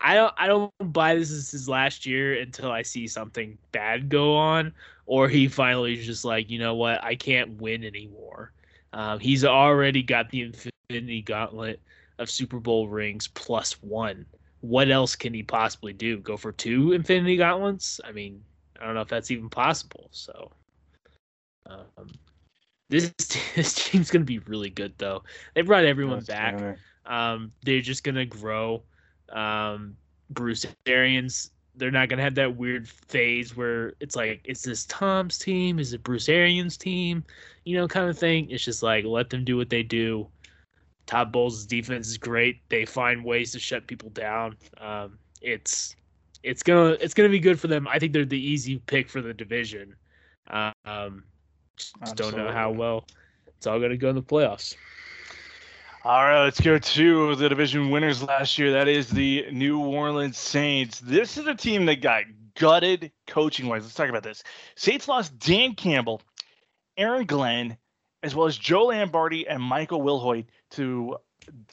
I 0.00 0.14
don't 0.14 0.34
I 0.36 0.46
don't 0.46 0.72
buy 0.92 1.14
this 1.14 1.30
as 1.30 1.50
his 1.50 1.68
last 1.68 2.06
year 2.06 2.40
until 2.40 2.70
I 2.70 2.82
see 2.82 3.06
something 3.06 3.58
bad 3.72 4.08
go 4.08 4.34
on, 4.36 4.72
or 5.06 5.28
he 5.28 5.48
finally 5.48 5.98
is 5.98 6.06
just 6.06 6.24
like, 6.24 6.50
you 6.50 6.58
know 6.58 6.74
what, 6.74 7.02
I 7.04 7.14
can't 7.14 7.60
win 7.60 7.84
anymore. 7.84 8.52
Um, 8.92 9.20
he's 9.20 9.44
already 9.44 10.02
got 10.02 10.30
the 10.30 10.42
Infinity 10.42 11.22
Gauntlet 11.22 11.80
of 12.18 12.28
Super 12.28 12.58
Bowl 12.58 12.88
rings 12.88 13.28
plus 13.28 13.80
one 13.82 14.26
what 14.60 14.90
else 14.90 15.16
can 15.16 15.32
he 15.32 15.42
possibly 15.42 15.92
do? 15.92 16.18
Go 16.18 16.36
for 16.36 16.52
two 16.52 16.92
Infinity 16.92 17.36
Gauntlets? 17.36 18.00
I 18.04 18.12
mean, 18.12 18.42
I 18.80 18.86
don't 18.86 18.94
know 18.94 19.00
if 19.00 19.08
that's 19.08 19.30
even 19.30 19.48
possible. 19.48 20.08
So, 20.10 20.50
um, 21.66 22.08
this 22.90 23.10
this 23.54 23.74
team's 23.74 24.10
gonna 24.10 24.24
be 24.24 24.40
really 24.40 24.70
good 24.70 24.92
though. 24.98 25.22
They 25.54 25.62
brought 25.62 25.84
everyone 25.84 26.22
back. 26.24 26.78
Um, 27.06 27.52
they're 27.64 27.80
just 27.80 28.04
gonna 28.04 28.26
grow. 28.26 28.82
Um, 29.30 29.96
Bruce 30.28 30.66
Arians. 30.86 31.52
They're 31.76 31.90
not 31.90 32.08
gonna 32.08 32.22
have 32.22 32.34
that 32.34 32.56
weird 32.56 32.86
phase 32.86 33.56
where 33.56 33.94
it's 34.00 34.16
like, 34.16 34.42
is 34.44 34.62
this 34.62 34.84
Tom's 34.86 35.38
team? 35.38 35.78
Is 35.78 35.94
it 35.94 36.02
Bruce 36.02 36.28
Arians' 36.28 36.76
team? 36.76 37.24
You 37.64 37.76
know, 37.76 37.88
kind 37.88 38.10
of 38.10 38.18
thing. 38.18 38.50
It's 38.50 38.64
just 38.64 38.82
like 38.82 39.04
let 39.04 39.30
them 39.30 39.44
do 39.44 39.56
what 39.56 39.70
they 39.70 39.82
do. 39.82 40.28
Todd 41.06 41.32
Bowles' 41.32 41.66
defense 41.66 42.08
is 42.08 42.18
great. 42.18 42.60
They 42.68 42.84
find 42.84 43.24
ways 43.24 43.52
to 43.52 43.58
shut 43.58 43.86
people 43.86 44.10
down. 44.10 44.56
Um, 44.78 45.18
it's 45.40 45.96
it's 46.42 46.62
gonna 46.62 46.96
it's 47.00 47.14
gonna 47.14 47.28
be 47.28 47.40
good 47.40 47.58
for 47.58 47.68
them. 47.68 47.88
I 47.88 47.98
think 47.98 48.12
they're 48.12 48.24
the 48.24 48.38
easy 48.38 48.78
pick 48.86 49.08
for 49.08 49.22
the 49.22 49.32
division. 49.32 49.94
Um, 50.48 51.24
just 51.80 52.16
don't 52.16 52.36
know 52.36 52.50
how 52.50 52.70
well 52.70 53.04
it's 53.56 53.66
all 53.66 53.80
gonna 53.80 53.96
go 53.96 54.10
in 54.10 54.14
the 54.14 54.22
playoffs. 54.22 54.76
All 56.02 56.24
right, 56.24 56.44
let's 56.44 56.60
go 56.60 56.78
to 56.78 57.36
the 57.36 57.48
division 57.50 57.90
winners 57.90 58.22
last 58.22 58.58
year. 58.58 58.72
That 58.72 58.88
is 58.88 59.10
the 59.10 59.46
New 59.52 59.80
Orleans 59.80 60.38
Saints. 60.38 60.98
This 61.00 61.36
is 61.36 61.46
a 61.46 61.54
team 61.54 61.84
that 61.86 62.00
got 62.00 62.24
gutted 62.54 63.12
coaching 63.26 63.68
wise. 63.68 63.82
Let's 63.82 63.94
talk 63.94 64.08
about 64.08 64.22
this. 64.22 64.42
Saints 64.76 65.08
lost 65.08 65.38
Dan 65.38 65.74
Campbell, 65.74 66.22
Aaron 66.96 67.26
Glenn, 67.26 67.76
as 68.22 68.34
well 68.34 68.46
as 68.46 68.56
Joe 68.56 68.86
Lombardi 68.86 69.46
and 69.46 69.62
Michael 69.62 70.00
Wilhoite 70.00 70.46
to 70.70 71.16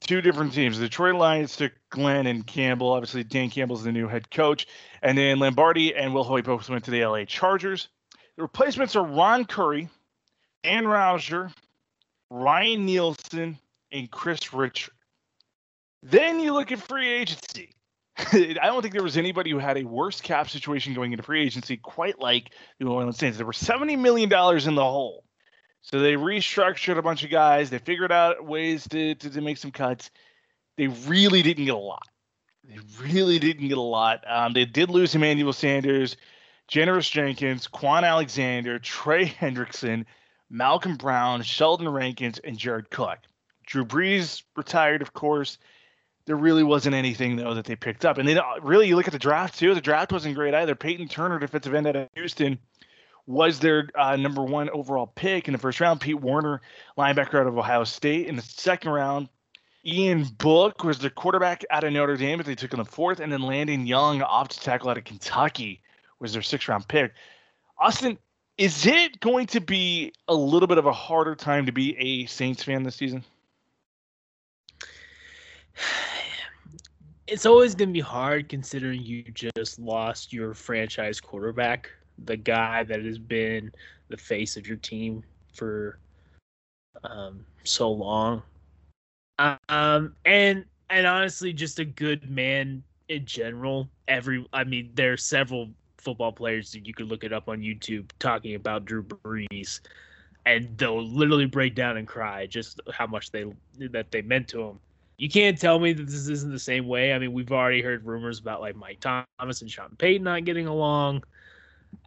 two 0.01 0.21
different 0.21 0.53
teams. 0.53 0.77
The 0.77 0.85
Detroit 0.85 1.15
Lions 1.15 1.55
took 1.55 1.71
Glenn 1.89 2.27
and 2.27 2.45
Campbell. 2.45 2.91
Obviously, 2.91 3.23
Dan 3.23 3.49
Campbell's 3.49 3.83
the 3.83 3.91
new 3.91 4.07
head 4.07 4.29
coach. 4.29 4.67
And 5.01 5.17
then 5.17 5.39
Lombardi 5.39 5.95
and 5.95 6.11
Wilhoite 6.11 6.45
both 6.45 6.69
went 6.69 6.83
to 6.85 6.91
the 6.91 7.05
LA 7.05 7.25
Chargers. 7.25 7.89
The 8.35 8.43
replacements 8.43 8.95
are 8.95 9.05
Ron 9.05 9.45
Curry, 9.45 9.89
Dan 10.63 10.83
Roushar, 10.85 11.53
Ryan 12.29 12.85
Nielsen, 12.85 13.57
and 13.91 14.11
Kris 14.11 14.53
Richard. 14.53 14.93
Then 16.03 16.39
you 16.39 16.53
look 16.53 16.71
at 16.71 16.79
free 16.79 17.09
agency. 17.09 17.73
I 18.17 18.55
don't 18.63 18.81
think 18.81 18.93
there 18.93 19.03
was 19.03 19.17
anybody 19.17 19.51
who 19.51 19.59
had 19.59 19.77
a 19.77 19.83
worse 19.83 20.21
cap 20.21 20.49
situation 20.49 20.93
going 20.93 21.11
into 21.11 21.23
free 21.23 21.43
agency 21.43 21.77
quite 21.77 22.19
like 22.19 22.51
the 22.79 22.85
New 22.85 22.91
Orleans 22.91 23.17
Saints. 23.17 23.37
There 23.37 23.45
were 23.45 23.53
$70 23.53 23.97
million 23.99 24.31
in 24.31 24.75
the 24.75 24.83
hole. 24.83 25.23
So 25.81 25.99
they 25.99 26.13
restructured 26.13 26.97
a 26.97 27.01
bunch 27.01 27.23
of 27.23 27.29
guys. 27.29 27.69
They 27.69 27.77
figured 27.77 28.11
out 28.11 28.45
ways 28.45 28.87
to, 28.89 29.15
to, 29.15 29.29
to 29.29 29.41
make 29.41 29.57
some 29.57 29.71
cuts. 29.71 30.09
They 30.77 30.87
really 30.87 31.41
didn't 31.43 31.65
get 31.65 31.75
a 31.75 31.77
lot. 31.77 32.07
They 32.67 32.79
really 33.01 33.39
didn't 33.39 33.67
get 33.67 33.77
a 33.77 33.81
lot. 33.81 34.23
Um, 34.27 34.53
they 34.53 34.65
did 34.65 34.89
lose 34.89 35.15
Emmanuel 35.15 35.53
Sanders, 35.53 36.17
Janoris 36.69 37.09
Jenkins, 37.09 37.67
Kwon 37.67 38.03
Alexander, 38.03 38.79
Trey 38.79 39.25
Hendrickson, 39.25 40.05
Malcolm 40.49 40.95
Brown, 40.95 41.41
Sheldon 41.41 41.89
Rankins, 41.89 42.39
and 42.39 42.57
Jared 42.57 42.89
Cook. 42.89 43.19
Drew 43.65 43.85
Brees 43.85 44.43
retired, 44.55 45.01
of 45.01 45.13
course. 45.13 45.57
There 46.25 46.35
really 46.35 46.63
wasn't 46.63 46.95
anything 46.95 47.35
though 47.37 47.53
that 47.53 47.65
they 47.65 47.75
picked 47.75 48.03
up, 48.05 48.17
and 48.17 48.27
then 48.27 48.39
really 48.61 48.87
you 48.87 48.95
look 48.95 49.07
at 49.07 49.13
the 49.13 49.19
draft 49.19 49.57
too. 49.57 49.73
The 49.73 49.81
draft 49.81 50.11
wasn't 50.11 50.35
great 50.35 50.53
either. 50.53 50.75
Payton 50.75 51.07
Turner, 51.07 51.39
defensive 51.39 51.73
end 51.73 51.87
out 51.87 51.95
of 51.95 52.09
Houston, 52.15 52.59
was 53.27 53.59
their 53.59 53.89
uh, 53.97 54.15
number 54.15 54.43
one 54.43 54.69
overall 54.69 55.07
pick 55.07 55.47
in 55.47 55.53
the 55.53 55.57
first 55.57 55.79
round. 55.79 56.01
Pete 56.01 56.19
Werner, 56.19 56.61
linebacker 56.97 57.39
out 57.39 57.47
of 57.47 57.57
Ohio 57.57 57.83
State. 57.85 58.27
In 58.27 58.35
the 58.35 58.41
second 58.41 58.91
round, 58.91 59.29
Ian 59.85 60.25
Book 60.37 60.83
was 60.83 60.99
the 60.99 61.09
quarterback 61.09 61.63
out 61.69 61.85
of 61.85 61.93
Notre 61.93 62.17
Dame, 62.17 62.37
but 62.37 62.45
they 62.45 62.55
took 62.55 62.73
in 62.73 62.79
the 62.79 62.85
fourth. 62.85 63.19
And 63.21 63.31
then 63.31 63.41
Landon 63.41 63.85
Young, 63.87 64.21
off 64.21 64.49
to 64.49 64.59
tackle 64.59 64.89
out 64.89 64.97
of 64.97 65.05
Kentucky, 65.05 65.81
was 66.19 66.33
their 66.33 66.41
sixth 66.41 66.67
round 66.67 66.87
pick. 66.87 67.13
Austin, 67.79 68.17
is 68.57 68.85
it 68.85 69.19
going 69.19 69.45
to 69.47 69.61
be 69.61 70.13
a 70.27 70.33
little 70.33 70.67
bit 70.67 70.77
of 70.77 70.85
a 70.85 70.93
harder 70.93 71.35
time 71.35 71.65
to 71.65 71.71
be 71.71 71.97
a 71.97 72.25
Saints 72.25 72.63
fan 72.63 72.83
this 72.83 72.95
season? 72.95 73.23
It's 77.27 77.45
always 77.45 77.75
going 77.75 77.89
to 77.89 77.93
be 77.93 77.99
hard 77.99 78.47
considering 78.47 79.01
you 79.01 79.23
just 79.23 79.79
lost 79.79 80.31
your 80.31 80.53
franchise 80.53 81.19
quarterback 81.19 81.89
the 82.25 82.37
guy 82.37 82.83
that 82.83 83.03
has 83.03 83.17
been 83.17 83.71
the 84.09 84.17
face 84.17 84.57
of 84.57 84.67
your 84.67 84.77
team 84.77 85.23
for 85.53 85.99
um, 87.03 87.45
so 87.63 87.91
long. 87.91 88.41
Um, 89.69 90.15
and 90.25 90.65
and 90.89 91.05
honestly, 91.05 91.53
just 91.53 91.79
a 91.79 91.85
good 91.85 92.29
man 92.29 92.83
in 93.09 93.25
general. 93.25 93.89
Every, 94.07 94.47
I 94.53 94.63
mean, 94.63 94.91
there 94.95 95.13
are 95.13 95.17
several 95.17 95.69
football 95.97 96.31
players 96.31 96.71
that 96.71 96.85
you 96.85 96.93
could 96.93 97.07
look 97.07 97.23
it 97.23 97.33
up 97.33 97.49
on 97.49 97.59
YouTube 97.61 98.09
talking 98.19 98.55
about 98.55 98.85
Drew 98.85 99.03
Brees, 99.03 99.81
and 100.45 100.77
they'll 100.77 101.05
literally 101.05 101.45
break 101.45 101.75
down 101.75 101.97
and 101.97 102.07
cry 102.07 102.45
just 102.45 102.81
how 102.91 103.07
much 103.07 103.31
they 103.31 103.45
that 103.79 104.11
they 104.11 104.21
meant 104.21 104.47
to 104.49 104.61
him. 104.63 104.79
You 105.17 105.29
can't 105.29 105.59
tell 105.59 105.79
me 105.79 105.93
that 105.93 106.05
this 106.05 106.27
isn't 106.29 106.51
the 106.51 106.59
same 106.59 106.87
way. 106.87 107.13
I 107.13 107.19
mean, 107.19 107.33
we've 107.33 107.51
already 107.51 107.81
heard 107.81 108.05
rumors 108.05 108.39
about 108.39 108.61
like 108.61 108.75
Mike 108.75 108.99
Thomas 108.99 109.61
and 109.61 109.71
Sean 109.71 109.95
Payton 109.97 110.23
not 110.23 110.45
getting 110.45 110.67
along 110.67 111.23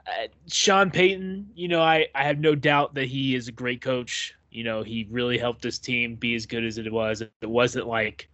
uh, 0.07 0.29
Sean 0.49 0.91
Payton, 0.91 1.51
you 1.55 1.69
know, 1.69 1.81
I, 1.81 2.07
I 2.15 2.25
have 2.25 2.39
no 2.39 2.55
doubt 2.55 2.95
that 2.95 3.07
he 3.07 3.35
is 3.35 3.49
a 3.49 3.53
great 3.53 3.81
coach. 3.81 4.35
You 4.51 4.65
know, 4.65 4.83
he 4.83 5.07
really 5.11 5.39
helped 5.39 5.63
this 5.63 5.79
team 5.79 6.17
be 6.17 6.35
as 6.35 6.47
good 6.47 6.65
as 6.65 6.79
it 6.79 6.91
was. 6.93 7.21
It 7.21 7.33
wasn't 7.43 7.87
like, 7.87 8.29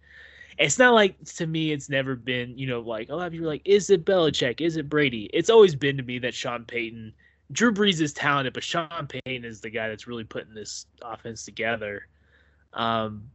it's 0.57 0.79
not 0.79 0.93
like 0.93 1.23
to 1.23 1.45
me, 1.45 1.71
it's 1.71 1.89
never 1.89 2.15
been, 2.15 2.57
you 2.57 2.67
know, 2.67 2.79
like 2.79 3.09
a 3.09 3.15
lot 3.15 3.27
of 3.27 3.31
people 3.31 3.47
are 3.47 3.51
like, 3.51 3.61
is 3.65 3.89
it 3.89 4.05
Belichick? 4.05 4.61
Is 4.61 4.77
it 4.77 4.89
Brady? 4.89 5.29
It's 5.33 5.49
always 5.49 5.75
been 5.75 5.97
to 5.97 6.03
me 6.03 6.19
that 6.19 6.33
Sean 6.33 6.65
Payton, 6.65 7.13
Drew 7.51 7.73
Brees 7.73 8.01
is 8.01 8.13
talented, 8.13 8.53
but 8.53 8.63
Sean 8.63 9.07
Payton 9.07 9.45
is 9.45 9.61
the 9.61 9.69
guy 9.69 9.87
that's 9.87 10.07
really 10.07 10.23
putting 10.23 10.53
this 10.53 10.87
offense 11.01 11.45
together. 11.45 12.07
Um, 12.73 13.29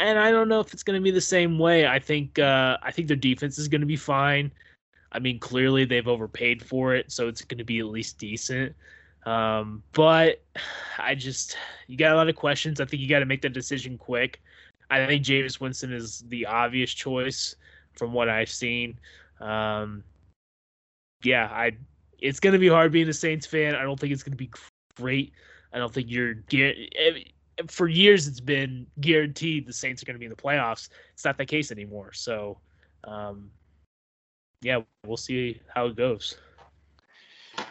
and 0.00 0.18
I 0.18 0.30
don't 0.30 0.48
know 0.48 0.60
if 0.60 0.72
it's 0.74 0.82
going 0.82 1.00
to 1.00 1.02
be 1.02 1.10
the 1.10 1.20
same 1.20 1.58
way. 1.58 1.86
I 1.86 1.98
think 1.98 2.38
uh, 2.38 2.78
I 2.82 2.90
think 2.90 3.08
their 3.08 3.16
defense 3.16 3.58
is 3.58 3.68
going 3.68 3.80
to 3.80 3.86
be 3.86 3.96
fine. 3.96 4.50
I 5.12 5.20
mean, 5.20 5.38
clearly 5.38 5.84
they've 5.84 6.08
overpaid 6.08 6.62
for 6.62 6.94
it, 6.94 7.10
so 7.12 7.28
it's 7.28 7.42
going 7.42 7.58
to 7.58 7.64
be 7.64 7.78
at 7.78 7.86
least 7.86 8.18
decent. 8.18 8.74
Um, 9.24 9.82
but 9.92 10.42
I 10.98 11.14
just, 11.14 11.56
you 11.86 11.96
got 11.96 12.12
a 12.12 12.16
lot 12.16 12.28
of 12.28 12.36
questions. 12.36 12.80
I 12.80 12.84
think 12.84 13.00
you 13.00 13.08
got 13.08 13.20
to 13.20 13.26
make 13.26 13.42
that 13.42 13.52
decision 13.52 13.96
quick. 13.96 14.42
I 15.02 15.06
think 15.06 15.24
Jameis 15.24 15.60
Winston 15.60 15.92
is 15.92 16.24
the 16.28 16.46
obvious 16.46 16.92
choice 16.92 17.56
from 17.92 18.12
what 18.12 18.28
I've 18.28 18.50
seen. 18.50 18.98
Um, 19.40 20.04
yeah, 21.22 21.46
I. 21.46 21.72
It's 22.20 22.40
going 22.40 22.54
to 22.54 22.58
be 22.58 22.68
hard 22.68 22.92
being 22.92 23.08
a 23.08 23.12
Saints 23.12 23.46
fan. 23.46 23.74
I 23.74 23.82
don't 23.82 24.00
think 24.00 24.12
it's 24.12 24.22
going 24.22 24.32
to 24.32 24.38
be 24.38 24.50
great. 24.96 25.32
I 25.72 25.78
don't 25.78 25.92
think 25.92 26.10
you're 26.10 26.36
for 27.68 27.88
years 27.88 28.26
it's 28.26 28.40
been 28.40 28.86
guaranteed 29.00 29.66
the 29.66 29.72
Saints 29.72 30.02
are 30.02 30.06
going 30.06 30.14
to 30.14 30.18
be 30.18 30.26
in 30.26 30.30
the 30.30 30.36
playoffs. 30.36 30.88
It's 31.12 31.24
not 31.24 31.38
the 31.38 31.46
case 31.46 31.70
anymore. 31.70 32.12
So, 32.12 32.58
um, 33.04 33.50
yeah, 34.62 34.80
we'll 35.06 35.16
see 35.16 35.60
how 35.74 35.86
it 35.86 35.96
goes. 35.96 36.36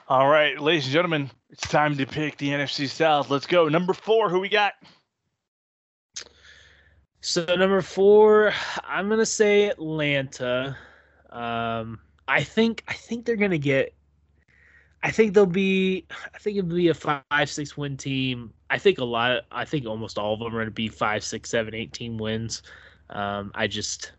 All 0.07 0.29
right, 0.29 0.59
ladies 0.59 0.85
and 0.85 0.93
gentlemen, 0.93 1.31
it's 1.49 1.67
time 1.67 1.97
to 1.97 2.05
pick 2.05 2.37
the 2.37 2.49
NFC 2.49 2.87
South. 2.87 3.29
Let's 3.29 3.45
go. 3.45 3.67
Number 3.67 3.93
four, 3.93 4.29
who 4.29 4.39
we 4.39 4.49
got? 4.49 4.73
So 7.25 7.45
number 7.55 7.81
four, 7.81 8.51
I'm 8.85 9.07
gonna 9.07 9.25
say 9.25 9.69
Atlanta. 9.69 10.75
Um, 11.29 11.99
I 12.27 12.43
think 12.43 12.83
I 12.89 12.93
think 12.95 13.25
they're 13.25 13.37
gonna 13.37 13.57
get. 13.57 13.93
I 15.03 15.09
think 15.09 15.33
they'll 15.33 15.45
be. 15.45 16.05
I 16.35 16.37
think 16.39 16.57
it'll 16.57 16.75
be 16.75 16.89
a 16.89 16.93
five 16.93 17.49
six 17.49 17.77
win 17.77 17.95
team. 17.95 18.53
I 18.69 18.77
think 18.77 18.97
a 18.97 19.05
lot. 19.05 19.43
I 19.53 19.63
think 19.63 19.85
almost 19.85 20.17
all 20.17 20.33
of 20.33 20.39
them 20.41 20.53
are 20.53 20.59
gonna 20.59 20.71
be 20.71 20.89
five 20.89 21.23
six 21.23 21.49
seven 21.49 21.73
eight 21.73 21.93
team 21.93 22.17
wins. 22.17 22.61
Um, 23.09 23.53
I 23.55 23.67
just 23.67 24.11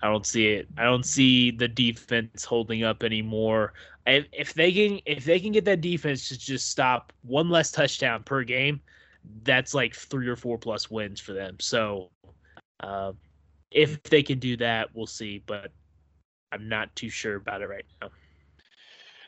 I 0.00 0.06
don't 0.06 0.24
see 0.24 0.46
it. 0.46 0.68
I 0.78 0.84
don't 0.84 1.04
see 1.04 1.50
the 1.50 1.66
defense 1.66 2.44
holding 2.44 2.84
up 2.84 3.02
anymore. 3.02 3.72
If, 4.06 4.26
if 4.30 4.54
they 4.54 4.70
can 4.70 5.00
if 5.04 5.24
they 5.24 5.40
can 5.40 5.50
get 5.50 5.64
that 5.64 5.80
defense 5.80 6.28
to 6.28 6.38
just 6.38 6.70
stop 6.70 7.12
one 7.22 7.50
less 7.50 7.72
touchdown 7.72 8.22
per 8.22 8.44
game, 8.44 8.80
that's 9.42 9.74
like 9.74 9.94
three 9.94 10.28
or 10.28 10.36
four 10.36 10.58
plus 10.58 10.90
wins 10.90 11.20
for 11.20 11.32
them. 11.32 11.56
So 11.60 12.10
uh, 12.80 13.12
if 13.70 14.02
they 14.04 14.22
can 14.22 14.38
do 14.38 14.56
that, 14.58 14.90
we'll 14.94 15.06
see. 15.06 15.42
But 15.44 15.72
I'm 16.52 16.68
not 16.68 16.94
too 16.96 17.10
sure 17.10 17.36
about 17.36 17.62
it 17.62 17.68
right 17.68 17.84
now. 18.00 18.08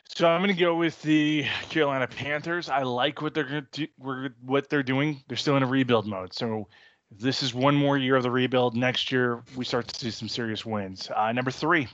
So 0.09 0.27
I'm 0.27 0.41
going 0.41 0.55
to 0.55 0.59
go 0.59 0.75
with 0.75 1.01
the 1.01 1.45
Carolina 1.69 2.07
Panthers. 2.07 2.69
I 2.69 2.83
like 2.83 3.21
what 3.21 3.33
they're 3.33 3.43
going 3.43 3.67
to 3.71 3.87
do, 3.87 4.29
what 4.41 4.69
they're 4.69 4.81
doing. 4.81 5.21
They're 5.27 5.37
still 5.37 5.57
in 5.57 5.63
a 5.63 5.67
rebuild 5.67 6.07
mode. 6.07 6.33
So 6.33 6.67
this 7.11 7.43
is 7.43 7.53
one 7.53 7.75
more 7.75 7.97
year 7.97 8.15
of 8.15 8.23
the 8.23 8.31
rebuild. 8.31 8.75
Next 8.75 9.11
year 9.11 9.43
we 9.55 9.65
start 9.65 9.87
to 9.89 9.95
see 9.95 10.11
some 10.11 10.29
serious 10.29 10.65
wins. 10.65 11.09
Uh, 11.13 11.31
number 11.33 11.51
three. 11.51 11.87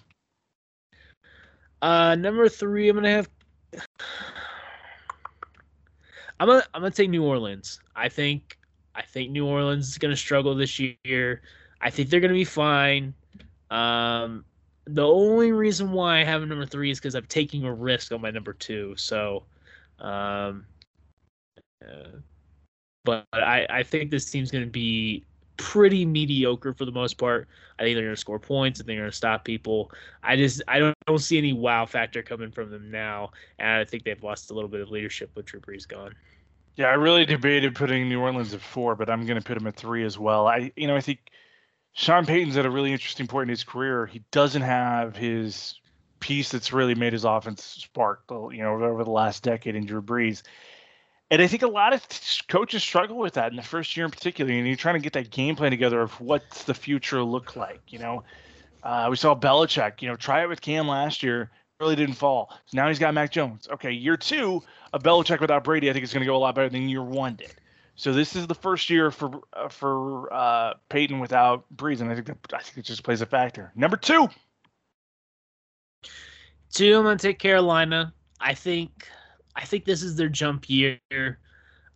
Uh, 1.82 2.16
number 2.16 2.47
three, 2.47 2.88
I'm 2.88 2.95
gonna 2.95 3.10
have. 3.10 3.30
I'm 6.44 6.50
gonna 6.50 6.64
I'm 6.74 6.82
gonna 6.82 6.91
take 6.91 7.10
New 7.10 7.24
Orleans. 7.24 7.80
I 7.96 8.10
think 8.10 8.58
I 8.96 9.02
think 9.02 9.32
New 9.32 9.46
Orleans 9.46 9.88
is 9.88 9.98
gonna 9.98 10.18
struggle 10.18 10.54
this 10.54 10.78
year. 10.78 11.41
I 11.80 11.89
think 11.89 12.10
they're 12.10 12.20
gonna 12.20 12.34
be 12.34 12.44
fine. 12.44 13.14
Um, 13.72 14.44
the 14.84 15.08
only 15.08 15.54
reason 15.54 15.94
why 15.94 16.20
I 16.20 16.26
have 16.26 16.44
a 16.44 16.46
number 16.46 16.66
three 16.66 16.91
is 16.91 17.00
because 17.00 17.16
I'm 17.16 17.28
taking 17.28 17.64
a 17.64 17.74
risk 17.74 18.12
on 18.12 18.20
my 18.20 18.30
number 18.30 18.52
two. 18.52 18.94
So, 18.98 19.44
um, 20.00 20.66
uh, 21.82 22.10
but 23.06 23.26
I, 23.32 23.66
I 23.70 23.84
think 23.84 24.12
this 24.12 24.30
team's 24.30 24.52
to 24.52 24.66
be 24.66 25.24
pretty 25.56 26.06
mediocre 26.06 26.74
for 26.74 26.84
the 26.84 26.91
most 26.91 27.18
part. 27.18 27.48
I 27.80 27.84
think 27.84 27.96
they're 27.96 28.04
going 28.04 28.16
to 28.16 28.20
score 28.20 28.39
points. 28.39 28.80
I 28.80 28.82
think 28.82 28.88
they're 28.88 28.98
going 28.98 29.12
to 29.12 29.16
stop 29.16 29.46
people. 29.46 29.91
I 30.22 30.36
just 30.36 30.62
I 30.68 30.80
don't, 30.80 30.96
I 31.08 31.12
don't 31.12 31.20
see 31.20 31.38
any 31.38 31.54
wow 31.54 31.86
factor 31.86 32.22
coming 32.22 32.52
from 32.52 32.70
them 32.70 32.91
now, 32.91 33.32
and 33.60 33.70
I 33.70 33.86
think 33.86 34.04
they've 34.04 34.22
lost 34.22 34.52
a 34.52 34.54
little 34.54 34.70
bit 34.70 34.82
of 34.82 34.91
leadership 34.91 35.32
with 35.36 35.46
Drew 35.46 35.62
Brees 35.62 35.88
gone. 35.88 36.14
Yeah, 36.76 36.88
I 36.88 36.94
really 36.94 37.26
debated 37.26 37.76
putting 37.76 38.10
New 38.10 38.20
Orleans 38.20 38.54
at 38.54 38.62
four, 38.62 38.96
but 38.96 39.10
I'm 39.10 39.26
going 39.26 39.40
to 39.40 39.46
put 39.46 39.58
them 39.58 39.68
at 39.68 39.76
three 39.76 40.04
as 40.04 40.18
well. 40.18 40.48
I 40.48 40.72
you 40.76 40.88
know 40.88 40.96
I 40.96 41.02
think 41.02 41.20
Sean 41.94 42.26
Payton's 42.26 42.58
at 42.58 42.66
a 42.66 42.72
really 42.72 42.92
interesting 42.92 43.28
point 43.28 43.44
in 43.44 43.50
his 43.50 43.64
career. 43.64 44.08
He 44.08 44.24
doesn't 44.32 44.64
have 44.64 45.16
his 45.16 45.80
piece 46.20 46.50
that's 46.50 46.74
really 46.74 46.96
made 46.96 47.14
his 47.14 47.26
offense 47.26 47.64
spark, 47.64 48.24
you 48.30 48.64
know, 48.64 48.82
over 48.82 49.04
the 49.04 49.12
last 49.12 49.44
decade 49.44 49.76
in 49.76 49.86
Drew 49.86 50.02
Brees. 50.02 50.42
And 51.30 51.42
I 51.42 51.48
think 51.48 51.64
a 51.64 51.68
lot 51.68 51.94
of 51.94 52.02
coaches 52.48 52.82
struggle 52.82 53.18
with 53.18 53.34
that 53.34 53.52
in 53.52 53.58
the 53.58 53.64
first 53.64 53.96
year 53.96 54.06
in 54.06 54.12
particular. 54.12 54.52
And 54.52 54.66
you're 54.66 54.76
trying 54.76 54.96
to 54.96 55.02
get 55.02 55.14
that 55.14 55.30
game 55.30 55.56
plan 55.56 55.72
together 55.72 56.02
of 56.02 56.20
what's 56.22 56.64
the 56.64 56.74
future 56.74 57.24
look 57.24 57.56
like. 57.56 57.82
You 57.88 58.00
know, 58.00 58.24
uh, 58.84 59.08
we 59.10 59.16
saw 59.16 59.36
Belichick, 59.36 60.02
you 60.02 60.08
know, 60.08 60.16
try 60.16 60.44
it 60.44 60.50
with 60.50 60.62
Cam 60.62 60.88
last 60.88 61.24
year, 61.24 61.52
really 61.80 61.96
didn't 61.96 62.16
fall. 62.16 62.50
So 62.66 62.78
now 62.78 62.88
he's 62.88 63.00
got 63.00 63.14
Mac 63.14 63.32
Jones. 63.32 63.68
Okay, 63.72 63.92
year 63.92 64.18
two 64.18 64.62
of 64.94 65.04
Belichick 65.04 65.40
without 65.40 65.64
Brady, 65.64 65.90
I 65.90 65.94
think 65.94 66.04
it's 66.04 66.14
going 66.14 66.22
to 66.22 66.28
go 66.28 66.36
a 66.36 66.38
lot 66.38 66.56
better 66.56 66.70
than 66.70 66.88
year 66.90 67.04
one 67.04 67.36
did. 67.36 67.54
So 67.96 68.12
this 68.12 68.36
is 68.36 68.48
the 68.48 68.56
first 68.56 68.90
year 68.90 69.12
for 69.12 69.42
uh, 69.54 69.70
for 69.70 70.34
uh, 70.34 70.74
Payton 70.90 71.20
without 71.20 71.66
Brees, 71.76 72.02
and 72.02 72.10
I 72.10 72.16
think 72.16 72.28
that, 72.28 72.38
I 72.54 72.62
think 72.62 72.78
it 72.78 72.86
just 72.86 73.04
plays 73.04 73.22
a 73.22 73.26
factor. 73.26 73.72
Number 73.76 73.98
two. 73.98 74.28
Two, 76.72 76.98
I'm 76.98 77.04
gonna 77.04 77.20
take 77.20 77.38
Carolina. 77.38 78.14
I 78.40 78.56
think 78.56 79.08
I 79.56 79.66
think 79.66 79.86
this 79.86 80.02
is 80.02 80.16
their 80.16 80.30
jump 80.30 80.68
year. 80.70 81.00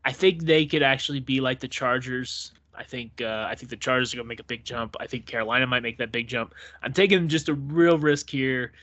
I 0.05 0.11
think 0.11 0.43
they 0.43 0.67
could 0.67 0.83
actually 0.83 1.19
be 1.19 1.41
like 1.41 1.59
the 1.59 1.67
Chargers. 1.67 2.51
I 2.75 2.83
think 2.83 3.19
uh, 3.19 3.47
I 3.49 3.55
think 3.55 3.71
the 3.71 3.77
Chargers 3.77 4.13
are 4.13 4.17
gonna 4.17 4.29
make 4.29 4.39
a 4.39 4.43
big 4.43 4.63
jump. 4.63 4.95
I 4.99 5.07
think 5.07 5.25
Carolina 5.25 5.65
might 5.65 5.81
make 5.81 5.97
that 5.97 6.11
big 6.11 6.27
jump. 6.27 6.53
I'm 6.83 6.93
taking 6.93 7.27
just 7.27 7.49
a 7.49 7.55
real 7.55 7.97
risk 7.97 8.29
here, 8.29 8.73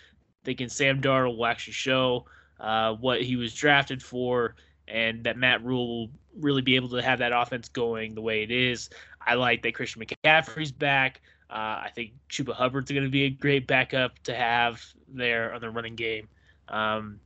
thinking 0.44 0.68
Sam 0.68 1.00
Darnold 1.00 1.36
will 1.36 1.46
actually 1.46 1.72
show 1.72 2.26
uh, 2.60 2.94
what 2.94 3.22
he 3.22 3.36
was 3.36 3.54
drafted 3.54 4.02
for 4.02 4.54
and 4.86 5.24
that 5.24 5.36
Matt 5.36 5.64
Rhule 5.64 5.88
will 5.88 6.10
really 6.38 6.62
be 6.62 6.76
able 6.76 6.90
to 6.90 7.02
have 7.02 7.18
that 7.18 7.32
offense 7.32 7.68
going 7.68 8.14
the 8.14 8.20
way 8.20 8.42
it 8.42 8.50
is. 8.50 8.90
I 9.26 9.34
like 9.34 9.62
that 9.62 9.74
Christian 9.74 10.02
McCaffrey's 10.02 10.72
back. 10.72 11.20
Uh, 11.50 11.82
I 11.84 11.90
think 11.94 12.12
Chuba 12.28 12.54
Hubbard's 12.54 12.90
going 12.90 13.04
to 13.04 13.10
be 13.10 13.24
a 13.24 13.30
great 13.30 13.66
backup 13.66 14.18
to 14.24 14.34
have 14.34 14.84
there 15.08 15.52
on 15.54 15.60
the 15.60 15.70
running 15.70 15.94
game. 15.94 16.28
Um, 16.68 17.20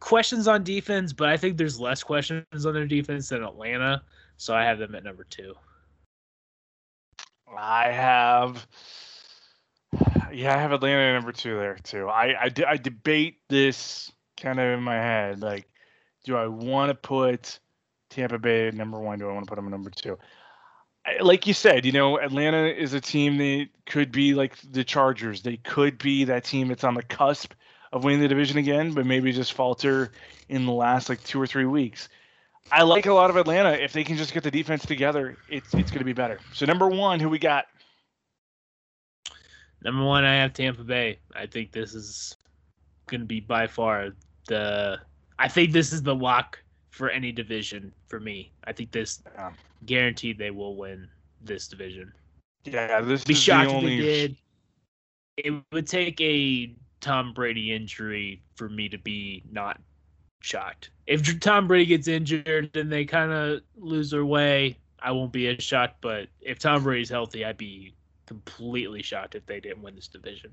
questions 0.00 0.48
on 0.48 0.64
defense, 0.64 1.12
but 1.12 1.28
I 1.28 1.36
think 1.36 1.56
there's 1.56 1.80
less 1.80 2.02
questions 2.02 2.44
on 2.66 2.74
their 2.74 2.86
defense 2.86 3.28
than 3.28 3.42
Atlanta, 3.42 4.02
so 4.36 4.54
I 4.54 4.64
have 4.64 4.78
them 4.78 4.94
at 4.94 5.04
number 5.04 5.24
two. 5.24 5.54
I 7.56 7.90
have, 7.90 8.66
yeah, 10.32 10.54
I 10.54 10.58
have 10.58 10.72
Atlanta 10.72 11.00
at 11.00 11.14
number 11.14 11.32
two 11.32 11.56
there 11.56 11.78
too. 11.82 12.08
I 12.08 12.44
I, 12.44 12.50
I 12.66 12.76
debate 12.76 13.38
this 13.48 14.12
kind 14.36 14.58
of 14.60 14.78
in 14.78 14.82
my 14.82 14.94
head, 14.94 15.40
like 15.42 15.68
do 16.24 16.36
I 16.36 16.46
want 16.46 16.90
to 16.90 16.94
put 16.94 17.58
Tampa 18.10 18.38
Bay 18.38 18.70
number 18.72 18.98
one? 19.00 19.18
Do 19.18 19.28
I 19.28 19.32
want 19.32 19.46
to 19.46 19.48
put 19.48 19.56
them 19.56 19.70
number 19.70 19.90
two? 19.90 20.18
Like 21.20 21.46
you 21.46 21.54
said, 21.54 21.86
you 21.86 21.92
know, 21.92 22.18
Atlanta 22.18 22.66
is 22.66 22.92
a 22.92 23.00
team 23.00 23.38
that 23.38 23.68
could 23.86 24.12
be 24.12 24.34
like 24.34 24.56
the 24.70 24.84
Chargers. 24.84 25.40
They 25.40 25.56
could 25.56 25.96
be 25.96 26.24
that 26.24 26.44
team 26.44 26.68
that's 26.68 26.84
on 26.84 26.94
the 26.94 27.02
cusp 27.02 27.54
of 27.92 28.04
winning 28.04 28.20
the 28.20 28.28
division 28.28 28.58
again, 28.58 28.92
but 28.92 29.06
maybe 29.06 29.32
just 29.32 29.54
falter 29.54 30.12
in 30.50 30.66
the 30.66 30.72
last 30.72 31.08
like 31.08 31.24
two 31.24 31.40
or 31.40 31.46
three 31.46 31.64
weeks. 31.64 32.10
I 32.70 32.82
like 32.82 33.06
a 33.06 33.14
lot 33.14 33.30
of 33.30 33.36
Atlanta. 33.36 33.70
If 33.70 33.94
they 33.94 34.04
can 34.04 34.18
just 34.18 34.34
get 34.34 34.42
the 34.42 34.50
defense 34.50 34.84
together, 34.84 35.38
it's 35.48 35.72
it's 35.72 35.90
going 35.90 36.00
to 36.00 36.04
be 36.04 36.12
better. 36.12 36.38
So 36.52 36.66
number 36.66 36.88
one, 36.88 37.20
who 37.20 37.30
we 37.30 37.38
got? 37.38 37.64
Number 39.82 40.04
one, 40.04 40.24
I 40.24 40.34
have 40.34 40.52
Tampa 40.52 40.82
Bay. 40.82 41.18
I 41.34 41.46
think 41.46 41.72
this 41.72 41.94
is 41.94 42.36
going 43.06 43.20
to 43.20 43.26
be 43.26 43.40
by 43.40 43.66
far 43.66 44.10
the 44.46 44.98
I 45.38 45.48
think 45.48 45.72
this 45.72 45.92
is 45.92 46.02
the 46.02 46.14
lock 46.14 46.58
for 46.90 47.10
any 47.10 47.30
division 47.30 47.92
for 48.08 48.18
me. 48.18 48.52
I 48.64 48.72
think 48.72 48.90
this 48.90 49.22
yeah. 49.34 49.52
guaranteed 49.86 50.38
they 50.38 50.50
will 50.50 50.76
win 50.76 51.08
this 51.40 51.68
division. 51.68 52.12
Yeah, 52.64 53.00
this 53.00 53.24
be 53.24 53.34
is 53.34 53.40
shocked 53.40 53.70
the 53.70 53.76
only... 53.76 53.98
if 53.98 54.00
they 54.00 54.26
did. 54.26 54.36
It 55.36 55.64
would 55.72 55.86
take 55.86 56.20
a 56.20 56.74
Tom 57.00 57.32
Brady 57.32 57.72
injury 57.72 58.42
for 58.56 58.68
me 58.68 58.88
to 58.88 58.98
be 58.98 59.44
not 59.52 59.80
shocked. 60.40 60.90
If 61.06 61.38
Tom 61.40 61.68
Brady 61.68 61.86
gets 61.86 62.08
injured 62.08 62.76
and 62.76 62.90
they 62.90 63.04
kind 63.04 63.30
of 63.30 63.60
lose 63.76 64.10
their 64.10 64.24
way, 64.24 64.76
I 65.00 65.12
won't 65.12 65.32
be 65.32 65.46
as 65.46 65.62
shocked. 65.62 65.98
But 66.00 66.28
if 66.40 66.58
Tom 66.58 66.82
Brady's 66.82 67.08
healthy, 67.08 67.44
I'd 67.44 67.56
be 67.56 67.94
completely 68.28 69.02
shocked 69.02 69.34
if 69.34 69.46
they 69.46 69.58
didn't 69.58 69.82
win 69.82 69.96
this 69.96 70.08
division. 70.08 70.52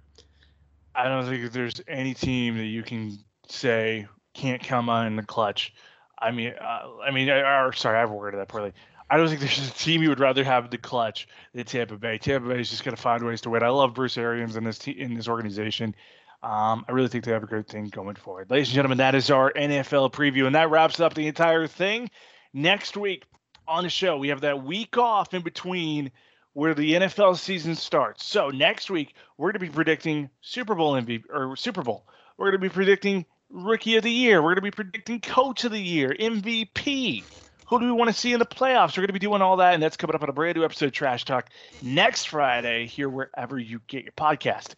I 0.96 1.10
don't 1.10 1.26
think 1.26 1.52
there's 1.52 1.82
any 1.88 2.14
team 2.14 2.58
that 2.58 2.66
you 2.66 2.82
can 2.82 3.20
say 3.50 4.08
can't 4.34 4.64
come 4.64 4.90
on 4.90 5.08
in 5.08 5.16
the 5.18 5.24
clutch. 5.24 5.74
I 6.18 6.32
mean, 6.32 6.54
uh, 6.60 6.88
I 7.06 7.12
mean, 7.12 7.30
or 7.30 7.74
sorry, 7.74 8.00
I've 8.00 8.10
worded 8.10 8.40
that 8.40 8.48
poorly. 8.48 8.72
I 9.10 9.18
don't 9.18 9.28
think 9.28 9.42
there's 9.42 9.70
a 9.70 9.74
team 9.74 10.02
you 10.02 10.10
would 10.10 10.22
rather 10.22 10.44
have 10.44 10.72
the 10.72 10.78
clutch 10.78 11.28
than 11.54 11.66
Tampa 11.66 11.98
Bay. 11.98 12.18
Tampa 12.18 12.48
Bay 12.48 12.62
is 12.62 12.70
just 12.70 12.84
going 12.84 12.96
to 12.96 13.02
find 13.02 13.22
ways 13.24 13.42
to 13.42 13.50
win. 13.50 13.62
I 13.62 13.70
love 13.70 13.94
Bruce 13.94 14.18
Arians 14.18 14.56
in 14.56 14.64
this 14.64 14.80
te- 14.80 15.00
in 15.00 15.14
this 15.14 15.28
organization. 15.28 15.94
Um, 16.42 16.86
I 16.88 16.92
really 16.92 17.10
think 17.10 17.26
they 17.26 17.32
have 17.32 17.44
a 17.44 17.48
great 17.48 17.68
thing 17.68 17.88
going 17.90 18.16
forward. 18.16 18.50
Ladies 18.50 18.70
and 18.70 18.76
gentlemen, 18.76 19.00
that 19.00 19.16
is 19.16 19.30
our 19.30 19.52
NFL 19.54 20.14
preview, 20.14 20.46
and 20.46 20.56
that 20.56 20.70
wraps 20.70 21.00
up 21.00 21.14
the 21.14 21.28
entire 21.28 21.68
thing. 21.68 22.10
Next 22.54 22.96
week 22.96 23.26
on 23.68 23.84
the 23.84 23.90
show, 23.90 24.18
we 24.18 24.30
have 24.30 24.42
that 24.42 24.64
week 24.64 24.98
off 24.98 25.34
in 25.34 25.42
between 25.42 26.12
where 26.56 26.74
the 26.74 26.94
NFL 26.94 27.38
season 27.38 27.76
starts. 27.76 28.24
So 28.24 28.50
next 28.50 28.90
week, 28.90 29.14
we're 29.38 29.52
going 29.52 29.60
to 29.60 29.68
be 29.68 29.70
predicting 29.70 30.30
Super 30.40 30.74
Bowl 30.74 30.94
MVP 30.94 31.26
or 31.30 31.58
Super 31.58 31.84
Bowl. 31.84 32.08
We're 32.38 32.46
going 32.46 32.62
to 32.62 32.70
be 32.70 32.74
predicting 32.74 33.26
Rookie 33.50 33.98
of 33.98 34.04
the 34.04 34.12
Year. 34.12 34.42
We're 34.42 34.56
going 34.56 34.56
to 34.56 34.62
be 34.62 34.72
predicting 34.72 35.20
Coach 35.20 35.66
of 35.66 35.74
the 35.74 35.82
Year, 35.82 36.16
MVP. 36.18 37.26
Who 37.68 37.80
do 37.80 37.86
we 37.86 37.92
want 37.92 38.10
to 38.10 38.14
see 38.14 38.32
in 38.32 38.40
the 38.40 38.46
playoffs? 38.46 38.92
We're 38.92 39.02
going 39.02 39.08
to 39.08 39.14
be 39.14 39.20
doing 39.20 39.42
all 39.42 39.58
that, 39.58 39.74
and 39.74 39.84
that's 39.84 39.98
coming 39.98 40.16
up 40.16 40.24
on 40.24 40.30
a 40.30 40.34
brand 40.34 40.56
new 40.56 40.64
episode 40.64 40.86
of 40.86 40.92
Trash 40.94 41.26
Talk 41.26 41.50
next 41.82 42.30
Friday, 42.30 42.86
here 42.86 43.10
wherever 43.10 43.60
you 43.60 43.82
get 43.88 44.04
your 44.04 44.14
podcast. 44.14 44.76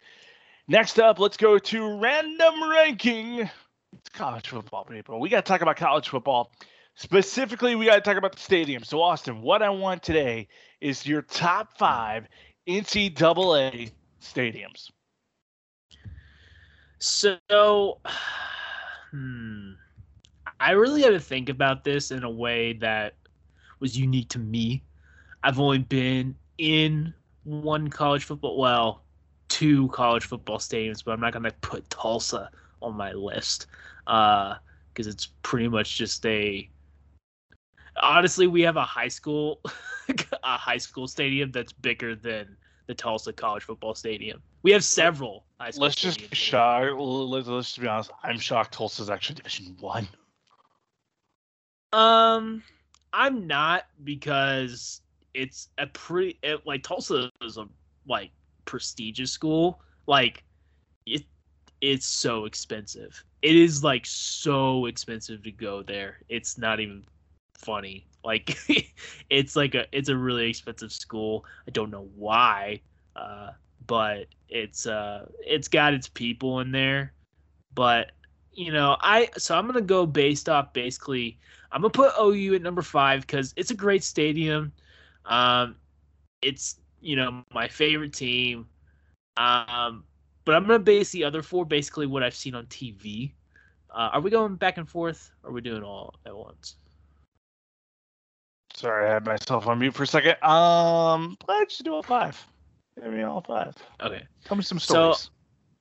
Next 0.68 0.98
up, 1.00 1.20
let's 1.20 1.38
go 1.38 1.60
to 1.60 2.00
random 2.00 2.72
ranking. 2.72 3.42
It's 3.94 4.10
college 4.14 4.48
football, 4.48 4.84
people. 4.84 5.20
We 5.20 5.30
got 5.30 5.46
to 5.46 5.50
talk 5.50 5.62
about 5.62 5.78
college 5.78 6.10
football. 6.10 6.52
Specifically, 7.00 7.76
we 7.76 7.86
got 7.86 7.96
to 7.96 8.02
talk 8.02 8.18
about 8.18 8.34
the 8.34 8.42
stadium. 8.42 8.84
So, 8.84 9.04
Austin, 9.04 9.44
what 9.44 9.62
I 9.62 9.70
want 9.70 10.02
today 10.02 10.48
is 10.82 11.06
your 11.06 11.22
top 11.22 11.78
five 11.78 12.28
NCAA 12.68 13.92
stadiums. 14.20 14.90
So, 16.98 18.00
hmm. 19.12 19.74
I 20.60 20.72
really 20.72 21.04
had 21.04 21.12
to 21.12 21.20
think 21.20 21.50
about 21.50 21.84
this 21.84 22.10
in 22.10 22.24
a 22.24 22.30
way 22.32 22.74
that 22.74 23.14
was 23.80 23.96
unique 23.96 24.30
to 24.30 24.40
me. 24.40 24.82
I've 25.44 25.60
only 25.60 25.78
been 25.78 26.36
in 26.58 27.14
one 27.44 27.90
college 27.90 28.24
football, 28.24 28.58
well, 28.58 29.04
two 29.50 29.88
college 29.90 30.26
football 30.26 30.58
stadiums, 30.58 31.06
but 31.06 31.12
I'm 31.12 31.22
not 31.22 31.32
going 31.32 31.44
to 31.44 31.52
put 31.62 31.88
Tulsa 31.92 32.50
on 32.82 32.96
my 32.96 33.12
list 33.12 33.68
because 34.06 34.58
uh, 35.06 35.10
it's 35.12 35.28
pretty 35.44 35.68
much 35.68 35.96
just 35.96 36.26
a. 36.26 36.68
Honestly, 38.02 38.48
we 38.48 38.62
have 38.62 38.78
a 38.78 38.84
high 38.84 39.08
school, 39.08 39.62
a 40.44 40.58
high 40.58 40.78
school 40.78 41.08
stadium 41.08 41.52
that's 41.52 41.74
bigger 41.74 42.16
than 42.16 42.56
the 42.88 42.94
Tulsa 42.94 43.34
College 43.34 43.64
Football 43.64 43.96
Stadium. 43.96 44.42
We 44.64 44.72
have 44.72 44.84
several. 44.84 45.46
High 45.60 45.72
school. 45.72 45.84
Let's 45.84 45.96
just 45.96 46.30
be 46.30 46.36
shocked. 46.36 46.94
Let's, 46.98 47.48
let's 47.48 47.68
just 47.68 47.82
be 47.82 47.88
honest. 47.88 48.12
I'm 48.24 48.40
shocked 48.40 48.74
Tulsa's 48.74 49.10
actually 49.10 49.36
Division 49.36 49.78
One. 49.80 50.08
Um, 51.94 52.64
I'm 53.14 53.48
not 53.48 53.86
because 54.04 55.02
it's 55.34 55.70
a 55.78 55.88
pretty 55.88 56.38
it, 56.44 56.66
like 56.66 56.84
Tulsa 56.84 57.32
is 57.42 57.58
a 57.58 57.68
like 58.08 58.32
prestigious 58.66 59.32
school. 59.32 59.82
Like 60.06 60.44
it 61.06 61.24
it's 61.82 62.06
so 62.06 62.46
expensive. 62.46 63.24
It 63.42 63.56
is 63.56 63.84
like 63.84 64.06
so 64.06 64.86
expensive 64.88 65.44
to 65.44 65.52
go 65.52 65.84
there. 65.84 66.20
It's 66.30 66.58
not 66.58 66.80
even 66.80 67.04
funny. 67.58 68.08
Like 68.24 68.58
it's 69.30 69.56
like 69.56 69.76
a 69.76 69.86
it's 69.92 70.10
a 70.10 70.18
really 70.18 70.50
expensive 70.50 70.92
school. 70.92 71.46
I 71.68 71.72
don't 71.72 71.92
know 71.92 72.10
why, 72.16 72.82
uh, 73.16 73.52
but 73.86 74.28
it's 74.50 74.86
uh 74.86 75.28
it's 75.46 75.68
got 75.68 75.94
its 75.94 76.08
people 76.08 76.60
in 76.60 76.72
there. 76.72 77.14
But 77.74 78.12
you 78.54 78.72
know, 78.72 78.98
I 79.02 79.30
so 79.38 79.58
I'm 79.58 79.68
gonna 79.68 79.82
go 79.82 80.06
based 80.06 80.50
off 80.50 80.74
basically. 80.74 81.40
I'm 81.72 81.82
gonna 81.82 81.92
put 81.92 82.14
OU 82.20 82.56
at 82.56 82.62
number 82.62 82.82
five 82.82 83.22
because 83.22 83.54
it's 83.58 83.72
a 83.72 83.76
great 83.76 84.04
stadium. 84.04 84.72
Um, 85.26 85.76
it's 86.42 86.78
you 87.02 87.16
know 87.16 87.44
my 87.54 87.68
favorite 87.68 88.14
team. 88.14 88.68
Um, 89.38 90.04
but 90.46 90.56
I'm 90.56 90.64
gonna 90.64 90.80
base 90.80 91.12
the 91.12 91.24
other 91.24 91.42
four 91.44 91.66
basically 91.66 92.08
what 92.08 92.24
I've 92.24 92.36
seen 92.36 92.56
on 92.56 92.66
TV. 92.68 93.34
Uh, 93.90 94.10
are 94.14 94.22
we 94.22 94.30
going 94.32 94.56
back 94.56 94.78
and 94.78 94.90
forth? 94.90 95.32
Or 95.44 95.50
are 95.50 95.54
we 95.54 95.62
doing 95.62 95.84
all 95.84 96.16
at 96.26 96.36
once? 96.36 96.76
Sorry, 98.78 99.10
I 99.10 99.14
had 99.16 99.26
myself 99.26 99.66
on 99.66 99.80
mute 99.80 99.96
for 99.96 100.04
a 100.04 100.08
second. 100.08 100.36
Um, 100.44 101.36
let's 101.48 101.80
do 101.80 101.96
all 101.96 102.04
five. 102.04 102.46
Give 103.02 103.12
me 103.12 103.24
all 103.24 103.42
five. 103.42 103.74
Okay. 104.04 104.22
Tell 104.46 104.56
me 104.56 104.62
some 104.62 104.78
stories. 104.78 105.18
So 105.18 105.30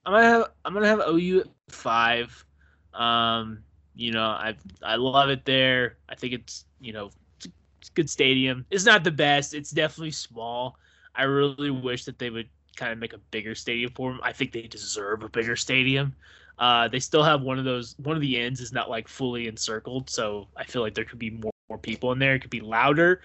I'm 0.06 0.14
gonna 0.14 0.24
have 0.24 0.44
I'm 0.64 0.72
gonna 0.72 0.86
have 0.86 1.02
OU 1.06 1.40
at 1.40 1.46
five. 1.68 2.46
Um, 2.94 3.58
you 3.94 4.12
know, 4.12 4.24
I 4.24 4.56
I 4.82 4.96
love 4.96 5.28
it 5.28 5.44
there. 5.44 5.98
I 6.08 6.14
think 6.14 6.32
it's 6.32 6.64
you 6.80 6.94
know 6.94 7.10
it's 7.36 7.44
a, 7.44 7.50
it's 7.82 7.90
a 7.90 7.92
good 7.92 8.08
stadium. 8.08 8.64
It's 8.70 8.86
not 8.86 9.04
the 9.04 9.10
best. 9.10 9.52
It's 9.52 9.72
definitely 9.72 10.12
small. 10.12 10.78
I 11.14 11.24
really 11.24 11.70
wish 11.70 12.06
that 12.06 12.18
they 12.18 12.30
would 12.30 12.48
kind 12.76 12.92
of 12.92 12.98
make 12.98 13.12
a 13.12 13.18
bigger 13.18 13.54
stadium 13.54 13.92
for 13.94 14.10
them. 14.10 14.20
I 14.22 14.32
think 14.32 14.52
they 14.52 14.62
deserve 14.62 15.22
a 15.22 15.28
bigger 15.28 15.56
stadium. 15.56 16.14
Uh, 16.58 16.88
they 16.88 17.00
still 17.00 17.22
have 17.22 17.42
one 17.42 17.58
of 17.58 17.66
those. 17.66 17.94
One 17.98 18.16
of 18.16 18.22
the 18.22 18.40
ends 18.40 18.60
is 18.60 18.72
not 18.72 18.88
like 18.88 19.06
fully 19.06 19.48
encircled, 19.48 20.08
so 20.08 20.48
I 20.56 20.64
feel 20.64 20.80
like 20.80 20.94
there 20.94 21.04
could 21.04 21.18
be 21.18 21.28
more 21.28 21.52
more 21.68 21.78
people 21.78 22.12
in 22.12 22.18
there. 22.18 22.34
It 22.34 22.40
could 22.40 22.50
be 22.50 22.60
louder. 22.60 23.20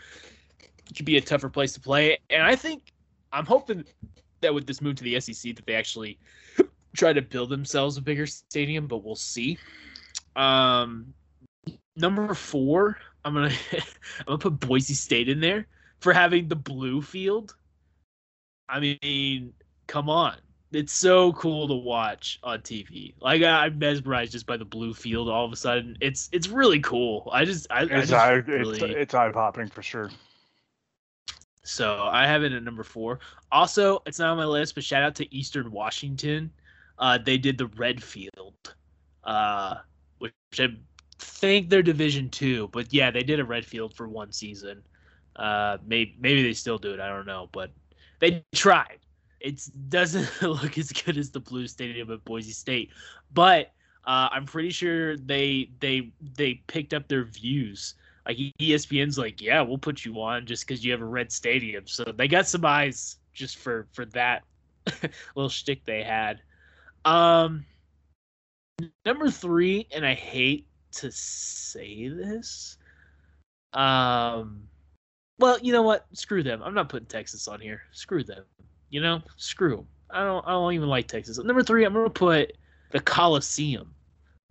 It 0.90 0.96
could 0.96 1.06
be 1.06 1.18
a 1.18 1.22
tougher 1.22 1.50
place 1.50 1.74
to 1.74 1.80
play. 1.80 2.18
And 2.30 2.44
I 2.44 2.56
think 2.56 2.92
I'm 3.32 3.46
hoping 3.46 3.86
that 4.42 4.54
with 4.54 4.68
this 4.68 4.82
move 4.82 4.96
to 4.96 5.04
the 5.04 5.20
SEC 5.20 5.56
that 5.56 5.66
they 5.66 5.76
actually 5.76 6.20
try 6.96 7.14
to 7.14 7.22
build 7.22 7.50
themselves 7.50 7.98
a 7.98 8.02
bigger 8.02 8.26
stadium, 8.26 8.88
but 8.88 9.04
we'll 9.04 9.16
see. 9.16 9.58
Um, 10.36 11.14
number 11.96 12.34
four, 12.34 12.98
I'm 13.24 13.34
gonna 13.34 13.52
I'm 14.20 14.26
gonna 14.26 14.38
put 14.38 14.60
Boise 14.60 14.94
State 14.94 15.30
in 15.30 15.40
there 15.40 15.68
for 16.00 16.14
having 16.14 16.48
the 16.48 16.56
blue 16.56 17.02
field. 17.02 17.56
I 18.68 18.80
mean, 18.80 19.54
come 19.88 20.10
on. 20.10 20.36
It's 20.72 20.94
so 20.94 21.34
cool 21.34 21.68
to 21.68 21.74
watch 21.74 22.40
on 22.44 22.60
TV. 22.60 23.14
Like 23.20 23.44
I, 23.44 23.66
am 23.66 23.78
mesmerized 23.78 24.32
just 24.32 24.46
by 24.46 24.56
the 24.56 24.66
blue 24.66 24.94
field. 24.94 25.28
All 25.28 25.46
of 25.46 25.52
a 25.52 25.56
sudden, 25.56 25.98
it's 26.00 26.30
it's 26.32 26.48
really 26.48 26.80
cool. 26.80 27.30
I 27.34 27.44
just 27.44 27.68
I, 27.70 27.84
it's 27.84 27.92
I 27.92 28.00
just 28.00 28.14
eye, 28.14 28.32
really... 28.32 28.76
it's, 28.76 28.82
it's 28.82 29.14
eye 29.14 29.32
popping 29.32 29.68
for 29.68 29.82
sure. 29.82 30.10
So 31.64 32.10
I 32.12 32.26
have 32.26 32.44
it 32.44 32.54
at 32.54 32.64
number 32.64 32.84
four. 32.84 33.20
Also, 33.52 34.02
it's 34.06 34.20
not 34.20 34.32
on 34.32 34.38
my 34.38 34.46
list, 34.46 34.76
but 34.76 34.84
shout 34.84 35.04
out 35.04 35.16
to 35.16 35.36
Eastern 35.36 35.72
Washington. 35.72 36.52
Uh, 36.98 37.18
they 37.18 37.38
did 37.38 37.58
the 37.58 37.68
red 37.68 38.02
field, 38.02 38.76
uh, 39.26 39.76
which 40.20 40.34
I 40.58 40.68
think 41.20 41.70
they're 41.70 41.84
Division 41.84 42.30
Two, 42.30 42.70
but 42.72 42.94
yeah, 42.94 43.12
they 43.12 43.24
did 43.24 43.40
a 43.40 43.46
red 43.46 43.66
field 43.66 43.94
for 43.94 44.08
one 44.08 44.32
season. 44.32 44.82
Uh, 45.36 45.78
maybe 45.86 46.16
maybe 46.20 46.44
they 46.44 46.54
still 46.54 46.78
do 46.78 46.94
it. 46.94 47.00
I 47.00 47.10
don't 47.10 47.26
know, 47.28 47.50
but 47.52 47.72
they 48.20 48.46
tried. 48.54 49.00
It 49.44 49.68
doesn't 49.90 50.30
look 50.42 50.78
as 50.78 50.92
good 50.92 51.18
as 51.18 51.32
the 51.32 51.40
Blue 51.40 51.68
Stadium 51.68 52.12
at 52.12 52.24
Boise 52.26 52.52
State, 52.52 52.92
but 53.34 53.74
uh, 54.06 54.30
I'm 54.32 54.46
pretty 54.46 54.72
sure 54.72 55.18
they 55.18 55.70
they 55.80 56.12
they 56.36 56.56
picked 56.68 56.94
up 56.94 57.08
their 57.08 57.26
views. 57.26 57.96
Like 58.26 58.38
ESPN's 58.60 59.18
like, 59.18 59.42
yeah, 59.42 59.62
we'll 59.62 59.78
put 59.78 60.06
you 60.06 60.22
on 60.22 60.46
just 60.46 60.68
because 60.68 60.86
you 60.86 60.92
have 60.92 61.02
a 61.02 61.06
red 61.06 61.32
stadium. 61.32 61.88
So 61.88 62.04
they 62.04 62.28
got 62.28 62.48
some 62.48 62.66
eyes 62.66 63.18
just 63.34 63.58
for 63.58 63.88
for 63.94 64.06
that 64.06 64.44
little 65.36 65.50
shtick 65.50 65.86
they 65.86 66.04
had. 66.04 66.42
Um, 67.06 67.66
number 69.06 69.30
three, 69.30 69.88
and 69.94 70.06
I 70.06 70.14
hate 70.14 70.68
to 70.94 71.12
say 71.12 72.10
this. 72.10 72.78
Um, 73.74 74.64
well, 75.40 75.58
you 75.60 75.74
know 75.74 75.82
what? 75.82 76.06
Screw 76.14 76.44
them. 76.44 76.62
I'm 76.64 76.74
not 76.74 76.90
putting 76.90 77.08
Texas 77.08 77.48
on 77.48 77.60
here. 77.60 77.82
Screw 77.92 78.24
them. 78.24 78.44
You 78.92 79.02
know, 79.02 79.22
screw. 79.38 79.88
I 80.10 80.24
don't. 80.24 80.46
I 80.46 80.52
don't 80.52 80.74
even 80.74 80.90
like 80.90 81.08
Texas. 81.08 81.38
Number 81.40 81.64
three, 81.64 81.86
I'm 81.86 81.94
gonna 81.94 82.10
put 82.10 82.54
the 82.92 83.00
Coliseum, 83.00 83.94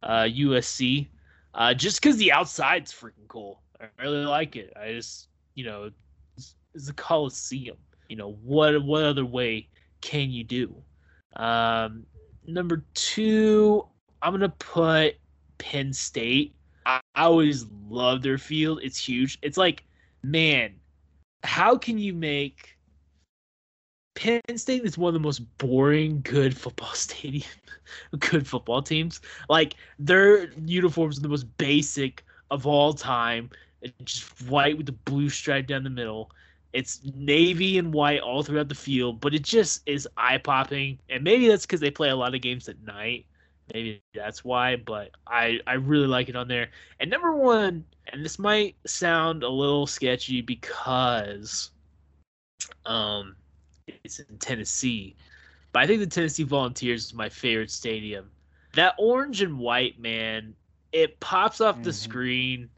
uh, 0.03 0.23
USC, 0.23 1.09
uh, 1.55 1.75
just 1.75 2.01
because 2.01 2.17
the 2.17 2.33
outside's 2.33 2.93
freaking 2.93 3.29
cool. 3.29 3.61
I 3.81 3.87
really 4.03 4.25
like 4.25 4.57
it. 4.57 4.73
I 4.81 4.93
just, 4.93 5.29
you 5.55 5.65
know, 5.65 5.91
it's, 6.37 6.55
it's 6.75 6.87
the 6.87 6.93
Coliseum. 6.95 7.77
You 8.09 8.17
know, 8.17 8.33
what 8.43 8.83
what 8.83 9.05
other 9.05 9.25
way 9.25 9.69
can 10.01 10.31
you 10.31 10.43
do? 10.43 10.75
Um, 11.37 12.07
number 12.47 12.85
two, 12.95 13.87
I'm 14.23 14.33
gonna 14.33 14.49
put 14.49 15.17
Penn 15.59 15.93
State. 15.93 16.55
I, 16.87 17.01
I 17.15 17.25
always 17.25 17.67
love 17.89 18.23
their 18.23 18.39
field. 18.39 18.81
It's 18.83 18.99
huge. 18.99 19.39
It's 19.43 19.57
like, 19.57 19.85
man, 20.23 20.75
how 21.45 21.77
can 21.77 21.99
you 21.99 22.15
make 22.15 22.77
Penn 24.21 24.59
State 24.59 24.85
is 24.85 24.99
one 24.99 25.09
of 25.09 25.15
the 25.15 25.27
most 25.27 25.39
boring 25.57 26.21
good 26.23 26.55
football 26.55 26.93
stadium, 26.95 27.49
good 28.19 28.47
football 28.47 28.83
teams. 28.83 29.23
Like 29.49 29.77
their 29.99 30.53
uniforms 30.61 31.19
are 31.19 31.23
the 31.23 31.29
most 31.29 31.47
basic 31.57 32.23
of 32.51 32.67
all 32.67 32.93
time. 32.93 33.49
It's 33.81 33.95
just 34.05 34.43
white 34.51 34.77
with 34.77 34.85
the 34.85 34.93
blue 34.93 35.31
stripe 35.31 35.67
down 35.67 35.85
the 35.85 35.91
middle. 35.91 36.31
It's 36.75 37.01
navy 37.17 37.79
and 37.79 37.95
white 37.95 38.21
all 38.21 38.43
throughout 38.43 38.69
the 38.69 38.75
field, 38.75 39.23
but 39.23 39.33
it 39.33 39.43
just 39.43 39.81
is 39.87 40.07
eye 40.19 40.37
popping. 40.37 40.99
And 41.09 41.25
maybe 41.25 41.49
that's 41.49 41.65
because 41.65 41.81
they 41.81 41.91
play 41.91 42.11
a 42.11 42.17
lot 42.17 42.35
of 42.35 42.43
games 42.43 42.69
at 42.69 42.83
night. 42.83 43.25
Maybe 43.73 44.03
that's 44.15 44.45
why, 44.45 44.77
but 44.77 45.13
I, 45.27 45.61
I 45.67 45.75
really 45.75 46.07
like 46.07 46.29
it 46.29 46.37
on 46.37 46.47
there. 46.47 46.69
And 47.01 47.09
number 47.09 47.35
one, 47.35 47.87
and 48.13 48.23
this 48.23 48.39
might 48.39 48.77
sound 48.87 49.43
a 49.45 49.49
little 49.49 49.87
sketchy 49.87 50.43
because 50.43 51.71
um 52.85 53.37
it's 53.87 54.19
in 54.19 54.39
Tennessee, 54.39 55.17
but 55.73 55.83
I 55.83 55.87
think 55.87 56.01
the 56.01 56.07
Tennessee 56.07 56.43
Volunteers 56.43 57.07
is 57.07 57.15
my 57.15 57.29
favorite 57.29 57.71
stadium. 57.71 58.31
That 58.75 58.95
orange 58.99 59.43
and 59.43 59.59
white, 59.59 59.99
man, 59.99 60.55
it 60.93 61.19
pops 61.21 61.61
off 61.61 61.77
mm-hmm. 61.77 61.85
the 61.85 61.93
screen, 61.93 62.71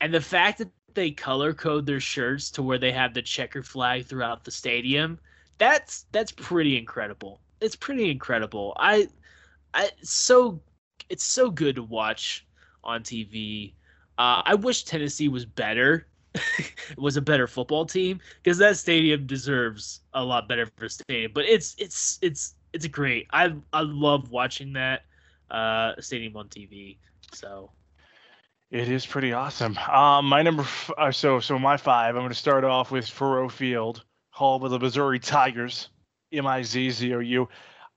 and 0.00 0.12
the 0.12 0.20
fact 0.20 0.58
that 0.58 0.70
they 0.94 1.10
color 1.10 1.52
code 1.52 1.86
their 1.86 2.00
shirts 2.00 2.50
to 2.52 2.62
where 2.62 2.78
they 2.78 2.92
have 2.92 3.14
the 3.14 3.22
checker 3.22 3.62
flag 3.62 4.06
throughout 4.06 4.44
the 4.44 4.50
stadium 4.50 5.18
that's 5.58 6.06
that's 6.12 6.32
pretty 6.32 6.76
incredible. 6.76 7.40
It's 7.60 7.76
pretty 7.76 8.10
incredible. 8.10 8.74
I 8.76 9.08
i 9.74 9.90
so 10.02 10.60
it's 11.10 11.24
so 11.24 11.50
good 11.50 11.74
to 11.76 11.82
watch 11.82 12.46
on 12.82 13.02
tv 13.02 13.72
uh, 14.18 14.40
i 14.46 14.54
wish 14.54 14.84
tennessee 14.84 15.28
was 15.28 15.44
better 15.44 16.06
was 16.98 17.16
a 17.16 17.22
better 17.22 17.46
football 17.46 17.86
team 17.86 18.20
because 18.42 18.58
that 18.58 18.76
stadium 18.76 19.26
deserves 19.26 20.00
a 20.14 20.24
lot 20.24 20.48
better 20.48 20.66
for 20.76 20.86
a 20.86 20.90
stadium 20.90 21.30
but 21.34 21.44
it's 21.44 21.76
it's 21.78 22.18
it's 22.22 22.54
it's 22.72 22.86
great 22.88 23.26
i 23.32 23.54
i 23.72 23.80
love 23.80 24.30
watching 24.30 24.72
that 24.72 25.02
uh 25.50 25.92
stadium 26.00 26.36
on 26.36 26.48
tv 26.48 26.96
so 27.32 27.70
it 28.74 28.88
is 28.88 29.06
pretty 29.06 29.32
awesome. 29.32 29.78
Um, 29.78 30.26
my 30.26 30.42
number, 30.42 30.62
f- 30.62 30.90
uh, 30.98 31.12
so 31.12 31.38
so 31.38 31.60
my 31.60 31.76
five. 31.76 32.16
I'm 32.16 32.22
going 32.22 32.30
to 32.30 32.34
start 32.34 32.64
off 32.64 32.90
with 32.90 33.04
Faurot 33.06 33.52
Field, 33.52 34.02
home 34.30 34.64
of 34.64 34.72
the 34.72 34.80
Missouri 34.80 35.20
Tigers, 35.20 35.90
M 36.32 36.44
I 36.44 36.64
Z 36.64 36.90
Z 36.90 37.14
O 37.14 37.20
U. 37.20 37.48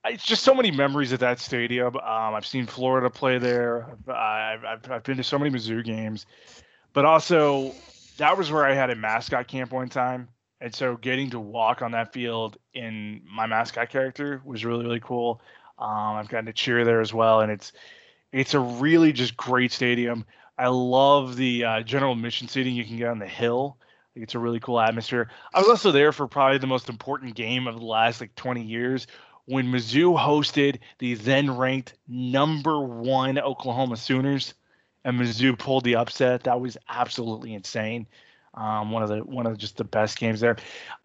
It's 0.04 0.24
just 0.24 0.44
so 0.44 0.54
many 0.54 0.70
memories 0.70 1.12
at 1.12 1.18
that 1.18 1.40
stadium. 1.40 1.96
Um, 1.96 2.34
I've 2.34 2.46
seen 2.46 2.64
Florida 2.64 3.10
play 3.10 3.38
there. 3.38 3.88
I've, 4.06 4.64
I've, 4.64 4.90
I've 4.90 5.02
been 5.02 5.16
to 5.16 5.24
so 5.24 5.36
many 5.36 5.50
Mizzou 5.50 5.82
games, 5.84 6.26
but 6.92 7.04
also 7.04 7.74
that 8.18 8.36
was 8.36 8.52
where 8.52 8.64
I 8.64 8.74
had 8.74 8.90
a 8.90 8.94
mascot 8.94 9.48
camp 9.48 9.72
one 9.72 9.88
time, 9.88 10.28
and 10.60 10.74
so 10.74 10.96
getting 10.96 11.30
to 11.30 11.40
walk 11.40 11.82
on 11.82 11.92
that 11.92 12.12
field 12.12 12.58
in 12.74 13.22
my 13.24 13.46
mascot 13.46 13.88
character 13.88 14.42
was 14.44 14.64
really 14.64 14.84
really 14.84 15.00
cool. 15.00 15.40
Um, 15.78 16.16
I've 16.16 16.28
gotten 16.28 16.46
to 16.46 16.52
cheer 16.52 16.84
there 16.84 17.00
as 17.00 17.14
well, 17.14 17.40
and 17.40 17.50
it's 17.50 17.72
it's 18.32 18.54
a 18.54 18.60
really 18.60 19.12
just 19.12 19.36
great 19.36 19.72
stadium. 19.72 20.26
I 20.58 20.68
love 20.68 21.36
the 21.36 21.64
uh, 21.64 21.82
general 21.82 22.12
admission 22.12 22.48
seating 22.48 22.74
you 22.74 22.84
can 22.84 22.96
get 22.96 23.08
on 23.08 23.20
the 23.20 23.26
hill. 23.26 23.78
it's 24.16 24.34
a 24.34 24.38
really 24.38 24.58
cool 24.58 24.80
atmosphere. 24.80 25.30
I 25.54 25.60
was 25.60 25.68
also 25.68 25.92
there 25.92 26.12
for 26.12 26.26
probably 26.26 26.58
the 26.58 26.66
most 26.66 26.88
important 26.88 27.36
game 27.36 27.68
of 27.68 27.76
the 27.76 27.84
last 27.84 28.20
like 28.20 28.34
20 28.34 28.62
years 28.62 29.06
when 29.44 29.66
Mizzou 29.66 30.18
hosted 30.18 30.80
the 30.98 31.14
then 31.14 31.56
ranked 31.56 31.94
number 32.08 32.80
one 32.80 33.38
Oklahoma 33.38 33.96
Sooners 33.96 34.54
and 35.04 35.18
Mizzou 35.18 35.58
pulled 35.58 35.84
the 35.84 35.96
upset. 35.96 36.44
That 36.44 36.60
was 36.60 36.76
absolutely 36.88 37.54
insane. 37.54 38.06
Um, 38.54 38.90
one 38.90 39.02
of 39.02 39.08
the 39.08 39.18
one 39.18 39.46
of 39.46 39.56
just 39.58 39.76
the 39.76 39.84
best 39.84 40.18
games 40.18 40.40
there. 40.40 40.56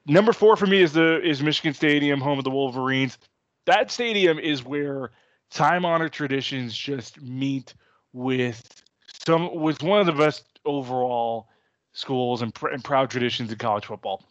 Number 0.07 0.33
four 0.33 0.55
for 0.55 0.65
me 0.65 0.81
is 0.81 0.93
the 0.93 1.21
is 1.21 1.41
Michigan 1.43 1.73
Stadium, 1.73 2.19
home 2.19 2.37
of 2.37 2.43
the 2.43 2.51
Wolverines. 2.51 3.17
That 3.65 3.91
stadium 3.91 4.39
is 4.39 4.63
where 4.63 5.11
time 5.51 5.85
honored 5.85 6.13
traditions 6.13 6.75
just 6.75 7.21
meet 7.21 7.73
with 8.11 8.81
some 9.25 9.53
with 9.55 9.83
one 9.83 9.99
of 9.99 10.05
the 10.05 10.13
best 10.13 10.45
overall 10.65 11.49
schools 11.93 12.41
and, 12.41 12.53
pr- 12.53 12.69
and 12.69 12.83
proud 12.83 13.09
traditions 13.09 13.51
in 13.51 13.57
college 13.57 13.85
football. 13.85 14.25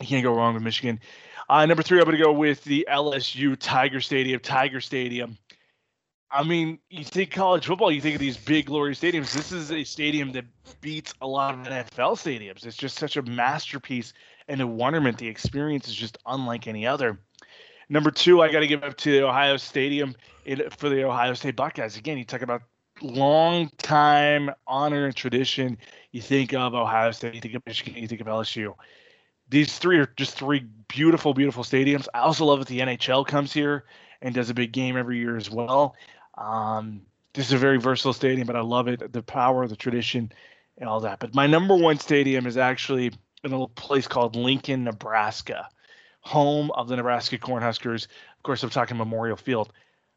You 0.00 0.06
can't 0.06 0.22
go 0.22 0.34
wrong 0.34 0.54
with 0.54 0.62
Michigan. 0.62 1.00
Uh, 1.48 1.66
number 1.66 1.82
three, 1.82 1.98
I'm 1.98 2.04
going 2.04 2.16
to 2.16 2.22
go 2.22 2.32
with 2.32 2.62
the 2.64 2.86
LSU 2.90 3.56
Tiger 3.58 4.00
Stadium. 4.00 4.40
Tiger 4.40 4.80
Stadium. 4.80 5.36
I 6.32 6.42
mean, 6.42 6.78
you 6.88 7.04
think 7.04 7.30
college 7.30 7.66
football, 7.66 7.92
you 7.92 8.00
think 8.00 8.14
of 8.14 8.20
these 8.20 8.38
big, 8.38 8.66
glorious 8.66 9.00
stadiums. 9.00 9.34
This 9.34 9.52
is 9.52 9.70
a 9.70 9.84
stadium 9.84 10.32
that 10.32 10.46
beats 10.80 11.12
a 11.20 11.26
lot 11.26 11.54
of 11.54 11.60
NFL 11.60 12.16
stadiums. 12.16 12.64
It's 12.64 12.76
just 12.76 12.98
such 12.98 13.18
a 13.18 13.22
masterpiece 13.22 14.14
and 14.48 14.60
a 14.62 14.66
wonderment. 14.66 15.18
The 15.18 15.28
experience 15.28 15.88
is 15.88 15.94
just 15.94 16.16
unlike 16.24 16.66
any 16.66 16.86
other. 16.86 17.20
Number 17.90 18.10
two, 18.10 18.40
I 18.40 18.50
got 18.50 18.60
to 18.60 18.66
give 18.66 18.82
up 18.82 18.96
to 18.98 19.12
the 19.12 19.26
Ohio 19.26 19.58
Stadium 19.58 20.14
for 20.78 20.88
the 20.88 21.04
Ohio 21.04 21.34
State 21.34 21.56
Buckeyes. 21.56 21.98
Again, 21.98 22.16
you 22.16 22.24
talk 22.24 22.40
about 22.40 22.62
long 23.02 23.68
time 23.76 24.50
honor 24.66 25.04
and 25.04 25.14
tradition. 25.14 25.76
You 26.12 26.22
think 26.22 26.54
of 26.54 26.74
Ohio 26.74 27.10
State, 27.10 27.34
you 27.34 27.40
think 27.42 27.54
of 27.54 27.62
Michigan, 27.66 28.00
you 28.00 28.08
think 28.08 28.22
of 28.22 28.26
LSU. 28.26 28.74
These 29.50 29.78
three 29.78 29.98
are 29.98 30.10
just 30.16 30.38
three 30.38 30.64
beautiful, 30.88 31.34
beautiful 31.34 31.62
stadiums. 31.62 32.08
I 32.14 32.20
also 32.20 32.46
love 32.46 32.60
that 32.60 32.68
the 32.68 32.80
NHL 32.80 33.26
comes 33.26 33.52
here 33.52 33.84
and 34.22 34.34
does 34.34 34.48
a 34.48 34.54
big 34.54 34.72
game 34.72 34.96
every 34.96 35.18
year 35.18 35.36
as 35.36 35.50
well. 35.50 35.94
Um, 36.36 37.02
this 37.34 37.46
is 37.46 37.52
a 37.52 37.58
very 37.58 37.78
versatile 37.78 38.12
stadium, 38.12 38.46
but 38.46 38.56
I 38.56 38.60
love 38.60 38.88
it. 38.88 39.12
The 39.12 39.22
power, 39.22 39.66
the 39.66 39.76
tradition, 39.76 40.32
and 40.78 40.88
all 40.88 41.00
that. 41.00 41.18
But 41.18 41.34
my 41.34 41.46
number 41.46 41.74
one 41.74 41.98
stadium 41.98 42.46
is 42.46 42.56
actually 42.56 43.06
in 43.06 43.14
a 43.44 43.48
little 43.48 43.68
place 43.68 44.06
called 44.06 44.36
Lincoln, 44.36 44.84
Nebraska, 44.84 45.68
home 46.20 46.70
of 46.72 46.88
the 46.88 46.96
Nebraska 46.96 47.38
Cornhuskers. 47.38 48.06
Of 48.36 48.42
course, 48.42 48.62
I'm 48.62 48.70
talking 48.70 48.96
Memorial 48.96 49.36
Field. 49.36 49.72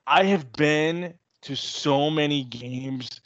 I 0.06 0.26
have 0.26 0.52
been 0.54 1.16
to 1.44 1.56
so 1.56 2.10
many 2.10 2.44
games 2.44 3.22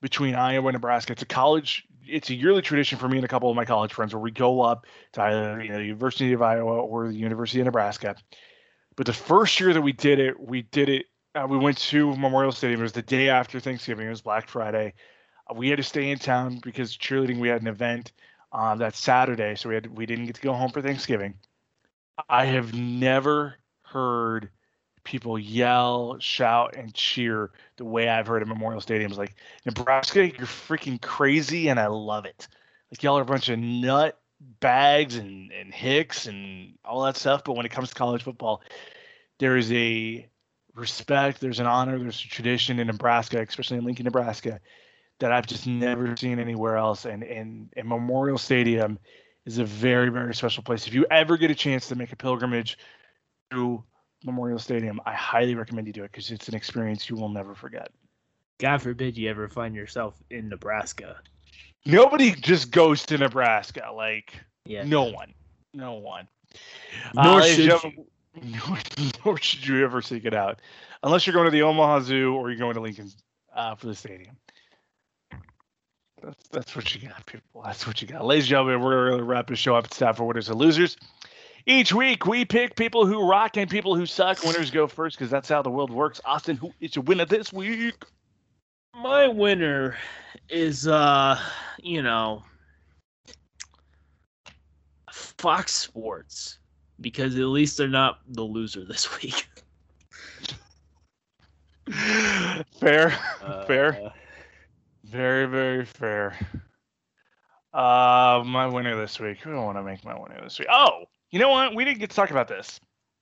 between 0.00 0.34
Iowa 0.34 0.68
and 0.68 0.74
Nebraska. 0.74 1.12
It's 1.12 1.22
a 1.22 1.26
college, 1.26 1.86
it's 2.06 2.30
a 2.30 2.34
yearly 2.34 2.62
tradition 2.62 2.98
for 2.98 3.08
me 3.08 3.18
and 3.18 3.24
a 3.24 3.28
couple 3.28 3.50
of 3.50 3.56
my 3.56 3.64
college 3.64 3.92
friends 3.92 4.14
where 4.14 4.20
we 4.20 4.30
go 4.30 4.60
up 4.60 4.86
to 5.12 5.22
either 5.22 5.62
you 5.62 5.70
know, 5.70 5.78
the 5.78 5.84
University 5.84 6.32
of 6.32 6.42
Iowa 6.42 6.72
or 6.72 7.08
the 7.08 7.14
University 7.14 7.60
of 7.60 7.66
Nebraska. 7.66 8.16
But 8.96 9.06
the 9.06 9.12
first 9.12 9.58
year 9.60 9.72
that 9.72 9.80
we 9.80 9.92
did 9.92 10.18
it, 10.18 10.38
we 10.38 10.62
did 10.62 10.88
it 10.88 11.06
uh, 11.34 11.46
we 11.48 11.56
went 11.58 11.78
to 11.78 12.14
Memorial 12.16 12.52
Stadium. 12.52 12.80
It 12.80 12.84
was 12.84 12.92
the 12.92 13.02
day 13.02 13.28
after 13.28 13.60
Thanksgiving. 13.60 14.06
It 14.06 14.10
was 14.10 14.20
Black 14.20 14.48
Friday. 14.48 14.94
Uh, 15.50 15.54
we 15.54 15.68
had 15.68 15.78
to 15.78 15.82
stay 15.82 16.10
in 16.10 16.18
town 16.18 16.60
because 16.62 16.96
cheerleading. 16.96 17.40
We 17.40 17.48
had 17.48 17.62
an 17.62 17.68
event 17.68 18.12
uh, 18.52 18.74
that 18.76 18.94
Saturday, 18.94 19.54
so 19.54 19.68
we 19.68 19.74
had 19.74 19.86
we 19.96 20.06
didn't 20.06 20.26
get 20.26 20.36
to 20.36 20.42
go 20.42 20.52
home 20.52 20.70
for 20.70 20.82
Thanksgiving. 20.82 21.34
I 22.28 22.44
have 22.44 22.74
never 22.74 23.56
heard 23.82 24.50
people 25.04 25.38
yell, 25.38 26.18
shout, 26.20 26.76
and 26.76 26.94
cheer 26.94 27.50
the 27.76 27.84
way 27.84 28.08
I've 28.08 28.26
heard 28.26 28.42
at 28.42 28.48
Memorial 28.48 28.80
Stadium. 28.80 29.10
It's 29.10 29.18
like 29.18 29.34
Nebraska, 29.64 30.26
you're 30.26 30.46
freaking 30.46 31.00
crazy, 31.00 31.68
and 31.68 31.80
I 31.80 31.86
love 31.86 32.26
it. 32.26 32.46
Like 32.90 33.02
y'all 33.02 33.18
are 33.18 33.22
a 33.22 33.26
bunch 33.26 33.48
of 33.48 33.58
nut 33.58 34.18
bags 34.60 35.16
and 35.16 35.50
and 35.52 35.72
hicks 35.72 36.26
and 36.26 36.74
all 36.84 37.02
that 37.04 37.16
stuff. 37.16 37.42
But 37.44 37.56
when 37.56 37.64
it 37.64 37.70
comes 37.70 37.88
to 37.88 37.94
college 37.94 38.22
football, 38.22 38.62
there 39.38 39.56
is 39.56 39.72
a 39.72 40.28
respect, 40.74 41.40
there's 41.40 41.60
an 41.60 41.66
honor, 41.66 41.98
there's 41.98 42.22
a 42.24 42.28
tradition 42.28 42.78
in 42.78 42.86
Nebraska, 42.86 43.40
especially 43.40 43.78
in 43.78 43.84
Lincoln, 43.84 44.04
Nebraska, 44.04 44.60
that 45.20 45.32
I've 45.32 45.46
just 45.46 45.66
never 45.66 46.16
seen 46.16 46.38
anywhere 46.38 46.76
else. 46.76 47.04
And 47.04 47.22
and, 47.22 47.72
and 47.76 47.88
Memorial 47.88 48.38
Stadium 48.38 48.98
is 49.44 49.58
a 49.58 49.64
very 49.64 50.08
very 50.08 50.34
special 50.34 50.62
place. 50.62 50.86
If 50.86 50.94
you 50.94 51.06
ever 51.10 51.36
get 51.36 51.50
a 51.50 51.54
chance 51.54 51.88
to 51.88 51.94
make 51.94 52.12
a 52.12 52.16
pilgrimage 52.16 52.78
to 53.50 53.82
Memorial 54.24 54.58
Stadium, 54.58 55.00
I 55.04 55.12
highly 55.12 55.54
recommend 55.54 55.86
you 55.86 55.92
do 55.92 56.04
it 56.04 56.12
because 56.12 56.30
it's 56.30 56.48
an 56.48 56.54
experience 56.54 57.10
you 57.10 57.16
will 57.16 57.28
never 57.28 57.54
forget. 57.54 57.90
God 58.58 58.80
forbid 58.80 59.16
you 59.16 59.28
ever 59.28 59.48
find 59.48 59.74
yourself 59.74 60.22
in 60.30 60.48
Nebraska. 60.48 61.20
Nobody 61.84 62.30
just 62.32 62.70
goes 62.70 63.04
to 63.06 63.18
Nebraska. 63.18 63.90
Like 63.94 64.34
yeah. 64.64 64.84
no 64.84 65.04
one, 65.04 65.34
no 65.74 65.94
one. 65.94 66.28
Nor 67.14 67.40
uh, 67.40 67.44
should 67.44 67.64
you. 67.64 68.06
Nor, 68.40 68.78
nor 69.24 69.38
should 69.38 69.66
you 69.66 69.84
ever 69.84 70.02
seek 70.02 70.24
it 70.24 70.34
out, 70.34 70.60
unless 71.02 71.26
you're 71.26 71.34
going 71.34 71.46
to 71.46 71.50
the 71.50 71.62
Omaha 71.62 72.00
Zoo 72.00 72.34
or 72.34 72.50
you're 72.50 72.58
going 72.58 72.74
to 72.74 72.80
Lincoln 72.80 73.10
uh, 73.54 73.74
for 73.74 73.86
the 73.86 73.94
stadium. 73.94 74.36
That's 76.22 76.48
that's 76.48 76.76
what 76.76 76.94
you 76.94 77.08
got, 77.08 77.26
people. 77.26 77.62
That's 77.64 77.86
what 77.86 78.00
you 78.00 78.06
got, 78.06 78.24
ladies 78.24 78.44
and 78.44 78.50
gentlemen. 78.50 78.80
We're 78.80 79.08
going 79.08 79.18
to 79.18 79.24
wrap 79.24 79.48
the 79.48 79.56
show 79.56 79.74
up. 79.74 79.86
It's 79.86 79.98
time 79.98 80.14
for 80.14 80.24
winners 80.24 80.48
and 80.48 80.58
losers. 80.58 80.96
Each 81.66 81.92
week 81.92 82.26
we 82.26 82.44
pick 82.44 82.76
people 82.76 83.06
who 83.06 83.28
rock 83.28 83.56
and 83.56 83.68
people 83.68 83.96
who 83.96 84.06
suck. 84.06 84.42
Winners 84.44 84.70
go 84.70 84.86
first 84.86 85.16
because 85.16 85.30
that's 85.30 85.48
how 85.48 85.62
the 85.62 85.70
world 85.70 85.90
works. 85.90 86.20
Austin, 86.24 86.56
who 86.56 86.72
is 86.80 86.96
your 86.96 87.04
winner 87.04 87.24
this 87.24 87.52
week? 87.52 88.04
My 88.94 89.26
winner 89.26 89.96
is, 90.48 90.86
uh, 90.86 91.38
you 91.80 92.02
know, 92.02 92.42
Fox 95.10 95.72
Sports 95.72 96.58
because 97.02 97.36
at 97.36 97.44
least 97.44 97.76
they're 97.76 97.88
not 97.88 98.20
the 98.28 98.42
loser 98.42 98.84
this 98.84 99.20
week. 99.22 99.48
fair, 102.80 103.18
uh, 103.42 103.64
fair, 103.66 104.12
very, 105.04 105.46
very 105.46 105.84
fair. 105.84 106.38
Uh, 107.74 108.42
my 108.44 108.66
winner 108.66 108.96
this 108.96 109.18
week. 109.18 109.38
Who 109.40 109.50
do 109.50 109.56
I 109.56 109.64
want 109.64 109.78
to 109.78 109.82
make 109.82 110.04
my 110.04 110.18
winner 110.18 110.40
this 110.42 110.58
week? 110.58 110.68
Oh, 110.70 111.04
you 111.30 111.38
know 111.38 111.48
what? 111.48 111.74
We 111.74 111.84
didn't 111.84 111.98
get 111.98 112.10
to 112.10 112.16
talk 112.16 112.30
about 112.30 112.48
this, 112.48 112.78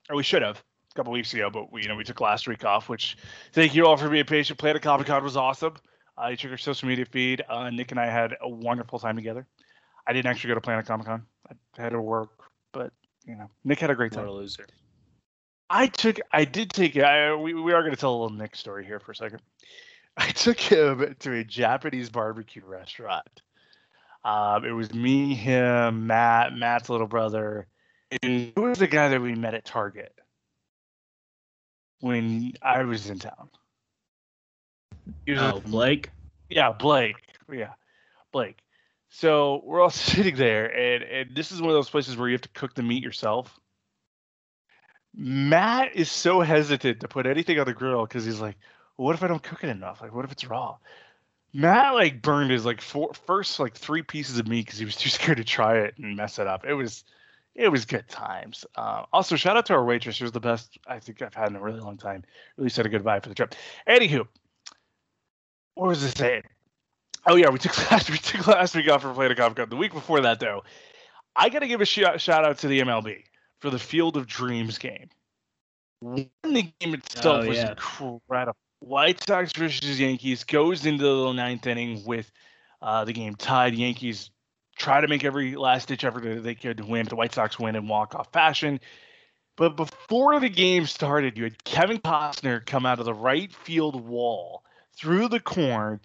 or 0.08 0.16
we 0.16 0.22
should 0.22 0.42
have 0.42 0.58
a 0.58 0.94
couple 0.94 1.12
weeks 1.12 1.32
ago, 1.32 1.50
but 1.50 1.72
we, 1.72 1.82
you 1.82 1.88
know, 1.88 1.96
we 1.96 2.04
took 2.04 2.20
last 2.20 2.48
week 2.48 2.64
off. 2.64 2.88
Which, 2.88 3.16
thank 3.52 3.74
you 3.74 3.86
all 3.86 3.96
for 3.96 4.08
being 4.08 4.24
patient. 4.24 4.58
Planet 4.58 4.82
Comic 4.82 5.06
Con 5.06 5.22
was 5.22 5.36
awesome. 5.36 5.74
Uh, 6.20 6.28
you 6.28 6.36
took 6.36 6.50
our 6.50 6.58
social 6.58 6.88
media 6.88 7.06
feed. 7.06 7.42
Uh, 7.48 7.70
Nick 7.70 7.92
and 7.92 8.00
I 8.00 8.06
had 8.06 8.36
a 8.40 8.48
wonderful 8.48 8.98
time 8.98 9.16
together. 9.16 9.46
I 10.06 10.12
didn't 10.12 10.26
actually 10.26 10.48
go 10.48 10.54
to 10.54 10.60
Planet 10.60 10.86
Comic 10.86 11.06
Con. 11.06 11.22
I 11.48 11.82
had 11.82 11.90
to 11.90 12.00
work, 12.00 12.30
but 12.72 12.92
you 13.26 13.36
know, 13.36 13.50
Nick 13.64 13.80
had 13.80 13.90
a 13.90 13.94
great 13.94 14.12
time. 14.12 14.26
What 14.26 14.32
a 14.32 14.34
loser. 14.34 14.66
I 15.68 15.86
took, 15.86 16.18
I 16.32 16.44
did 16.44 16.70
take, 16.70 16.96
I, 16.96 17.34
we, 17.34 17.54
we 17.54 17.72
are 17.72 17.82
going 17.82 17.94
to 17.94 18.00
tell 18.00 18.10
a 18.10 18.18
little 18.20 18.36
Nick 18.36 18.56
story 18.56 18.84
here 18.84 18.98
for 18.98 19.12
a 19.12 19.16
second. 19.16 19.40
I 20.16 20.28
took 20.30 20.58
him 20.58 21.14
to 21.20 21.32
a 21.32 21.44
Japanese 21.44 22.10
barbecue 22.10 22.62
restaurant. 22.64 23.42
Um, 24.24 24.64
it 24.64 24.72
was 24.72 24.92
me, 24.92 25.34
him, 25.34 26.06
Matt, 26.06 26.54
Matt's 26.54 26.90
little 26.90 27.06
brother, 27.06 27.68
and 28.22 28.52
who 28.54 28.62
was 28.62 28.78
the 28.78 28.86
guy 28.86 29.08
that 29.08 29.22
we 29.22 29.34
met 29.34 29.54
at 29.54 29.64
Target 29.64 30.12
when 32.00 32.52
I 32.60 32.82
was 32.82 33.08
in 33.08 33.18
town? 33.18 33.48
Was 35.26 35.38
oh, 35.40 35.60
Blake. 35.60 36.10
Yeah, 36.50 36.72
Blake. 36.72 37.16
Yeah, 37.50 37.72
Blake. 38.32 38.58
So 39.11 39.61
we're 39.64 39.80
all 39.80 39.90
sitting 39.90 40.36
there, 40.36 40.66
and 40.66 41.02
and 41.02 41.36
this 41.36 41.52
is 41.52 41.61
one 41.61 41.70
of 41.70 41.76
those 41.76 41.90
places 41.90 42.16
where 42.16 42.28
you 42.28 42.34
have 42.34 42.42
to 42.42 42.48
cook 42.50 42.74
the 42.74 42.82
meat 42.82 43.02
yourself. 43.02 43.58
Matt 45.14 45.96
is 45.96 46.11
so 46.11 46.40
hesitant 46.40 47.00
to 47.00 47.08
put 47.08 47.26
anything 47.26 47.58
on 47.58 47.66
the 47.66 47.74
grill 47.74 48.06
because 48.06 48.24
he's 48.24 48.40
like, 48.40 48.56
well, 48.96 49.06
"What 49.06 49.16
if 49.16 49.22
I 49.22 49.26
don't 49.26 49.42
cook 49.42 49.64
it 49.64 49.68
enough? 49.68 50.00
Like, 50.00 50.14
what 50.14 50.24
if 50.24 50.32
it's 50.32 50.46
raw?" 50.46 50.78
Matt 51.52 51.94
like 51.94 52.22
burned 52.22 52.52
his 52.52 52.64
like 52.64 52.80
four, 52.80 53.12
first 53.26 53.58
like 53.58 53.74
three 53.74 54.02
pieces 54.02 54.38
of 54.38 54.46
meat 54.46 54.66
because 54.66 54.78
he 54.78 54.84
was 54.84 54.96
too 54.96 55.11
scared 55.11 55.38
to 55.38 55.44
try 55.44 55.78
it 55.78 55.94
and 55.98 56.16
mess 56.16 56.38
it 56.38 56.46
up. 56.46 56.64
It 56.64 56.74
was 56.74 57.04
it 57.56 57.68
was 57.68 57.84
good 57.84 58.08
times. 58.08 58.64
Uh, 58.76 59.04
also, 59.12 59.34
shout 59.36 59.56
out 59.56 59.66
to 59.66 59.74
our 59.74 59.84
waitress. 59.84 60.14
She 60.16 60.24
was 60.24 60.32
the 60.32 60.40
best 60.40 60.78
I 60.86 61.00
think 61.00 61.20
I've 61.20 61.34
had 61.34 61.48
in 61.48 61.56
a 61.56 61.61
really 61.61 61.80
long 61.80 61.96
time. 61.96 62.24
Really 62.56 62.70
set 62.70 62.86
a 62.86 62.88
good 62.88 63.02
vibe 63.02 63.24
for 63.24 63.28
the 63.28 63.34
trip. 63.34 63.56
Anywho, 63.88 64.26
what 65.74 65.88
was 65.88 66.04
I 66.04 66.08
saying? 66.08 66.42
Oh 67.26 67.36
yeah, 67.36 67.50
we 67.50 67.58
took 67.58 67.76
last 67.90 68.10
we 68.10 68.18
took 68.18 68.46
last 68.46 68.74
week 68.74 68.88
off 68.90 69.02
for 69.02 69.12
Planet 69.12 69.36
Comic 69.36 69.56
Con. 69.56 69.68
The 69.68 69.76
week 69.76 69.92
before 69.92 70.20
that, 70.20 70.40
though, 70.40 70.62
I 71.36 71.48
got 71.48 71.60
to 71.60 71.68
give 71.68 71.80
a 71.80 71.84
sh- 71.84 72.00
shout 72.18 72.44
out 72.44 72.58
to 72.58 72.68
the 72.68 72.80
MLB 72.80 73.24
for 73.58 73.70
the 73.70 73.78
Field 73.78 74.16
of 74.16 74.26
Dreams 74.26 74.78
game. 74.78 75.08
The 76.02 76.28
game 76.42 76.94
itself 76.94 77.44
oh, 77.44 77.48
was 77.48 77.58
yeah. 77.58 77.70
incredible. 77.70 78.56
White 78.80 79.22
Sox 79.22 79.52
versus 79.52 80.00
Yankees 80.00 80.44
goes 80.44 80.86
into 80.86 81.04
the 81.04 81.32
ninth 81.32 81.66
inning 81.66 82.02
with 82.06 82.30
uh, 82.80 83.04
the 83.04 83.12
game 83.12 83.34
tied. 83.34 83.74
Yankees 83.74 84.30
try 84.76 85.02
to 85.02 85.08
make 85.08 85.22
every 85.22 85.54
last 85.56 85.88
ditch 85.88 86.04
effort 86.04 86.42
they 86.42 86.54
could 86.54 86.78
to 86.78 86.86
win. 86.86 87.06
The 87.06 87.16
White 87.16 87.34
Sox 87.34 87.58
win 87.58 87.76
in 87.76 87.86
walk 87.86 88.14
off 88.14 88.32
fashion. 88.32 88.80
But 89.56 89.76
before 89.76 90.40
the 90.40 90.48
game 90.48 90.86
started, 90.86 91.36
you 91.36 91.44
had 91.44 91.62
Kevin 91.64 91.98
Costner 91.98 92.64
come 92.64 92.86
out 92.86 92.98
of 92.98 93.04
the 93.04 93.12
right 93.12 93.52
field 93.52 94.02
wall 94.02 94.64
through 94.96 95.28
the 95.28 95.40
corn 95.40 96.00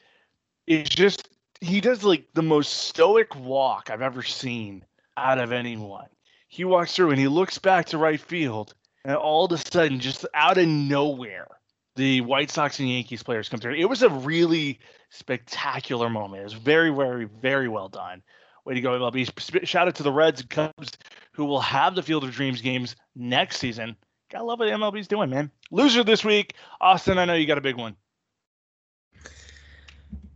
it's 0.68 0.90
just 0.90 1.30
he 1.62 1.82
does 1.82 2.04
like 2.04 2.28
the 2.34 2.42
most 2.42 2.88
stoic 2.88 3.36
walk 3.36 3.90
I've 3.90 4.02
ever 4.02 4.24
seen 4.24 4.84
out 5.18 5.40
of 5.40 5.52
anyone. 5.52 6.08
He 6.48 6.64
walks 6.64 6.96
through 6.96 7.12
and 7.12 7.20
he 7.20 7.28
looks 7.28 7.58
back 7.58 7.88
to 7.88 7.98
right 7.98 8.20
field, 8.20 8.74
and 9.04 9.16
all 9.16 9.46
of 9.46 9.52
a 9.52 9.58
sudden, 9.58 10.00
just 10.00 10.26
out 10.34 10.58
of 10.58 10.68
nowhere, 10.68 11.48
the 11.96 12.22
White 12.22 12.52
Sox 12.52 12.80
and 12.80 12.90
Yankees 12.90 13.24
players 13.24 13.50
come 13.50 13.60
through. 13.60 13.76
It 13.76 13.90
was 13.90 14.04
a 14.04 14.10
really 14.10 14.80
spectacular 15.10 16.10
moment. 16.10 16.42
It 16.42 16.46
was 16.46 16.54
very, 16.54 16.90
very, 16.90 17.26
very 17.26 17.68
well 17.68 17.90
done. 17.90 18.22
Way 18.66 18.76
to 18.76 18.82
go, 18.82 19.00
MLB. 19.00 19.66
Shout 19.66 19.88
out 19.88 19.96
to 19.96 20.04
the 20.04 20.12
Reds 20.12 20.42
and 20.42 20.50
Cubs 20.50 20.92
who 21.34 21.46
will 21.46 21.62
have 21.62 21.96
the 21.96 22.04
Field 22.04 22.24
of 22.24 22.32
Dreams 22.32 22.62
games 22.62 22.96
next 23.16 23.58
season. 23.58 23.96
Gotta 24.32 24.46
love 24.46 24.60
what 24.60 24.70
MLB's 24.70 25.08
doing, 25.08 25.30
man. 25.30 25.52
Loser 25.70 26.04
this 26.04 26.24
week. 26.24 26.56
Austin, 26.82 27.18
I 27.18 27.26
know 27.26 27.36
you 27.36 27.46
got 27.46 27.58
a 27.58 27.62
big 27.62 27.76
one. 27.76 27.96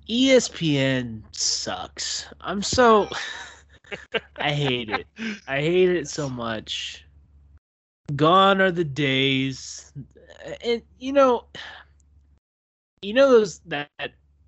ESPN 0.10 1.22
sucks. 1.32 2.26
I'm 2.42 2.64
so 2.64 3.08
I 4.40 4.52
hate 4.52 4.90
it. 4.90 5.08
I 5.48 5.62
hate 5.62 5.90
it 5.90 6.08
so 6.08 6.30
much. 6.30 7.06
Gone 8.16 8.60
are 8.60 8.72
the 8.72 8.84
days. 8.84 9.94
And 10.66 10.82
you 10.98 11.14
know 11.14 11.46
you 13.02 13.14
know 13.14 13.30
those 13.30 13.60
that 13.60 13.90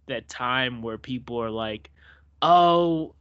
that 0.07 0.27
time 0.27 0.81
where 0.81 0.97
people 0.97 1.37
are 1.37 1.51
like, 1.51 1.89
"Oh, 2.41 3.15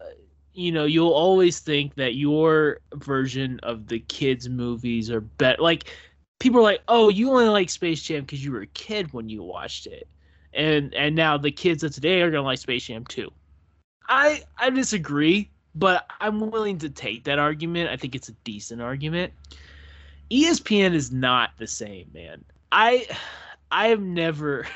you 0.54 0.72
know, 0.72 0.84
you'll 0.84 1.12
always 1.12 1.60
think 1.60 1.94
that 1.94 2.14
your 2.14 2.80
version 2.94 3.60
of 3.62 3.86
the 3.86 4.00
kids' 4.00 4.48
movies 4.48 5.10
are 5.10 5.20
better." 5.20 5.62
Like 5.62 5.92
people 6.38 6.60
are 6.60 6.64
like, 6.64 6.82
"Oh, 6.88 7.08
you 7.08 7.30
only 7.30 7.48
like 7.48 7.70
Space 7.70 8.02
Jam 8.02 8.22
because 8.22 8.44
you 8.44 8.52
were 8.52 8.62
a 8.62 8.66
kid 8.68 9.12
when 9.12 9.28
you 9.28 9.42
watched 9.42 9.86
it," 9.86 10.08
and 10.52 10.94
and 10.94 11.14
now 11.14 11.36
the 11.36 11.50
kids 11.50 11.82
of 11.82 11.92
today 11.92 12.20
are 12.22 12.30
gonna 12.30 12.42
like 12.42 12.58
Space 12.58 12.84
Jam 12.84 13.04
too. 13.04 13.30
I 14.08 14.42
I 14.58 14.70
disagree, 14.70 15.50
but 15.74 16.06
I'm 16.20 16.50
willing 16.50 16.78
to 16.78 16.90
take 16.90 17.24
that 17.24 17.38
argument. 17.38 17.90
I 17.90 17.96
think 17.96 18.14
it's 18.14 18.28
a 18.28 18.34
decent 18.44 18.80
argument. 18.82 19.32
ESPN 20.30 20.94
is 20.94 21.12
not 21.12 21.50
the 21.58 21.66
same, 21.66 22.10
man. 22.12 22.44
I 22.72 23.06
I 23.70 23.88
have 23.88 24.00
never 24.00 24.66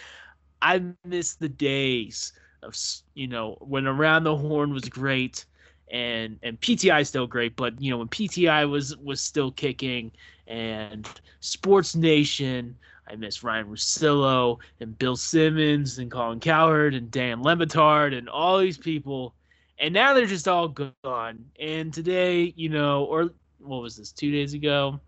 I 0.62 0.82
miss 1.04 1.34
the 1.34 1.48
days 1.48 2.32
of 2.62 2.76
you 3.14 3.26
know 3.26 3.56
when 3.60 3.86
Around 3.86 4.24
the 4.24 4.36
Horn 4.36 4.72
was 4.72 4.88
great 4.88 5.44
and 5.90 6.38
and 6.42 6.60
PTI 6.60 7.00
is 7.00 7.08
still 7.08 7.26
great, 7.26 7.56
but 7.56 7.80
you 7.80 7.90
know 7.90 7.98
when 7.98 8.08
PTI 8.08 8.68
was 8.68 8.96
was 8.98 9.20
still 9.20 9.50
kicking 9.52 10.12
and 10.46 11.08
Sports 11.40 11.94
Nation, 11.94 12.76
I 13.10 13.16
miss 13.16 13.42
Ryan 13.42 13.66
Russillo 13.66 14.58
and 14.80 14.98
Bill 14.98 15.16
Simmons 15.16 15.98
and 15.98 16.10
Colin 16.10 16.40
Cowherd 16.40 16.94
and 16.94 17.10
Dan 17.10 17.42
Le 17.42 17.56
Batard 17.56 18.16
and 18.16 18.28
all 18.28 18.58
these 18.58 18.78
people, 18.78 19.34
and 19.78 19.94
now 19.94 20.14
they're 20.14 20.26
just 20.26 20.48
all 20.48 20.68
gone. 20.68 21.44
And 21.58 21.92
today, 21.92 22.52
you 22.56 22.68
know, 22.68 23.04
or 23.04 23.30
what 23.58 23.82
was 23.82 23.96
this? 23.96 24.12
Two 24.12 24.30
days 24.30 24.54
ago, 24.54 25.00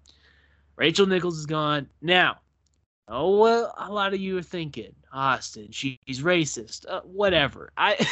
Rachel 0.76 1.06
Nichols 1.06 1.38
is 1.38 1.46
gone. 1.46 1.88
Now, 2.00 2.38
oh 3.08 3.38
well, 3.38 3.74
a 3.76 3.92
lot 3.92 4.14
of 4.14 4.20
you 4.20 4.38
are 4.38 4.42
thinking 4.42 4.94
Austin, 5.12 5.70
she's 5.70 5.98
racist. 6.20 6.86
Uh, 6.88 7.00
whatever. 7.02 7.70
I 7.76 8.06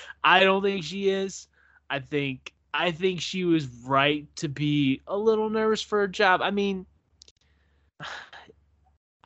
I 0.24 0.40
don't 0.40 0.62
think 0.62 0.84
she 0.84 1.10
is. 1.10 1.48
I 1.88 1.98
think 1.98 2.52
I 2.72 2.92
think 2.92 3.20
she 3.20 3.44
was 3.44 3.66
right 3.84 4.26
to 4.36 4.48
be 4.48 5.02
a 5.06 5.16
little 5.16 5.50
nervous 5.50 5.82
for 5.82 5.98
her 6.00 6.08
job. 6.08 6.40
I 6.42 6.50
mean, 6.50 6.86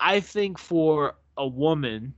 I 0.05 0.21
think 0.21 0.59
for 0.59 1.15
a 1.39 1.47
woman 1.47 2.13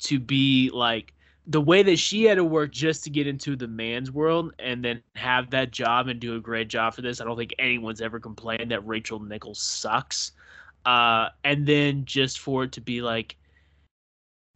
to 0.00 0.18
be 0.18 0.70
like 0.74 1.14
the 1.46 1.60
way 1.60 1.84
that 1.84 1.96
she 1.96 2.24
had 2.24 2.34
to 2.34 2.44
work 2.44 2.72
just 2.72 3.04
to 3.04 3.10
get 3.10 3.28
into 3.28 3.54
the 3.54 3.68
man's 3.68 4.10
world 4.10 4.52
and 4.58 4.84
then 4.84 5.00
have 5.14 5.48
that 5.50 5.70
job 5.70 6.08
and 6.08 6.18
do 6.18 6.34
a 6.34 6.40
great 6.40 6.66
job 6.66 6.94
for 6.94 7.00
this, 7.00 7.20
I 7.20 7.24
don't 7.24 7.36
think 7.36 7.54
anyone's 7.60 8.00
ever 8.00 8.18
complained 8.18 8.72
that 8.72 8.84
Rachel 8.84 9.20
Nichols 9.20 9.62
sucks. 9.62 10.32
Uh, 10.84 11.28
and 11.44 11.64
then 11.64 12.04
just 12.04 12.40
for 12.40 12.64
it 12.64 12.72
to 12.72 12.80
be 12.80 13.00
like, 13.02 13.36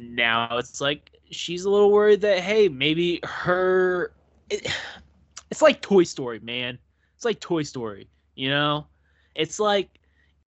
now 0.00 0.58
it's 0.58 0.80
like 0.80 1.12
she's 1.30 1.66
a 1.66 1.70
little 1.70 1.92
worried 1.92 2.20
that 2.22 2.40
hey, 2.40 2.68
maybe 2.68 3.20
her. 3.22 4.12
It, 4.50 4.66
it's 5.52 5.62
like 5.62 5.80
Toy 5.82 6.02
Story, 6.02 6.40
man. 6.40 6.78
It's 7.14 7.24
like 7.24 7.38
Toy 7.38 7.62
Story, 7.62 8.08
you 8.34 8.50
know? 8.50 8.88
It's 9.36 9.60
like, 9.60 10.00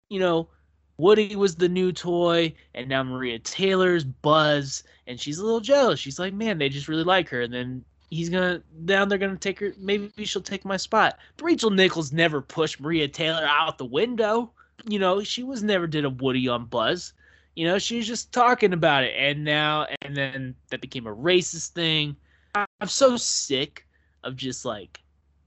you 0.10 0.20
know, 0.20 0.50
Woody 0.98 1.36
was 1.36 1.56
the 1.56 1.70
new 1.70 1.92
toy, 1.92 2.54
and 2.74 2.90
now 2.90 3.04
Maria 3.04 3.40
Taylor's 3.40 4.04
Buzz, 4.04 4.84
and 5.06 5.20
she's 5.20 5.38
a 5.38 5.46
little 5.46 5.60
jealous. 5.60 6.00
She's 6.00 6.20
like, 6.20 6.34
man, 6.34 6.58
they 6.58 6.70
just 6.70 6.88
really 6.88 7.04
like 7.04 7.30
her. 7.30 7.42
And 7.42 7.54
then 7.54 7.86
he's 8.10 8.30
gonna, 8.30 8.62
now 8.80 9.06
they're 9.06 9.18
gonna 9.18 9.38
take 9.38 9.60
her, 9.60 9.74
maybe 9.78 10.26
she'll 10.26 10.42
take 10.42 10.66
my 10.66 10.78
spot. 10.78 11.20
But 11.38 11.46
Rachel 11.46 11.70
Nichols 11.70 12.12
never 12.12 12.42
pushed 12.42 12.80
Maria 12.80 13.08
Taylor 13.08 13.46
out 13.46 13.78
the 13.78 13.86
window. 13.86 14.52
You 14.88 15.00
know, 15.00 15.22
she 15.22 15.44
was 15.44 15.62
never 15.62 15.86
did 15.88 16.06
a 16.06 16.10
Woody 16.10 16.48
on 16.48 16.66
Buzz. 16.66 17.14
You 17.56 17.66
know, 17.66 17.80
she 17.80 17.98
was 17.98 18.08
just 18.08 18.32
talking 18.32 18.74
about 18.74 19.04
it. 19.04 19.14
And 19.18 19.44
now, 19.44 19.88
and 20.02 20.16
then 20.16 20.56
that 20.70 20.82
became 20.82 21.08
a 21.08 21.16
racist 21.16 21.70
thing. 21.70 22.16
I'm 22.56 22.88
so 22.88 23.18
sick 23.18 23.86
of 24.24 24.36
just 24.36 24.66
like 24.66 25.00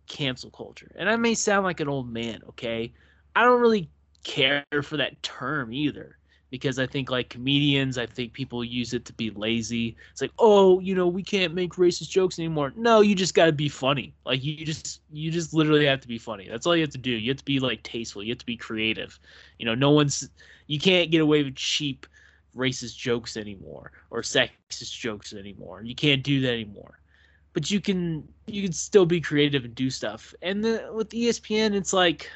cancel 0.07 0.51
culture. 0.51 0.91
And 0.97 1.09
I 1.09 1.17
may 1.17 1.35
sound 1.35 1.65
like 1.65 1.81
an 1.81 1.89
old 1.89 2.09
man, 2.09 2.43
okay? 2.51 2.93
I 3.35 3.45
don't 3.45 3.61
really 3.61 3.89
care 4.25 4.65
for 4.83 4.97
that 4.97 5.23
term 5.23 5.73
either 5.73 6.17
because 6.51 6.79
I 6.79 6.87
think 6.87 7.11
like 7.11 7.29
comedians, 7.29 7.97
I 7.97 8.07
think 8.07 8.33
people 8.33 8.65
use 8.65 8.93
it 8.93 9.05
to 9.07 9.13
be 9.13 9.31
lazy. 9.31 9.97
It's 10.11 10.21
like, 10.21 10.33
"Oh, 10.39 10.81
you 10.81 10.95
know, 10.95 11.07
we 11.07 11.23
can't 11.23 11.55
make 11.55 11.75
racist 11.75 12.11
jokes 12.11 12.39
anymore." 12.39 12.73
No, 12.77 13.01
you 13.01 13.15
just 13.15 13.35
got 13.35 13.47
to 13.47 13.53
be 13.53 13.69
funny. 13.69 14.15
Like 14.27 14.43
you 14.45 14.65
just 14.65 15.01
you 15.13 15.31
just 15.31 15.55
literally 15.55 15.87
have 15.87 16.01
to 16.01 16.09
be 16.09 16.19
funny. 16.19 16.49
That's 16.49 16.67
all 16.67 16.77
you 16.77 16.83
have 16.83 16.91
to 16.91 16.99
do. 16.99 17.11
You 17.11 17.31
have 17.31 17.39
to 17.39 17.45
be 17.45 17.61
like 17.61 17.83
tasteful. 17.83 18.23
You 18.23 18.31
have 18.33 18.39
to 18.39 18.47
be 18.47 18.57
creative. 18.57 19.19
You 19.59 19.67
know, 19.67 19.75
no 19.75 19.91
one's 19.91 20.29
you 20.67 20.79
can't 20.79 21.11
get 21.11 21.21
away 21.21 21.43
with 21.45 21.57
cheap 21.57 22.07
racist 22.57 22.97
jokes 22.97 23.37
anymore 23.37 23.93
or 24.11 24.23
sexist 24.23 24.99
jokes 24.99 25.33
anymore. 25.33 25.83
You 25.85 25.95
can't 25.95 26.23
do 26.23 26.41
that 26.41 26.53
anymore 26.53 27.01
but 27.53 27.71
you 27.71 27.81
can 27.81 28.27
you 28.47 28.63
can 28.63 28.73
still 28.73 29.07
be 29.07 29.21
creative 29.21 29.65
and 29.65 29.75
do 29.75 29.91
stuff. 29.91 30.35
And 30.43 30.65
the, 30.65 30.91
with 30.93 31.11
ESPN, 31.11 31.75
it's 31.75 31.93
like, 31.93 32.31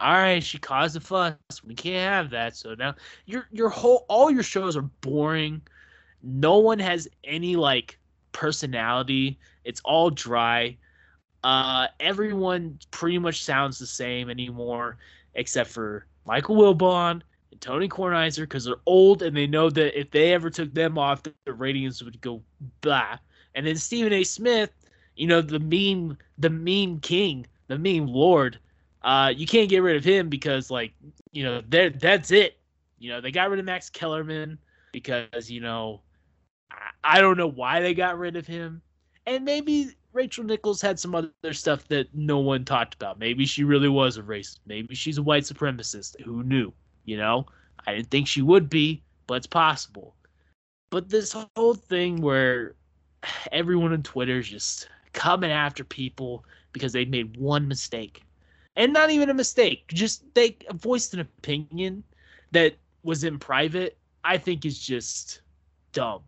all 0.00 0.14
right, 0.14 0.42
she 0.42 0.58
caused 0.58 0.96
a 0.96 1.00
fuss. 1.00 1.34
We 1.64 1.74
can't 1.74 2.14
have 2.14 2.30
that. 2.30 2.56
So 2.56 2.74
now 2.74 2.94
your 3.26 3.46
your 3.52 3.68
whole 3.68 4.06
all 4.08 4.30
your 4.30 4.42
shows 4.42 4.76
are 4.76 4.82
boring. 4.82 5.60
No 6.22 6.58
one 6.58 6.78
has 6.78 7.08
any 7.24 7.56
like 7.56 7.98
personality. 8.32 9.38
It's 9.64 9.80
all 9.84 10.10
dry. 10.10 10.76
Uh, 11.42 11.86
everyone 11.98 12.78
pretty 12.90 13.18
much 13.18 13.44
sounds 13.44 13.78
the 13.78 13.86
same 13.86 14.28
anymore, 14.28 14.98
except 15.34 15.70
for 15.70 16.06
Michael 16.26 16.56
Wilbon 16.56 17.22
and 17.50 17.60
Tony 17.60 17.88
Kornheiser 17.88 18.42
because 18.42 18.64
they're 18.64 18.76
old 18.86 19.22
and 19.22 19.36
they 19.36 19.46
know 19.46 19.70
that 19.70 19.98
if 19.98 20.10
they 20.10 20.32
ever 20.32 20.50
took 20.50 20.72
them 20.74 20.98
off, 20.98 21.22
the 21.22 21.52
ratings 21.52 22.02
would 22.04 22.20
go 22.20 22.42
blah. 22.82 23.16
And 23.54 23.66
then 23.66 23.76
Stephen 23.76 24.12
A. 24.12 24.24
Smith, 24.24 24.70
you 25.16 25.26
know, 25.26 25.40
the 25.40 25.58
meme, 25.58 26.18
the 26.38 26.50
meme 26.50 27.00
king, 27.00 27.46
the 27.68 27.78
meme 27.78 28.06
lord. 28.06 28.58
Uh, 29.02 29.32
you 29.34 29.46
can't 29.46 29.68
get 29.68 29.82
rid 29.82 29.96
of 29.96 30.04
him 30.04 30.28
because, 30.28 30.70
like, 30.70 30.92
you 31.32 31.42
know, 31.42 31.62
that's 31.68 32.30
it. 32.30 32.58
You 32.98 33.10
know, 33.10 33.20
they 33.20 33.30
got 33.30 33.48
rid 33.48 33.58
of 33.58 33.64
Max 33.64 33.88
Kellerman 33.88 34.58
because, 34.92 35.50
you 35.50 35.60
know, 35.60 36.02
I, 36.70 37.16
I 37.16 37.20
don't 37.20 37.38
know 37.38 37.48
why 37.48 37.80
they 37.80 37.94
got 37.94 38.18
rid 38.18 38.36
of 38.36 38.46
him. 38.46 38.82
And 39.26 39.44
maybe 39.44 39.90
Rachel 40.12 40.44
Nichols 40.44 40.80
had 40.82 40.98
some 40.98 41.14
other 41.14 41.52
stuff 41.52 41.86
that 41.88 42.14
no 42.14 42.38
one 42.38 42.64
talked 42.64 42.94
about. 42.94 43.18
Maybe 43.18 43.46
she 43.46 43.64
really 43.64 43.88
was 43.88 44.16
a 44.16 44.22
racist. 44.22 44.58
Maybe 44.66 44.94
she's 44.94 45.18
a 45.18 45.22
white 45.22 45.44
supremacist. 45.44 46.20
Who 46.22 46.42
knew? 46.42 46.72
You 47.04 47.16
know, 47.16 47.46
I 47.86 47.94
didn't 47.94 48.10
think 48.10 48.26
she 48.26 48.42
would 48.42 48.68
be, 48.68 49.02
but 49.26 49.34
it's 49.34 49.46
possible. 49.46 50.14
But 50.90 51.08
this 51.08 51.36
whole 51.56 51.74
thing 51.74 52.20
where 52.20 52.74
everyone 53.52 53.92
on 53.92 54.02
Twitter 54.02 54.38
is 54.38 54.48
just 54.48 54.88
coming 55.12 55.50
after 55.50 55.84
people 55.84 56.44
because 56.72 56.92
they 56.92 57.04
made 57.04 57.36
one 57.36 57.66
mistake. 57.68 58.22
And 58.76 58.92
not 58.92 59.10
even 59.10 59.30
a 59.30 59.34
mistake, 59.34 59.88
just 59.88 60.22
they 60.34 60.56
voiced 60.74 61.12
an 61.14 61.20
opinion 61.20 62.04
that 62.52 62.76
was 63.02 63.24
in 63.24 63.38
private, 63.38 63.98
I 64.24 64.38
think 64.38 64.64
is 64.64 64.78
just 64.78 65.42
dumb. 65.92 66.22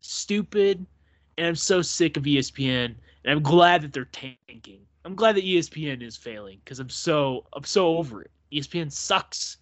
Stupid. 0.00 0.86
And 1.38 1.48
I'm 1.48 1.56
so 1.56 1.82
sick 1.82 2.16
of 2.16 2.22
ESPN. 2.22 2.94
And 3.24 3.32
I'm 3.32 3.42
glad 3.42 3.82
that 3.82 3.92
they're 3.92 4.06
tanking. 4.06 4.80
I'm 5.04 5.14
glad 5.14 5.36
that 5.36 5.44
ESPN 5.44 6.02
is 6.02 6.16
failing 6.16 6.60
because 6.64 6.80
I'm 6.80 6.90
so 6.90 7.46
I'm 7.52 7.64
so 7.64 7.96
over 7.98 8.22
it. 8.22 8.30
ESPN 8.52 8.90
sucks. 8.90 9.58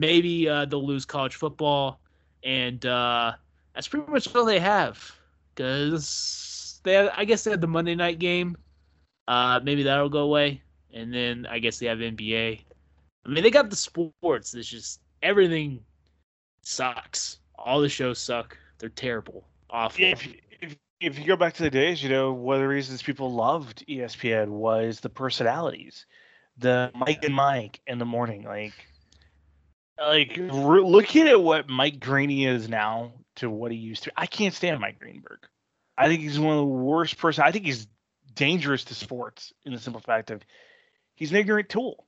Maybe 0.00 0.48
uh, 0.48 0.64
they'll 0.66 0.86
lose 0.86 1.04
college 1.04 1.34
football, 1.34 2.00
and 2.44 2.84
uh, 2.86 3.32
that's 3.74 3.88
pretty 3.88 4.08
much 4.10 4.32
all 4.32 4.44
they 4.44 4.60
have 4.60 5.12
because 5.54 6.80
they 6.84 6.94
have, 6.94 7.10
I 7.16 7.24
guess 7.24 7.42
they 7.42 7.50
had 7.50 7.60
the 7.60 7.66
Monday 7.66 7.96
night 7.96 8.20
game. 8.20 8.56
Uh, 9.26 9.58
maybe 9.62 9.82
that'll 9.82 10.08
go 10.08 10.20
away, 10.20 10.62
and 10.92 11.12
then 11.12 11.46
I 11.48 11.58
guess 11.58 11.78
they 11.78 11.86
have 11.86 11.98
NBA. 11.98 12.60
I 13.24 13.28
mean, 13.28 13.42
they 13.42 13.50
got 13.50 13.70
the 13.70 13.76
sports. 13.76 14.54
It's 14.54 14.68
just 14.68 15.00
everything 15.22 15.80
sucks. 16.62 17.38
All 17.56 17.80
the 17.80 17.88
shows 17.88 18.18
suck. 18.18 18.56
They're 18.78 18.88
terrible, 18.88 19.44
awful. 19.70 20.04
If, 20.04 20.26
if, 20.60 20.76
if 21.00 21.18
you 21.18 21.24
go 21.26 21.36
back 21.36 21.54
to 21.54 21.62
the 21.62 21.70
days, 21.70 22.02
you 22.02 22.08
know, 22.08 22.32
one 22.32 22.56
of 22.56 22.62
the 22.62 22.68
reasons 22.68 23.02
people 23.02 23.32
loved 23.32 23.84
ESPN 23.88 24.48
was 24.48 25.00
the 25.00 25.08
personalities, 25.08 26.06
the 26.56 26.90
Mike 26.94 27.24
and 27.24 27.34
Mike 27.34 27.80
in 27.86 27.98
the 27.98 28.04
morning. 28.04 28.44
Like, 28.44 28.74
like 30.00 30.36
re- 30.36 30.80
looking 30.80 31.26
at 31.26 31.40
what 31.40 31.68
Mike 31.68 31.98
Greeny 31.98 32.46
is 32.46 32.68
now 32.68 33.12
to 33.36 33.50
what 33.50 33.72
he 33.72 33.78
used 33.78 34.04
to. 34.04 34.12
I 34.16 34.26
can't 34.26 34.54
stand 34.54 34.80
Mike 34.80 35.00
Greenberg. 35.00 35.40
I 35.96 36.06
think 36.06 36.20
he's 36.20 36.38
one 36.38 36.52
of 36.52 36.58
the 36.58 36.64
worst 36.64 37.18
person. 37.18 37.42
I 37.44 37.50
think 37.50 37.64
he's 37.64 37.88
dangerous 38.34 38.84
to 38.84 38.94
sports 38.94 39.52
in 39.64 39.72
the 39.72 39.80
simple 39.80 40.00
fact 40.00 40.30
of 40.30 40.42
he's 41.18 41.32
an 41.32 41.36
ignorant 41.36 41.68
tool. 41.68 42.06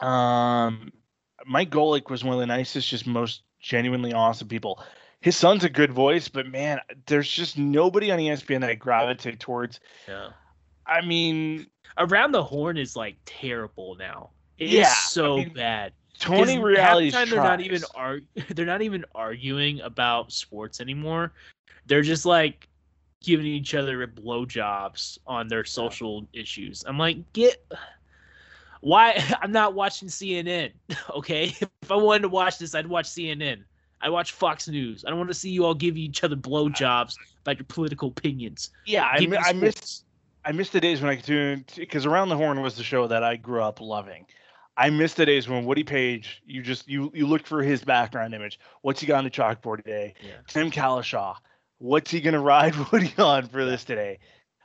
Um, 0.00 0.92
Mike 1.46 1.70
Golic 1.70 2.10
was 2.10 2.22
one 2.22 2.34
of 2.34 2.40
the 2.40 2.46
nicest, 2.46 2.88
just 2.88 3.06
most 3.06 3.42
genuinely 3.58 4.12
awesome 4.12 4.48
people. 4.48 4.82
His 5.22 5.34
son's 5.36 5.64
a 5.64 5.70
good 5.70 5.92
voice, 5.92 6.28
but 6.28 6.46
man, 6.46 6.78
there's 7.06 7.30
just 7.30 7.56
nobody 7.56 8.10
on 8.10 8.18
ESPN 8.18 8.60
that 8.60 8.70
I 8.70 8.74
gravitate 8.74 9.40
towards. 9.40 9.80
Yeah. 10.06 10.30
I 10.86 11.00
mean, 11.04 11.66
Around 11.96 12.32
the 12.32 12.42
Horn 12.42 12.76
is 12.76 12.96
like 12.96 13.16
terrible 13.24 13.94
now. 13.94 14.30
It's 14.58 14.72
Yeah, 14.72 14.92
so 14.92 15.34
I 15.34 15.36
mean, 15.36 15.54
bad. 15.54 15.92
Tony 16.18 16.58
Reali's 16.58 17.14
half 17.14 17.30
the 17.30 17.36
time 17.36 17.42
they're 17.42 17.50
not 17.50 17.60
even 17.62 17.82
arg- 17.94 18.26
they're 18.50 18.66
not 18.66 18.82
even 18.82 19.06
arguing 19.14 19.80
about 19.80 20.32
sports 20.32 20.82
anymore. 20.82 21.32
They're 21.86 22.02
just 22.02 22.26
like 22.26 22.68
giving 23.22 23.46
each 23.46 23.74
other 23.74 24.06
blowjobs 24.06 25.18
on 25.26 25.48
their 25.48 25.64
social 25.64 26.26
issues. 26.34 26.84
I'm 26.86 26.98
like, 26.98 27.32
get 27.32 27.62
why 28.80 29.22
I'm 29.42 29.52
not 29.52 29.74
watching 29.74 30.08
CNN. 30.08 30.72
Okay, 31.10 31.54
if 31.60 31.90
I 31.90 31.96
wanted 31.96 32.22
to 32.22 32.28
watch 32.28 32.58
this, 32.58 32.74
I'd 32.74 32.86
watch 32.86 33.06
CNN. 33.06 33.64
I 34.00 34.08
watch 34.08 34.32
Fox 34.32 34.68
News. 34.68 35.04
I 35.04 35.10
don't 35.10 35.18
want 35.18 35.30
to 35.30 35.34
see 35.34 35.50
you 35.50 35.64
all 35.64 35.74
give 35.74 35.96
each 35.96 36.24
other 36.24 36.36
blowjobs 36.36 37.14
about 37.42 37.58
your 37.58 37.66
political 37.66 38.08
opinions. 38.08 38.70
Yeah, 38.86 39.08
I, 39.12 39.18
Give 39.18 39.34
I 39.34 39.52
miss. 39.52 40.04
I 40.44 40.52
missed 40.52 40.72
the 40.72 40.80
days 40.80 41.02
when 41.02 41.10
I 41.10 41.16
could 41.16 41.24
tune 41.26 41.64
because 41.76 42.06
Around 42.06 42.30
the 42.30 42.36
Horn 42.36 42.62
was 42.62 42.76
the 42.76 42.82
show 42.82 43.06
that 43.08 43.22
I 43.22 43.36
grew 43.36 43.62
up 43.62 43.80
loving. 43.80 44.24
I 44.76 44.88
missed 44.88 45.16
the 45.16 45.26
days 45.26 45.48
when 45.48 45.66
Woody 45.66 45.84
Paige, 45.84 46.42
you 46.46 46.62
just 46.62 46.88
you 46.88 47.10
you 47.14 47.26
look 47.26 47.46
for 47.46 47.62
his 47.62 47.84
background 47.84 48.32
image. 48.34 48.58
What's 48.80 49.00
he 49.00 49.06
got 49.06 49.18
on 49.18 49.24
the 49.24 49.30
chalkboard 49.30 49.78
today? 49.78 50.14
Yeah. 50.22 50.32
Tim 50.46 50.70
Cowlishaw. 50.70 51.36
What's 51.78 52.10
he 52.10 52.20
gonna 52.20 52.40
ride 52.54 52.74
Woody 52.90 53.12
on 53.18 53.48
for 53.48 53.66
this 53.66 53.84
today? 53.84 54.18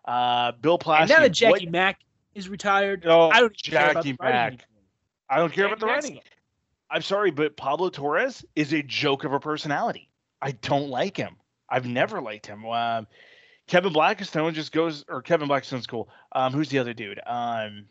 Uh, 0.05 0.53
Bill 0.53 0.77
Plaschke. 0.79 1.01
And 1.01 1.09
now 1.09 1.19
that 1.21 1.31
Jackie 1.31 1.65
what- 1.65 1.71
Mack 1.71 1.99
is 2.35 2.49
retired, 2.49 3.05
Oh, 3.05 3.29
I 3.29 3.39
don't 3.39 3.55
care 3.61 3.89
about 3.89 4.03
the 4.03 4.15
writing. 4.19 4.59
I 5.29 5.37
don't 5.37 5.51
care 5.51 5.65
about 5.65 5.79
the 5.79 5.87
writing. 5.87 6.19
I'm 6.91 7.01
sorry, 7.01 7.31
but 7.31 7.57
Pablo 7.57 7.89
Torres 7.89 8.45
is 8.55 8.73
a 8.73 8.83
joke 8.83 9.23
of 9.23 9.33
a 9.33 9.39
personality. 9.39 10.09
I 10.41 10.51
don't 10.51 10.89
like 10.89 11.17
him. 11.17 11.35
I've 11.67 11.87
never 11.87 12.21
liked 12.21 12.45
him. 12.45 12.65
Um, 12.65 13.07
Kevin 13.67 13.91
Blackstone 13.91 14.53
just 14.53 14.71
goes, 14.71 15.03
or 15.09 15.21
Kevin 15.21 15.47
Blackstone's 15.47 15.87
cool. 15.87 16.09
Um, 16.33 16.53
who's 16.53 16.69
the 16.69 16.77
other 16.77 16.93
dude? 16.93 17.19
Um, 17.25 17.85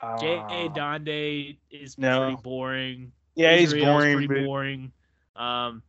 uh, 0.00 0.16
A. 0.22 0.70
Donde 0.72 1.56
is 1.70 1.98
no. 1.98 2.20
pretty 2.20 2.42
boring. 2.42 3.12
Yeah, 3.34 3.56
he's 3.56 3.72
Israel's 3.72 3.86
boring. 3.86 4.16
Pretty 4.18 4.34
but- 4.34 4.46
boring. 4.46 4.92
Um, 5.34 5.82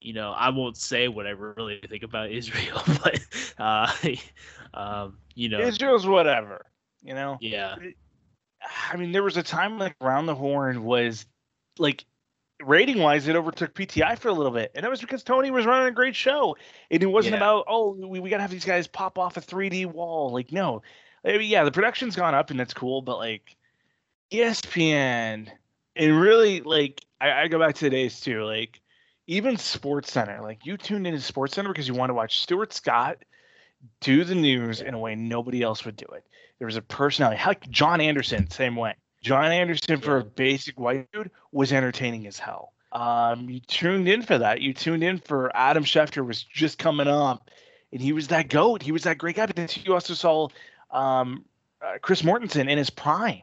you 0.00 0.12
know, 0.12 0.32
I 0.32 0.50
won't 0.50 0.76
say 0.76 1.08
what 1.08 1.26
I 1.26 1.30
really 1.30 1.80
think 1.88 2.02
about 2.02 2.30
Israel, 2.30 2.82
but 3.02 3.20
uh, 3.58 3.90
um, 4.74 5.18
you 5.34 5.48
know, 5.48 5.60
Israel's 5.60 6.06
whatever. 6.06 6.66
You 7.04 7.14
know, 7.14 7.36
yeah, 7.40 7.76
I 8.90 8.96
mean, 8.96 9.12
there 9.12 9.22
was 9.22 9.36
a 9.36 9.42
time 9.42 9.78
like 9.78 9.94
Round 10.00 10.26
the 10.26 10.34
Horn 10.34 10.84
was 10.84 11.26
like 11.78 12.04
rating 12.62 12.98
wise, 12.98 13.28
it 13.28 13.36
overtook 13.36 13.74
PTI 13.74 14.18
for 14.18 14.28
a 14.28 14.32
little 14.32 14.52
bit, 14.52 14.72
and 14.74 14.84
that 14.84 14.90
was 14.90 15.00
because 15.00 15.22
Tony 15.22 15.50
was 15.50 15.66
running 15.66 15.88
a 15.88 15.92
great 15.92 16.16
show, 16.16 16.56
and 16.90 17.02
it 17.02 17.06
wasn't 17.06 17.32
Yeah. 17.34 17.38
about 17.38 17.64
oh 17.68 17.90
we, 17.92 18.20
we 18.20 18.30
gotta 18.30 18.42
have 18.42 18.50
these 18.50 18.64
guys 18.64 18.86
pop 18.86 19.18
off 19.18 19.36
a 19.36 19.40
3D 19.40 19.86
wall. 19.86 20.30
Like 20.32 20.50
no, 20.50 20.82
I 21.24 21.38
mean, 21.38 21.50
yeah, 21.50 21.64
the 21.64 21.72
production's 21.72 22.16
gone 22.16 22.34
up 22.34 22.50
and 22.50 22.58
that's 22.58 22.74
cool, 22.74 23.02
but 23.02 23.18
like 23.18 23.54
ESPN 24.30 25.48
and 25.96 26.20
really 26.20 26.60
like 26.60 27.04
I, 27.20 27.42
I 27.42 27.48
go 27.48 27.58
back 27.58 27.74
to 27.76 27.84
the 27.84 27.90
days 27.90 28.20
too, 28.20 28.44
like 28.44 28.80
even 29.26 29.56
Sports 29.56 30.12
Center, 30.12 30.40
like 30.42 30.64
you 30.66 30.76
tuned 30.76 31.06
into 31.06 31.20
Sports 31.20 31.54
Center 31.54 31.68
because 31.70 31.88
you 31.88 31.94
want 31.94 32.10
to 32.10 32.14
watch 32.14 32.40
Stuart 32.40 32.72
Scott 32.72 33.18
do 34.00 34.24
the 34.24 34.34
news 34.34 34.80
in 34.80 34.94
a 34.94 34.98
way 34.98 35.14
nobody 35.14 35.62
else 35.62 35.84
would 35.84 35.96
do 35.96 36.06
it. 36.14 36.24
There 36.64 36.68
was 36.68 36.76
a 36.76 36.80
personality. 36.80 37.36
Heck, 37.36 37.68
John 37.68 38.00
Anderson, 38.00 38.48
same 38.48 38.74
way. 38.74 38.94
John 39.22 39.52
Anderson 39.52 40.00
for 40.00 40.16
a 40.16 40.24
basic 40.24 40.80
white 40.80 41.12
dude 41.12 41.30
was 41.52 41.74
entertaining 41.74 42.26
as 42.26 42.38
hell. 42.38 42.72
Um, 42.90 43.50
you 43.50 43.60
tuned 43.60 44.08
in 44.08 44.22
for 44.22 44.38
that. 44.38 44.62
You 44.62 44.72
tuned 44.72 45.04
in 45.04 45.18
for 45.18 45.54
Adam 45.54 45.84
Schefter 45.84 46.26
was 46.26 46.42
just 46.42 46.78
coming 46.78 47.06
up, 47.06 47.50
and 47.92 48.00
he 48.00 48.14
was 48.14 48.28
that 48.28 48.48
goat. 48.48 48.82
He 48.82 48.92
was 48.92 49.02
that 49.02 49.18
great 49.18 49.36
guy. 49.36 49.44
But 49.44 49.56
then 49.56 49.68
you 49.84 49.92
also 49.92 50.14
saw 50.14 50.48
um, 50.90 51.44
uh, 51.84 51.98
Chris 52.00 52.22
Mortensen 52.22 52.70
in 52.70 52.78
his 52.78 52.88
prime. 52.88 53.42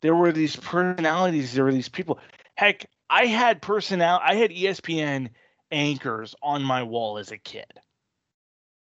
There 0.00 0.14
were 0.14 0.30
these 0.30 0.54
personalities. 0.54 1.52
There 1.52 1.64
were 1.64 1.72
these 1.72 1.88
people. 1.88 2.20
Heck, 2.54 2.86
I 3.10 3.26
had 3.26 3.60
personnel. 3.60 4.20
I 4.22 4.36
had 4.36 4.52
ESPN 4.52 5.30
anchors 5.72 6.36
on 6.44 6.62
my 6.62 6.84
wall 6.84 7.18
as 7.18 7.32
a 7.32 7.38
kid. 7.38 7.72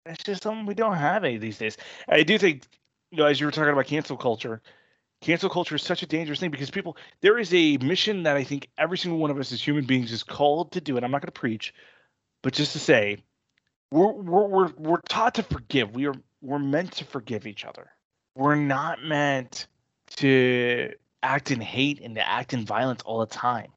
That's 0.07 0.23
just 0.23 0.45
something 0.45 0.67
we 0.67 0.75
don't 0.75 0.95
have 0.95 1.25
any 1.25 1.39
these 1.39 1.59
days. 1.59 1.77
I 2.09 2.23
do 2.23 2.39
think, 2.39 2.63
you 3.11 3.19
know, 3.19 3.27
as 3.27 3.41
you 3.41 3.47
were 3.47 3.53
talking 3.53 3.73
about 3.73 3.87
cancel 3.87 4.17
culture, 4.17 4.61
cancel 5.21 5.49
culture 5.49 5.75
is 5.75 5.83
such 5.83 6.03
a 6.03 6.07
dangerous 6.07 6.41
thing 6.41 6.51
because 6.51 6.71
people, 6.71 6.97
there 7.21 7.39
is 7.39 7.53
a 7.55 7.79
mission 7.79 8.25
that 8.25 8.37
I 8.37 8.45
think 8.45 8.69
every 8.77 8.99
single 8.99 9.19
one 9.19 9.31
of 9.31 9.39
us 9.39 9.53
as 9.53 9.67
human 9.67 9.85
beings 9.85 10.13
is 10.13 10.23
called 10.23 10.73
to 10.73 10.81
do. 10.81 10.97
And 10.97 11.05
I'm 11.05 11.11
not 11.11 11.23
going 11.23 11.33
to 11.33 11.41
preach, 11.41 11.75
but 12.43 12.53
just 12.53 12.73
to 12.73 12.79
say, 12.79 13.19
we're, 13.91 14.13
we're, 14.13 14.47
we're, 14.47 14.73
we're 14.77 15.01
taught 15.09 15.37
to 15.37 15.43
forgive. 15.43 15.95
We 15.95 16.07
are, 16.07 16.15
we're 16.43 16.59
meant 16.59 16.93
to 16.93 17.05
forgive 17.05 17.47
each 17.47 17.65
other. 17.65 17.91
We're 18.35 18.57
not 18.57 19.03
meant 19.03 19.67
to 20.17 20.93
act 21.23 21.51
in 21.51 21.61
hate 21.61 22.01
and 22.03 22.17
to 22.17 22.29
act 22.29 22.53
in 22.53 22.67
violence 22.67 23.03
all 23.03 23.21
the 23.21 23.27
time. 23.27 23.69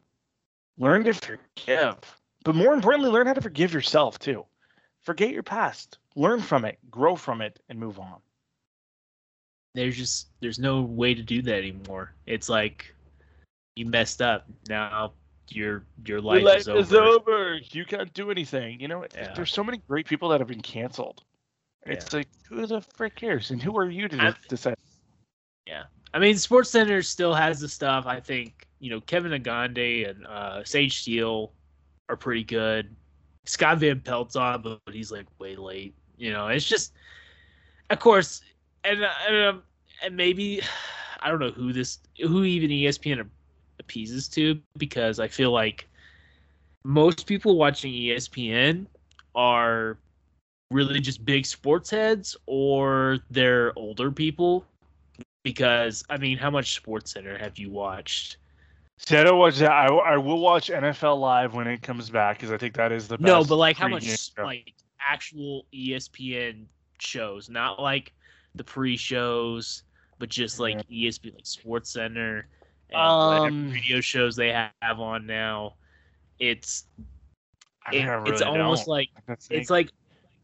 Learn 0.77 1.03
to 1.05 1.13
forgive, 1.13 1.95
but 2.43 2.55
more 2.55 2.73
importantly, 2.73 3.09
learn 3.09 3.27
how 3.27 3.33
to 3.33 3.41
forgive 3.41 3.73
yourself 3.73 4.19
too. 4.19 4.45
Forget 5.01 5.29
your 5.29 5.43
past, 5.43 5.97
learn 6.15 6.41
from 6.41 6.65
it, 6.65 6.77
grow 6.91 7.15
from 7.15 7.41
it, 7.41 7.59
and 7.69 7.79
move 7.79 7.99
on. 7.99 8.17
There's 9.75 9.95
just 9.97 10.27
there's 10.39 10.59
no 10.59 10.81
way 10.81 11.13
to 11.13 11.21
do 11.21 11.41
that 11.43 11.55
anymore. 11.57 12.13
It's 12.25 12.49
like 12.49 12.93
you 13.75 13.85
messed 13.85 14.21
up. 14.21 14.45
Now 14.69 15.13
your 15.49 15.83
your 16.05 16.19
life, 16.19 16.41
Your 16.41 16.49
life 16.49 16.59
is 16.67 16.67
over. 16.93 16.97
over. 16.97 17.59
You 17.71 17.85
can't 17.85 18.11
do 18.13 18.31
anything. 18.31 18.79
You 18.79 18.87
know, 18.87 19.05
Yeah. 19.15 19.33
there's 19.35 19.51
so 19.53 19.63
many 19.63 19.77
great 19.87 20.07
people 20.07 20.29
that 20.29 20.39
have 20.41 20.47
been 20.49 20.61
canceled. 20.61 21.23
It's 21.85 22.11
like, 22.11 22.27
who 22.49 22.65
the 22.65 22.81
frick 22.81 23.15
cares? 23.15 23.51
And 23.51 23.61
who 23.63 23.77
are 23.77 23.89
you 23.89 24.09
to 24.09 24.21
I- 24.21 24.33
decide? 24.49 24.75
Yeah, 25.67 25.83
I 26.13 26.19
mean, 26.19 26.37
Sports 26.37 26.69
Center 26.69 27.01
still 27.01 27.33
has 27.33 27.59
the 27.61 27.69
stuff. 27.69 28.05
I 28.05 28.19
think 28.19 28.67
you 28.79 28.89
know 28.89 28.99
Kevin 29.01 29.31
Negandhi 29.31 30.09
and 30.09 30.25
uh, 30.27 30.63
Sage 30.63 30.99
Steele 31.01 31.53
are 32.09 32.17
pretty 32.17 32.43
good. 32.43 32.93
Scott 33.45 33.77
Van 33.77 33.99
Pelt's 34.01 34.35
on, 34.35 34.61
but 34.61 34.79
he's 34.91 35.11
like 35.11 35.25
way 35.39 35.55
late. 35.55 35.93
You 36.17 36.33
know, 36.33 36.47
it's 36.47 36.65
just, 36.65 36.93
of 37.89 37.99
course, 37.99 38.41
and 38.87 39.05
and, 39.27 39.45
um, 39.45 39.63
and 40.03 40.15
maybe 40.15 40.61
I 41.21 41.29
don't 41.29 41.39
know 41.39 41.51
who 41.51 41.73
this 41.73 41.99
who 42.19 42.43
even 42.43 42.69
ESPN 42.69 43.27
appeases 43.79 44.27
to 44.29 44.59
because 44.77 45.19
I 45.19 45.27
feel 45.27 45.51
like 45.51 45.87
most 46.83 47.25
people 47.25 47.57
watching 47.57 47.91
ESPN 47.91 48.85
are 49.35 49.97
really 50.71 50.99
just 50.99 51.25
big 51.25 51.45
sports 51.45 51.89
heads 51.89 52.35
or 52.45 53.19
they're 53.31 53.77
older 53.77 54.11
people 54.11 54.65
because 55.43 56.03
I 56.09 56.17
mean, 56.17 56.37
how 56.37 56.49
much 56.49 56.75
Sports 56.75 57.11
Center 57.11 57.37
have 57.37 57.57
you 57.57 57.69
watched? 57.69 58.37
Said 58.97 59.27
I 59.27 59.31
watch 59.31 59.57
that. 59.59 59.71
I, 59.71 59.87
I 59.87 60.17
will 60.17 60.39
watch 60.39 60.69
NFL 60.69 61.19
Live 61.19 61.53
when 61.53 61.67
it 61.67 61.81
comes 61.81 62.09
back 62.09 62.37
because 62.37 62.51
I 62.51 62.57
think 62.57 62.75
that 62.75 62.91
is 62.91 63.07
the 63.07 63.17
best. 63.17 63.25
No, 63.25 63.43
but 63.43 63.55
like 63.55 63.77
how 63.77 63.87
much 63.87 64.03
show. 64.03 64.43
like 64.43 64.73
actual 64.99 65.65
ESPN 65.73 66.65
shows, 66.99 67.49
not 67.49 67.79
like 67.79 68.11
the 68.57 68.63
pre-shows, 68.65 69.83
but 70.19 70.29
just 70.29 70.59
like 70.59 70.83
ESPN, 70.89 71.35
like 71.35 71.45
Sports 71.45 71.91
Center 71.93 72.47
and 72.89 73.11
Um, 73.17 73.73
radio 73.73 74.01
shows 74.01 74.35
they 74.37 74.51
have 74.53 74.75
on 74.77 75.05
now. 75.05 75.53
It's 76.21 76.65
it- 77.91 78.01
really 78.05 78.25
it's 78.25 78.41
almost 78.41 78.87
don't. 78.87 78.87
like 78.87 79.09
it's 79.49 79.69
like 79.69 79.91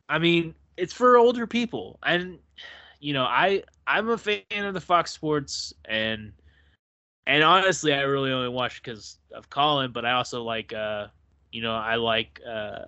i 0.09 0.17
mean 0.19 0.55
it's 0.77 0.93
for 0.93 1.17
older 1.17 1.47
people 1.47 1.99
and 2.03 2.39
you 2.99 3.13
know 3.13 3.23
i 3.23 3.63
i'm 3.87 4.09
a 4.09 4.17
fan 4.17 4.51
of 4.51 4.59
the 4.59 4.81
fox 4.81 5.11
sports 5.11 5.73
and 5.85 6.33
and 7.25 7.43
honestly 7.43 7.93
i 7.93 8.01
really 8.01 8.31
only 8.31 8.49
watch 8.49 8.81
because 8.81 9.19
of 9.33 9.49
colin 9.49 9.91
but 9.91 10.05
i 10.05 10.11
also 10.13 10.43
like 10.43 10.73
uh 10.73 11.07
you 11.51 11.61
know 11.61 11.73
i 11.73 11.95
like 11.95 12.39
uh 12.47 12.83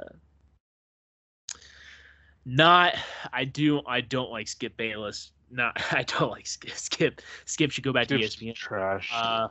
not 2.46 2.94
i 3.34 3.44
do 3.44 3.82
i 3.88 4.02
don't 4.02 4.30
like 4.30 4.48
skip 4.48 4.78
bayless 4.78 5.32
not 5.50 5.74
i 5.92 6.04
don't 6.04 6.32
like 6.32 6.46
skip 6.46 6.76
skip 6.76 7.22
skip 7.46 7.72
should 7.72 7.84
go 7.84 7.92
back 7.92 8.08
to 8.08 8.16
E 8.16 8.24
espn 8.24 8.54
trash. 8.54 9.10
uh, 9.14 9.48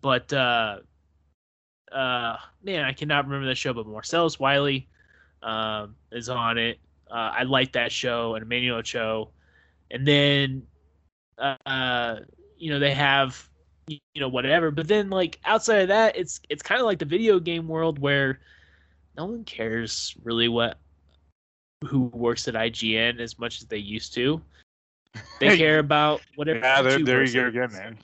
but 0.00 0.32
uh, 0.32 0.78
uh, 1.92 2.36
man, 2.62 2.84
I 2.84 2.92
cannot 2.92 3.24
remember 3.24 3.46
that 3.46 3.56
show. 3.56 3.72
But 3.72 3.86
Marcellus 3.86 4.38
Wiley 4.38 4.88
um, 5.42 5.94
is 6.10 6.28
on 6.28 6.58
it. 6.58 6.78
Uh, 7.10 7.30
I 7.38 7.42
like 7.42 7.72
that 7.72 7.92
show 7.92 8.34
and 8.34 8.42
Emmanuel 8.42 8.80
Acho. 8.80 9.28
And 9.90 10.06
then, 10.06 10.62
uh, 11.38 12.16
you 12.56 12.70
know, 12.70 12.78
they 12.78 12.94
have 12.94 13.48
you 13.86 13.98
know 14.16 14.28
whatever. 14.28 14.70
But 14.70 14.88
then 14.88 15.10
like 15.10 15.38
outside 15.44 15.82
of 15.82 15.88
that, 15.88 16.16
it's 16.16 16.40
it's 16.48 16.62
kind 16.62 16.80
of 16.80 16.86
like 16.86 16.98
the 16.98 17.04
video 17.04 17.38
game 17.38 17.68
world 17.68 17.98
where 17.98 18.40
no 19.16 19.26
one 19.26 19.44
cares 19.44 20.14
really 20.24 20.48
what 20.48 20.78
who 21.86 22.04
works 22.12 22.48
at 22.48 22.54
IGN 22.54 23.20
as 23.20 23.38
much 23.38 23.60
as 23.60 23.66
they 23.66 23.78
used 23.78 24.14
to. 24.14 24.40
They 25.40 25.58
care 25.58 25.78
about 25.78 26.22
whatever. 26.36 26.60
Yeah, 26.60 26.80
there, 26.80 26.98
there 27.04 27.24
you 27.24 27.32
go 27.34 27.46
again, 27.48 27.72
man. 27.72 27.98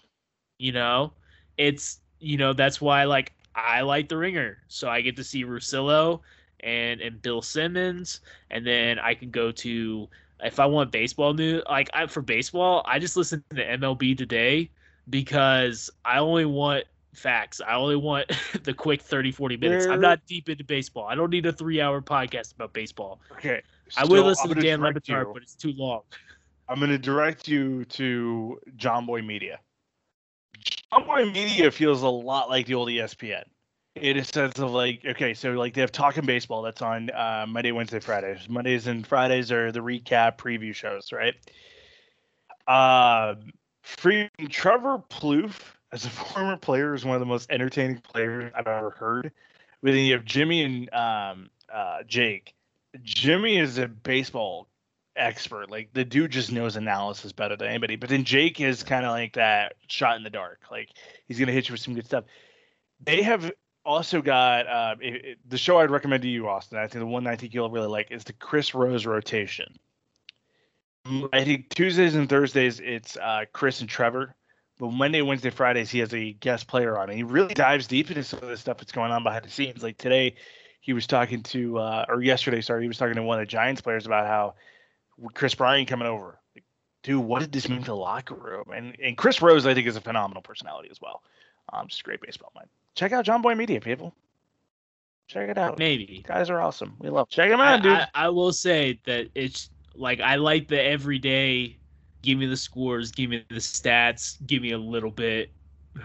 You 0.59 0.73
know, 0.73 1.13
it's 1.57 2.01
you 2.21 2.37
know 2.37 2.53
that's 2.53 2.83
why 2.83 3.05
like 3.05 3.33
I 3.55 3.81
like 3.81 4.11
the 4.11 4.17
Ringer, 4.19 4.59
so 4.69 4.91
I 4.91 5.01
get 5.01 5.17
to 5.17 5.25
see 5.25 5.45
Russillo 5.45 6.21
and 6.61 7.01
and 7.01 7.23
Bill 7.23 7.41
Simmons, 7.41 8.21
and 8.51 8.67
then 8.67 8.99
I 8.99 9.15
can 9.15 9.31
go 9.31 9.51
to 9.53 10.09
if 10.43 10.61
I 10.61 10.67
want 10.67 10.93
baseball 10.93 11.33
news. 11.33 11.63
Like 11.69 11.89
I 11.95 12.07
for 12.07 12.21
baseball, 12.21 12.83
I 12.87 12.99
just 12.99 13.17
listen 13.17 13.43
to 13.51 13.57
the 13.57 13.63
MLB 13.63 14.19
Today 14.19 14.71
because 15.09 15.91
I 16.05 16.19
only 16.19 16.45
want 16.45 16.85
facts. 17.19 17.61
I 17.67 17.75
only 17.75 17.97
want 17.97 18.31
the 18.63 18.73
quick 18.73 19.03
30 19.03 19.33
40 19.33 19.57
minutes. 19.57 19.87
Where- 19.87 19.95
I'm 19.95 20.01
not 20.01 20.25
deep 20.27 20.49
into 20.49 20.65
baseball. 20.65 21.07
I 21.07 21.15
don't 21.15 21.31
need 21.31 21.47
a 21.47 21.53
3-hour 21.53 22.03
podcast 22.03 22.55
about 22.55 22.73
baseball. 22.73 23.21
Okay. 23.33 23.63
I 23.97 24.05
so 24.05 24.13
would 24.13 24.25
listen 24.25 24.49
to 24.49 24.55
Dan 24.55 24.81
you- 24.81 25.31
but 25.33 25.43
it's 25.43 25.55
too 25.55 25.73
long. 25.77 26.03
I'm 26.69 26.79
going 26.79 26.91
to 26.91 26.99
direct 26.99 27.49
you 27.49 27.87
to 27.87 28.61
Jomboy 28.77 29.25
Media. 29.25 29.59
Jomboy 30.93 31.33
Media 31.33 31.71
feels 31.71 32.03
a 32.03 32.09
lot 32.09 32.51
like 32.51 32.67
the 32.67 32.75
old 32.75 32.89
ESPN 32.89 33.45
in 33.97 34.17
a 34.19 34.25
sense 34.25 34.59
of 34.59 34.71
like, 34.71 35.03
okay, 35.05 35.35
so 35.35 35.53
like 35.53 35.75
they 35.75 35.81
have 35.81 35.93
Talking 35.93 36.27
Baseball 36.27 36.63
that's 36.63 36.83
on 36.83 37.11
uh, 37.11 37.47
Monday, 37.49 37.73
Wednesday, 37.73 38.01
Fridays. 38.01 38.49
Mondays 38.49 38.87
and 38.87 39.07
Fridays 39.07 39.51
are 39.51 39.73
the 39.73 39.81
recap 39.81 40.37
preview 40.37 40.75
shows, 40.75 41.13
right? 41.13 41.35
Uh, 42.67 43.37
free 43.83 44.29
Trevor 44.51 44.99
Plouffe, 45.11 45.63
as 45.93 46.05
a 46.05 46.11
former 46.11 46.57
player, 46.57 46.95
is 46.95 47.05
one 47.05 47.15
of 47.15 47.21
the 47.21 47.27
most 47.27 47.51
entertaining 47.51 47.99
players 47.99 48.53
I've 48.55 48.67
ever 48.67 48.91
heard. 48.91 49.33
But 49.83 49.93
then 49.93 50.05
you 50.05 50.15
have 50.15 50.25
Jimmy 50.25 50.63
and 50.65 50.93
um, 50.93 51.51
uh, 51.73 52.03
Jake. 52.07 52.55
Jimmy 53.03 53.59
is 53.59 53.79
a 53.79 53.87
baseball 53.87 54.67
expert. 55.15 55.71
Like 55.71 55.93
the 55.93 56.05
dude 56.05 56.31
just 56.33 56.51
knows 56.53 56.77
analysis 56.77 57.33
better 57.33 57.57
than 57.57 57.69
anybody. 57.69 57.97
But 57.97 58.09
then 58.09 58.25
Jake 58.25 58.61
is 58.61 58.83
kind 58.83 59.05
of 59.05 59.13
like 59.13 59.35
that 59.35 59.75
shot 59.89 60.17
in 60.17 60.23
the 60.25 60.31
dark. 60.31 60.61
Like 60.71 60.91
he's 61.27 61.39
gonna 61.39 61.53
hit 61.53 61.69
you 61.69 61.75
with 61.75 61.81
some 61.81 61.95
good 61.95 62.07
stuff. 62.07 62.25
They 63.05 63.23
have 63.23 63.53
also 63.85 64.21
got 64.21 64.67
uh, 64.67 64.97
it, 65.01 65.15
it- 65.25 65.39
the 65.49 65.59
show 65.59 65.79
I'd 65.79 65.91
recommend 65.91 66.23
to 66.23 66.29
you, 66.29 66.49
Austin. 66.49 66.79
I 66.79 66.89
think 66.89 67.01
the 67.01 67.07
one 67.07 67.27
I 67.27 67.37
think 67.37 67.55
you'll 67.55 67.71
really 67.71 67.87
like 67.89 68.11
is 68.11 68.25
the 68.25 68.33
Chris 68.33 68.75
Rose 68.75 69.07
rotation. 69.07 69.77
Mm, 71.07 71.29
I 71.33 71.45
think 71.45 71.69
Tuesdays 71.75 72.15
and 72.15 72.29
Thursdays 72.29 72.81
it's 72.81 73.17
uh, 73.17 73.45
Chris 73.53 73.81
and 73.81 73.89
Trevor. 73.89 74.35
But 74.79 74.93
Monday, 74.93 75.23
Wednesday, 75.23 75.51
Fridays, 75.51 75.91
he 75.91 75.99
has 75.99 76.15
a 76.15 76.33
guest 76.35 76.69
player 76.69 76.99
on, 76.99 77.09
and 77.09 77.17
he 77.17 77.25
really 77.25 77.55
dives 77.55 77.87
deep 77.87 78.11
into 78.11 78.23
some 78.23 78.41
of 78.43 78.49
the 78.49 78.57
stuff 78.57 78.79
that's 78.79 78.93
going 78.93 79.11
on 79.11 79.25
behind 79.25 79.45
the 79.45 79.51
scenes. 79.51 79.83
Like 79.83 79.99
today, 79.99 80.37
he 80.81 80.93
was 80.93 81.07
talking 81.07 81.43
to, 81.45 81.79
uh, 81.79 82.05
or 82.09 82.23
yesterday, 82.23 82.61
sorry, 82.61 82.83
he 82.83 82.89
was 82.89 82.97
talking 82.97 83.17
to 83.17 83.23
one 83.23 83.39
of 83.39 83.43
the 83.43 83.51
Giants 83.51 83.81
players 83.81 84.07
about 84.07 84.27
how 84.27 84.55
Kris 85.35 85.55
Bryant 85.55 85.89
coming 85.89 86.07
over. 86.07 86.39
Like, 86.55 86.65
Dude, 87.03 87.25
what 87.25 87.41
did 87.41 87.53
this 87.53 87.69
mean 87.69 87.81
to 87.81 87.87
the 87.87 87.97
locker 87.97 88.35
room? 88.35 88.65
And 88.75 88.97
and 89.03 89.17
Chris 89.17 89.41
Rose, 89.41 89.67
I 89.67 89.75
think, 89.75 89.87
is 89.87 89.97
a 89.97 90.01
phenomenal 90.01 90.43
personality 90.43 90.89
as 90.91 91.01
well. 91.01 91.23
Um, 91.73 91.89
just 91.89 92.01
a 92.01 92.05
great 92.05 92.21
baseball 92.21 92.53
mind. 92.55 92.69
Check 92.95 93.13
out 93.13 93.25
Jomboy 93.25 93.57
Media, 93.57 93.81
people. 93.81 94.15
Check 95.29 95.51
it 95.51 95.59
out. 95.59 95.79
Maybe. 95.79 96.25
Guys 96.27 96.49
are 96.49 96.61
awesome. 96.61 96.97
We 96.99 97.11
love. 97.11 97.29
Check 97.29 97.51
them 97.51 97.61
out, 97.61 97.83
dude. 97.83 97.93
I, 97.93 98.09
I 98.15 98.29
will 98.31 98.53
say 98.53 98.99
that 99.05 99.29
it's 99.35 99.71
like 99.95 100.21
I 100.21 100.37
like 100.37 100.69
the 100.69 100.83
everyday. 100.83 101.77
Give 102.23 102.39
me 102.39 102.47
the 102.47 102.57
scores, 102.57 103.11
give 103.11 103.31
me 103.31 103.45
the 103.49 103.57
stats, 103.57 104.37
give 104.47 104.63
me 104.63 104.73
a 104.73 104.79
little 104.79 105.11
bit, 105.11 105.51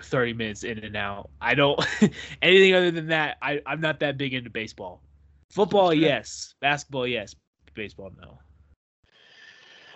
thirty 0.01 0.33
minutes 0.33 0.63
in 0.63 0.79
and 0.79 0.95
out. 0.95 1.29
I 1.41 1.55
don't 1.55 1.79
anything 2.41 2.75
other 2.75 2.91
than 2.91 3.07
that. 3.07 3.37
I 3.41 3.61
I'm 3.65 3.81
not 3.81 3.99
that 3.99 4.17
big 4.17 4.33
into 4.33 4.49
baseball. 4.49 5.01
Football, 5.49 5.93
yes. 5.93 6.55
Basketball, 6.61 7.07
yes. 7.07 7.35
Baseball, 7.75 8.11
no. 8.19 8.39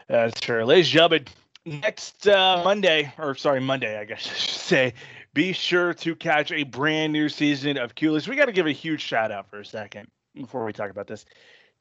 That's 0.08 0.40
fair. 0.40 0.66
Ladies 0.66 0.88
and 0.88 0.94
gentlemen, 0.94 1.26
next 1.66 2.28
uh, 2.28 2.62
Monday, 2.64 3.12
or 3.18 3.36
sorry, 3.36 3.60
Monday, 3.60 4.00
I 4.00 4.06
guess 4.06 4.28
I 4.32 4.34
should 4.36 4.62
say, 4.62 4.94
be 5.34 5.54
sure 5.54 5.94
to 5.96 6.16
catch 6.16 6.52
a 6.52 6.64
brand 6.64 7.12
new 7.14 7.28
season 7.28 7.78
of 7.78 7.96
Q-List. 7.96 8.28
We 8.28 8.36
got 8.36 8.46
to 8.46 8.52
give 8.52 8.68
a 8.68 8.72
huge 8.72 9.02
shout 9.02 9.32
out 9.32 9.50
for 9.50 9.60
a 9.60 9.66
second 9.66 10.08
before 10.34 10.64
we 10.64 10.74
talk 10.74 10.92
about 10.92 11.08
this 11.08 11.26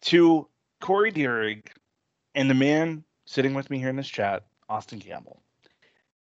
to 0.03 0.49
Corey 0.81 1.11
Deering 1.11 1.63
and 2.35 2.51
the 2.51 2.55
man 2.55 3.05
sitting 3.27 3.55
with 3.55 3.71
me 3.71 3.79
here 3.79 3.91
in 3.91 3.97
this 3.97 4.09
chat, 4.09 4.45
Austin 4.69 5.01
Campbell. 5.01 5.43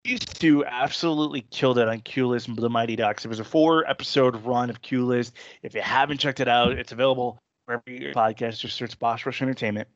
These 0.05 0.21
two 0.21 0.65
absolutely 0.65 1.43
killed 1.51 1.79
it 1.79 1.89
on 1.89 2.01
Q-List 2.01 2.49
and 2.49 2.57
the 2.57 2.69
Mighty 2.69 2.97
Ducks. 2.97 3.25
It 3.25 3.29
was 3.29 3.41
a 3.41 3.45
four 3.45 3.89
episode 3.89 4.37
run 4.45 4.71
of 4.71 4.83
Q-List. 4.83 5.35
If 5.63 5.75
you 5.75 5.81
haven't 5.81 6.19
checked 6.19 6.41
it 6.41 6.49
out, 6.49 6.73
it's 6.73 6.93
available 6.93 7.39
wherever 7.65 7.83
your 7.87 8.13
podcast. 8.13 8.59
Just 8.59 8.77
search 8.77 8.99
Boss 8.99 9.25
Rush 9.25 9.41
Entertainment 9.41 9.89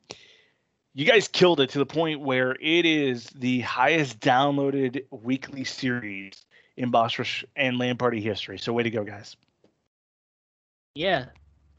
you 0.98 1.04
guys 1.04 1.28
killed 1.28 1.60
it 1.60 1.70
to 1.70 1.78
the 1.78 1.86
point 1.86 2.20
where 2.20 2.56
it 2.60 2.84
is 2.84 3.26
the 3.26 3.60
highest 3.60 4.18
downloaded 4.18 5.04
weekly 5.12 5.62
series 5.62 6.44
in 6.76 6.90
Boss 6.90 7.16
Rush 7.20 7.44
and 7.54 7.78
Land 7.78 8.00
Party 8.00 8.20
history. 8.20 8.58
So 8.58 8.72
way 8.72 8.82
to 8.82 8.90
go, 8.90 9.04
guys. 9.04 9.36
Yeah. 10.96 11.26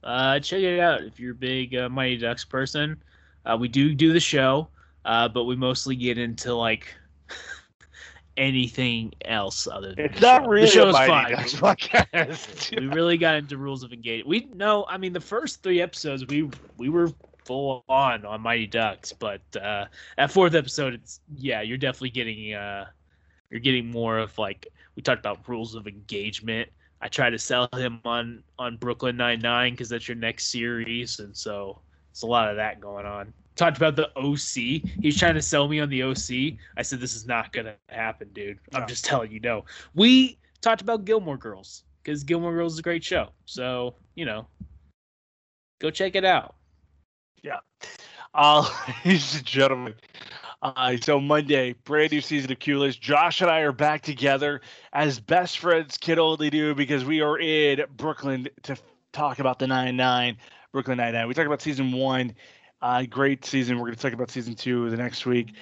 Uh, 0.01 0.39
check 0.39 0.61
it 0.61 0.79
out 0.79 1.03
if 1.03 1.19
you're 1.19 1.33
a 1.33 1.35
big 1.35 1.75
uh, 1.75 1.89
Mighty 1.89 2.15
Ducks 2.15 2.45
person. 2.45 3.03
Uh, 3.45 3.57
we 3.59 3.67
do 3.67 3.93
do 3.93 4.13
the 4.13 4.21
show, 4.21 4.69
uh, 5.05 5.27
but 5.27 5.45
we 5.45 5.55
mostly 5.55 5.95
get 5.95 6.17
into 6.17 6.53
like 6.53 6.93
anything 8.37 9.11
else 9.25 9.67
other 9.67 9.93
than 9.95 10.05
It's 10.05 10.19
the 10.19 10.25
not 10.25 10.43
show. 10.43 10.49
really 10.49 10.65
the 10.65 10.71
show's 10.71 10.95
fine. 10.95 11.33
Podcast. 11.33 12.75
we 12.79 12.87
really 12.87 13.17
got 13.17 13.35
into 13.35 13.57
rules 13.57 13.83
of 13.83 13.91
engagement. 13.91 14.27
We 14.27 14.49
no, 14.53 14.85
I 14.87 14.97
mean 14.97 15.13
the 15.13 15.19
first 15.19 15.61
three 15.63 15.81
episodes 15.81 16.25
we 16.27 16.49
we 16.77 16.89
were 16.89 17.09
full 17.45 17.83
on 17.89 18.25
on 18.25 18.41
Mighty 18.41 18.67
Ducks, 18.67 19.11
but 19.13 19.41
uh 19.61 19.85
that 20.17 20.31
fourth 20.31 20.55
episode 20.55 20.93
it's 20.93 21.19
yeah, 21.35 21.61
you're 21.61 21.77
definitely 21.77 22.11
getting 22.11 22.53
uh 22.53 22.85
you're 23.49 23.59
getting 23.59 23.87
more 23.89 24.19
of 24.19 24.37
like 24.37 24.67
we 24.95 25.01
talked 25.01 25.19
about 25.19 25.47
rules 25.47 25.75
of 25.75 25.87
engagement. 25.87 26.69
I 27.01 27.07
try 27.07 27.29
to 27.29 27.39
sell 27.39 27.67
him 27.73 28.01
on 28.05 28.43
on 28.57 28.77
Brooklyn 28.77 29.17
Nine 29.17 29.39
Nine 29.39 29.73
because 29.73 29.89
that's 29.89 30.07
your 30.07 30.17
next 30.17 30.51
series, 30.51 31.19
and 31.19 31.35
so 31.35 31.81
it's 32.11 32.21
a 32.23 32.27
lot 32.27 32.49
of 32.49 32.57
that 32.57 32.79
going 32.79 33.05
on. 33.05 33.33
Talked 33.59 33.75
about 33.75 33.97
the 33.97 34.07
OC. 34.17 34.89
He's 35.01 35.19
trying 35.19 35.33
to 35.33 35.41
sell 35.41 35.67
me 35.67 35.81
on 35.81 35.89
the 35.89 36.01
OC. 36.03 36.57
I 36.77 36.81
said 36.81 37.01
this 37.01 37.13
is 37.13 37.27
not 37.27 37.51
gonna 37.51 37.75
happen, 37.89 38.29
dude. 38.31 38.57
I'm 38.73 38.81
No. 38.81 38.87
just 38.87 39.03
telling 39.03 39.33
you, 39.33 39.41
no. 39.41 39.65
We 39.93 40.39
talked 40.61 40.81
about 40.81 41.03
Gilmore 41.03 41.35
Girls 41.35 41.83
because 42.01 42.23
Gilmore 42.23 42.53
Girls 42.53 42.71
is 42.73 42.79
a 42.79 42.83
great 42.83 43.03
show. 43.03 43.31
So 43.43 43.95
you 44.15 44.23
know, 44.23 44.47
go 45.81 45.89
check 45.89 46.15
it 46.15 46.23
out. 46.23 46.55
Yeah. 47.43 47.59
Uh, 48.33 48.65
ladies 49.05 49.35
and 49.35 49.45
gentlemen, 49.45 49.95
uh, 50.61 50.95
so 51.01 51.19
Monday, 51.19 51.73
brand 51.83 52.13
new 52.13 52.21
season 52.21 52.53
of 52.53 52.59
Q-List. 52.59 53.01
Josh 53.01 53.41
and 53.41 53.51
I 53.51 53.59
are 53.59 53.73
back 53.73 54.03
together 54.03 54.61
as 54.93 55.19
best 55.19 55.59
friends 55.59 55.97
can 55.97 56.17
only 56.17 56.49
do 56.49 56.73
because 56.75 57.03
we 57.03 57.19
are 57.19 57.37
in 57.37 57.83
Brooklyn 57.97 58.47
to 58.63 58.77
talk 59.11 59.39
about 59.39 59.59
the 59.59 59.65
9-9, 59.65 60.37
Brooklyn 60.71 60.97
9-9. 60.97 61.27
We 61.27 61.33
talked 61.33 61.47
about 61.47 61.61
season 61.61 61.91
one, 61.91 62.33
uh, 62.81 63.03
great 63.03 63.45
season. 63.45 63.77
We're 63.77 63.87
going 63.87 63.95
to 63.95 64.01
talk 64.01 64.13
about 64.13 64.31
season 64.31 64.55
two 64.55 64.89
the 64.89 64.97
next 64.97 65.25
week. 65.25 65.53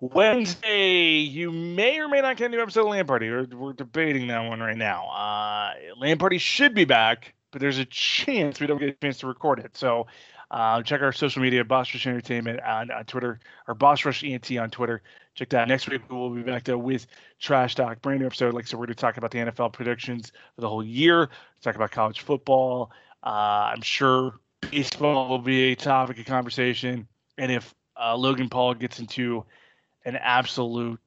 Wednesday, 0.00 1.18
you 1.18 1.50
may 1.50 1.98
or 1.98 2.08
may 2.08 2.20
not 2.20 2.36
get 2.36 2.46
a 2.46 2.48
new 2.50 2.62
episode 2.62 2.82
of 2.82 2.88
Land 2.88 3.08
Party. 3.08 3.30
We're, 3.30 3.46
we're 3.46 3.72
debating 3.72 4.28
that 4.28 4.48
one 4.48 4.60
right 4.60 4.76
now. 4.76 5.08
Uh, 5.08 5.72
Land 5.98 6.20
Party 6.20 6.38
should 6.38 6.74
be 6.74 6.84
back, 6.84 7.34
but 7.50 7.60
there's 7.60 7.78
a 7.78 7.84
chance 7.84 8.60
we 8.60 8.68
don't 8.68 8.78
get 8.78 8.90
a 8.90 8.92
chance 8.92 9.18
to 9.18 9.26
record 9.26 9.58
it. 9.58 9.76
So 9.76 10.06
uh, 10.50 10.82
check 10.82 11.02
our 11.02 11.12
social 11.12 11.42
media, 11.42 11.64
Boss 11.64 11.92
Rush 11.92 12.06
Entertainment 12.06 12.60
on, 12.60 12.90
on 12.92 13.04
Twitter, 13.06 13.40
or 13.66 13.74
Boss 13.74 14.04
Rush 14.04 14.22
ENT 14.22 14.50
on 14.52 14.70
Twitter. 14.70 15.02
Check 15.34 15.50
that. 15.50 15.66
Next 15.66 15.88
week 15.88 16.02
we'll 16.10 16.30
be 16.30 16.42
back 16.42 16.64
there 16.64 16.78
with 16.78 17.06
Trash 17.40 17.74
Talk, 17.74 18.00
brand 18.00 18.20
new 18.20 18.26
episode. 18.26 18.54
Like 18.54 18.64
I 18.64 18.68
said, 18.68 18.78
we're 18.78 18.86
going 18.86 18.94
to 18.94 19.00
talk 19.00 19.16
about 19.16 19.30
the 19.32 19.38
NFL 19.38 19.72
predictions 19.72 20.32
for 20.54 20.60
the 20.60 20.68
whole 20.68 20.84
year. 20.84 21.28
Talk 21.60 21.74
about 21.74 21.90
college 21.90 22.20
football. 22.20 22.92
Uh, 23.22 23.72
I'm 23.74 23.82
sure 23.82 24.34
baseball 24.60 25.28
will 25.28 25.38
be 25.38 25.72
a 25.72 25.76
topic 25.76 26.18
of 26.18 26.26
conversation. 26.26 27.06
And 27.36 27.52
if 27.52 27.74
uh, 28.00 28.16
Logan 28.16 28.48
Paul 28.48 28.74
gets 28.74 28.98
into 28.98 29.44
an 30.04 30.16
absolute 30.16 31.00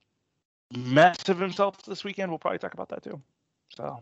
mess 0.76 1.30
of 1.30 1.40
himself 1.40 1.84
this 1.84 2.04
weekend, 2.04 2.32
we'll 2.32 2.40
probably 2.40 2.60
talk 2.60 2.74
about 2.74 2.90
that 2.90 3.04
too. 3.04 3.22
So, 3.76 4.02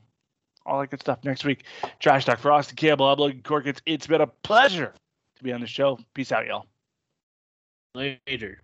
all 0.66 0.80
that 0.80 0.90
good 0.90 1.02
stuff 1.02 1.24
next 1.24 1.46
week. 1.46 1.64
Trash 2.00 2.26
Talk 2.26 2.40
for 2.40 2.52
Austin 2.52 2.76
Campbell. 2.76 3.08
I'm 3.08 3.20
Logan 3.20 3.42
Corkins. 3.42 3.82
It's 3.86 4.08
been 4.08 4.22
a 4.22 4.28
pleasure 4.28 4.94
to 5.38 5.44
be 5.44 5.52
on 5.54 5.62
the 5.62 5.68
show. 5.68 6.00
Peace 6.14 6.32
out, 6.32 6.46
y'all. 6.46 6.66
Later. 7.96 8.62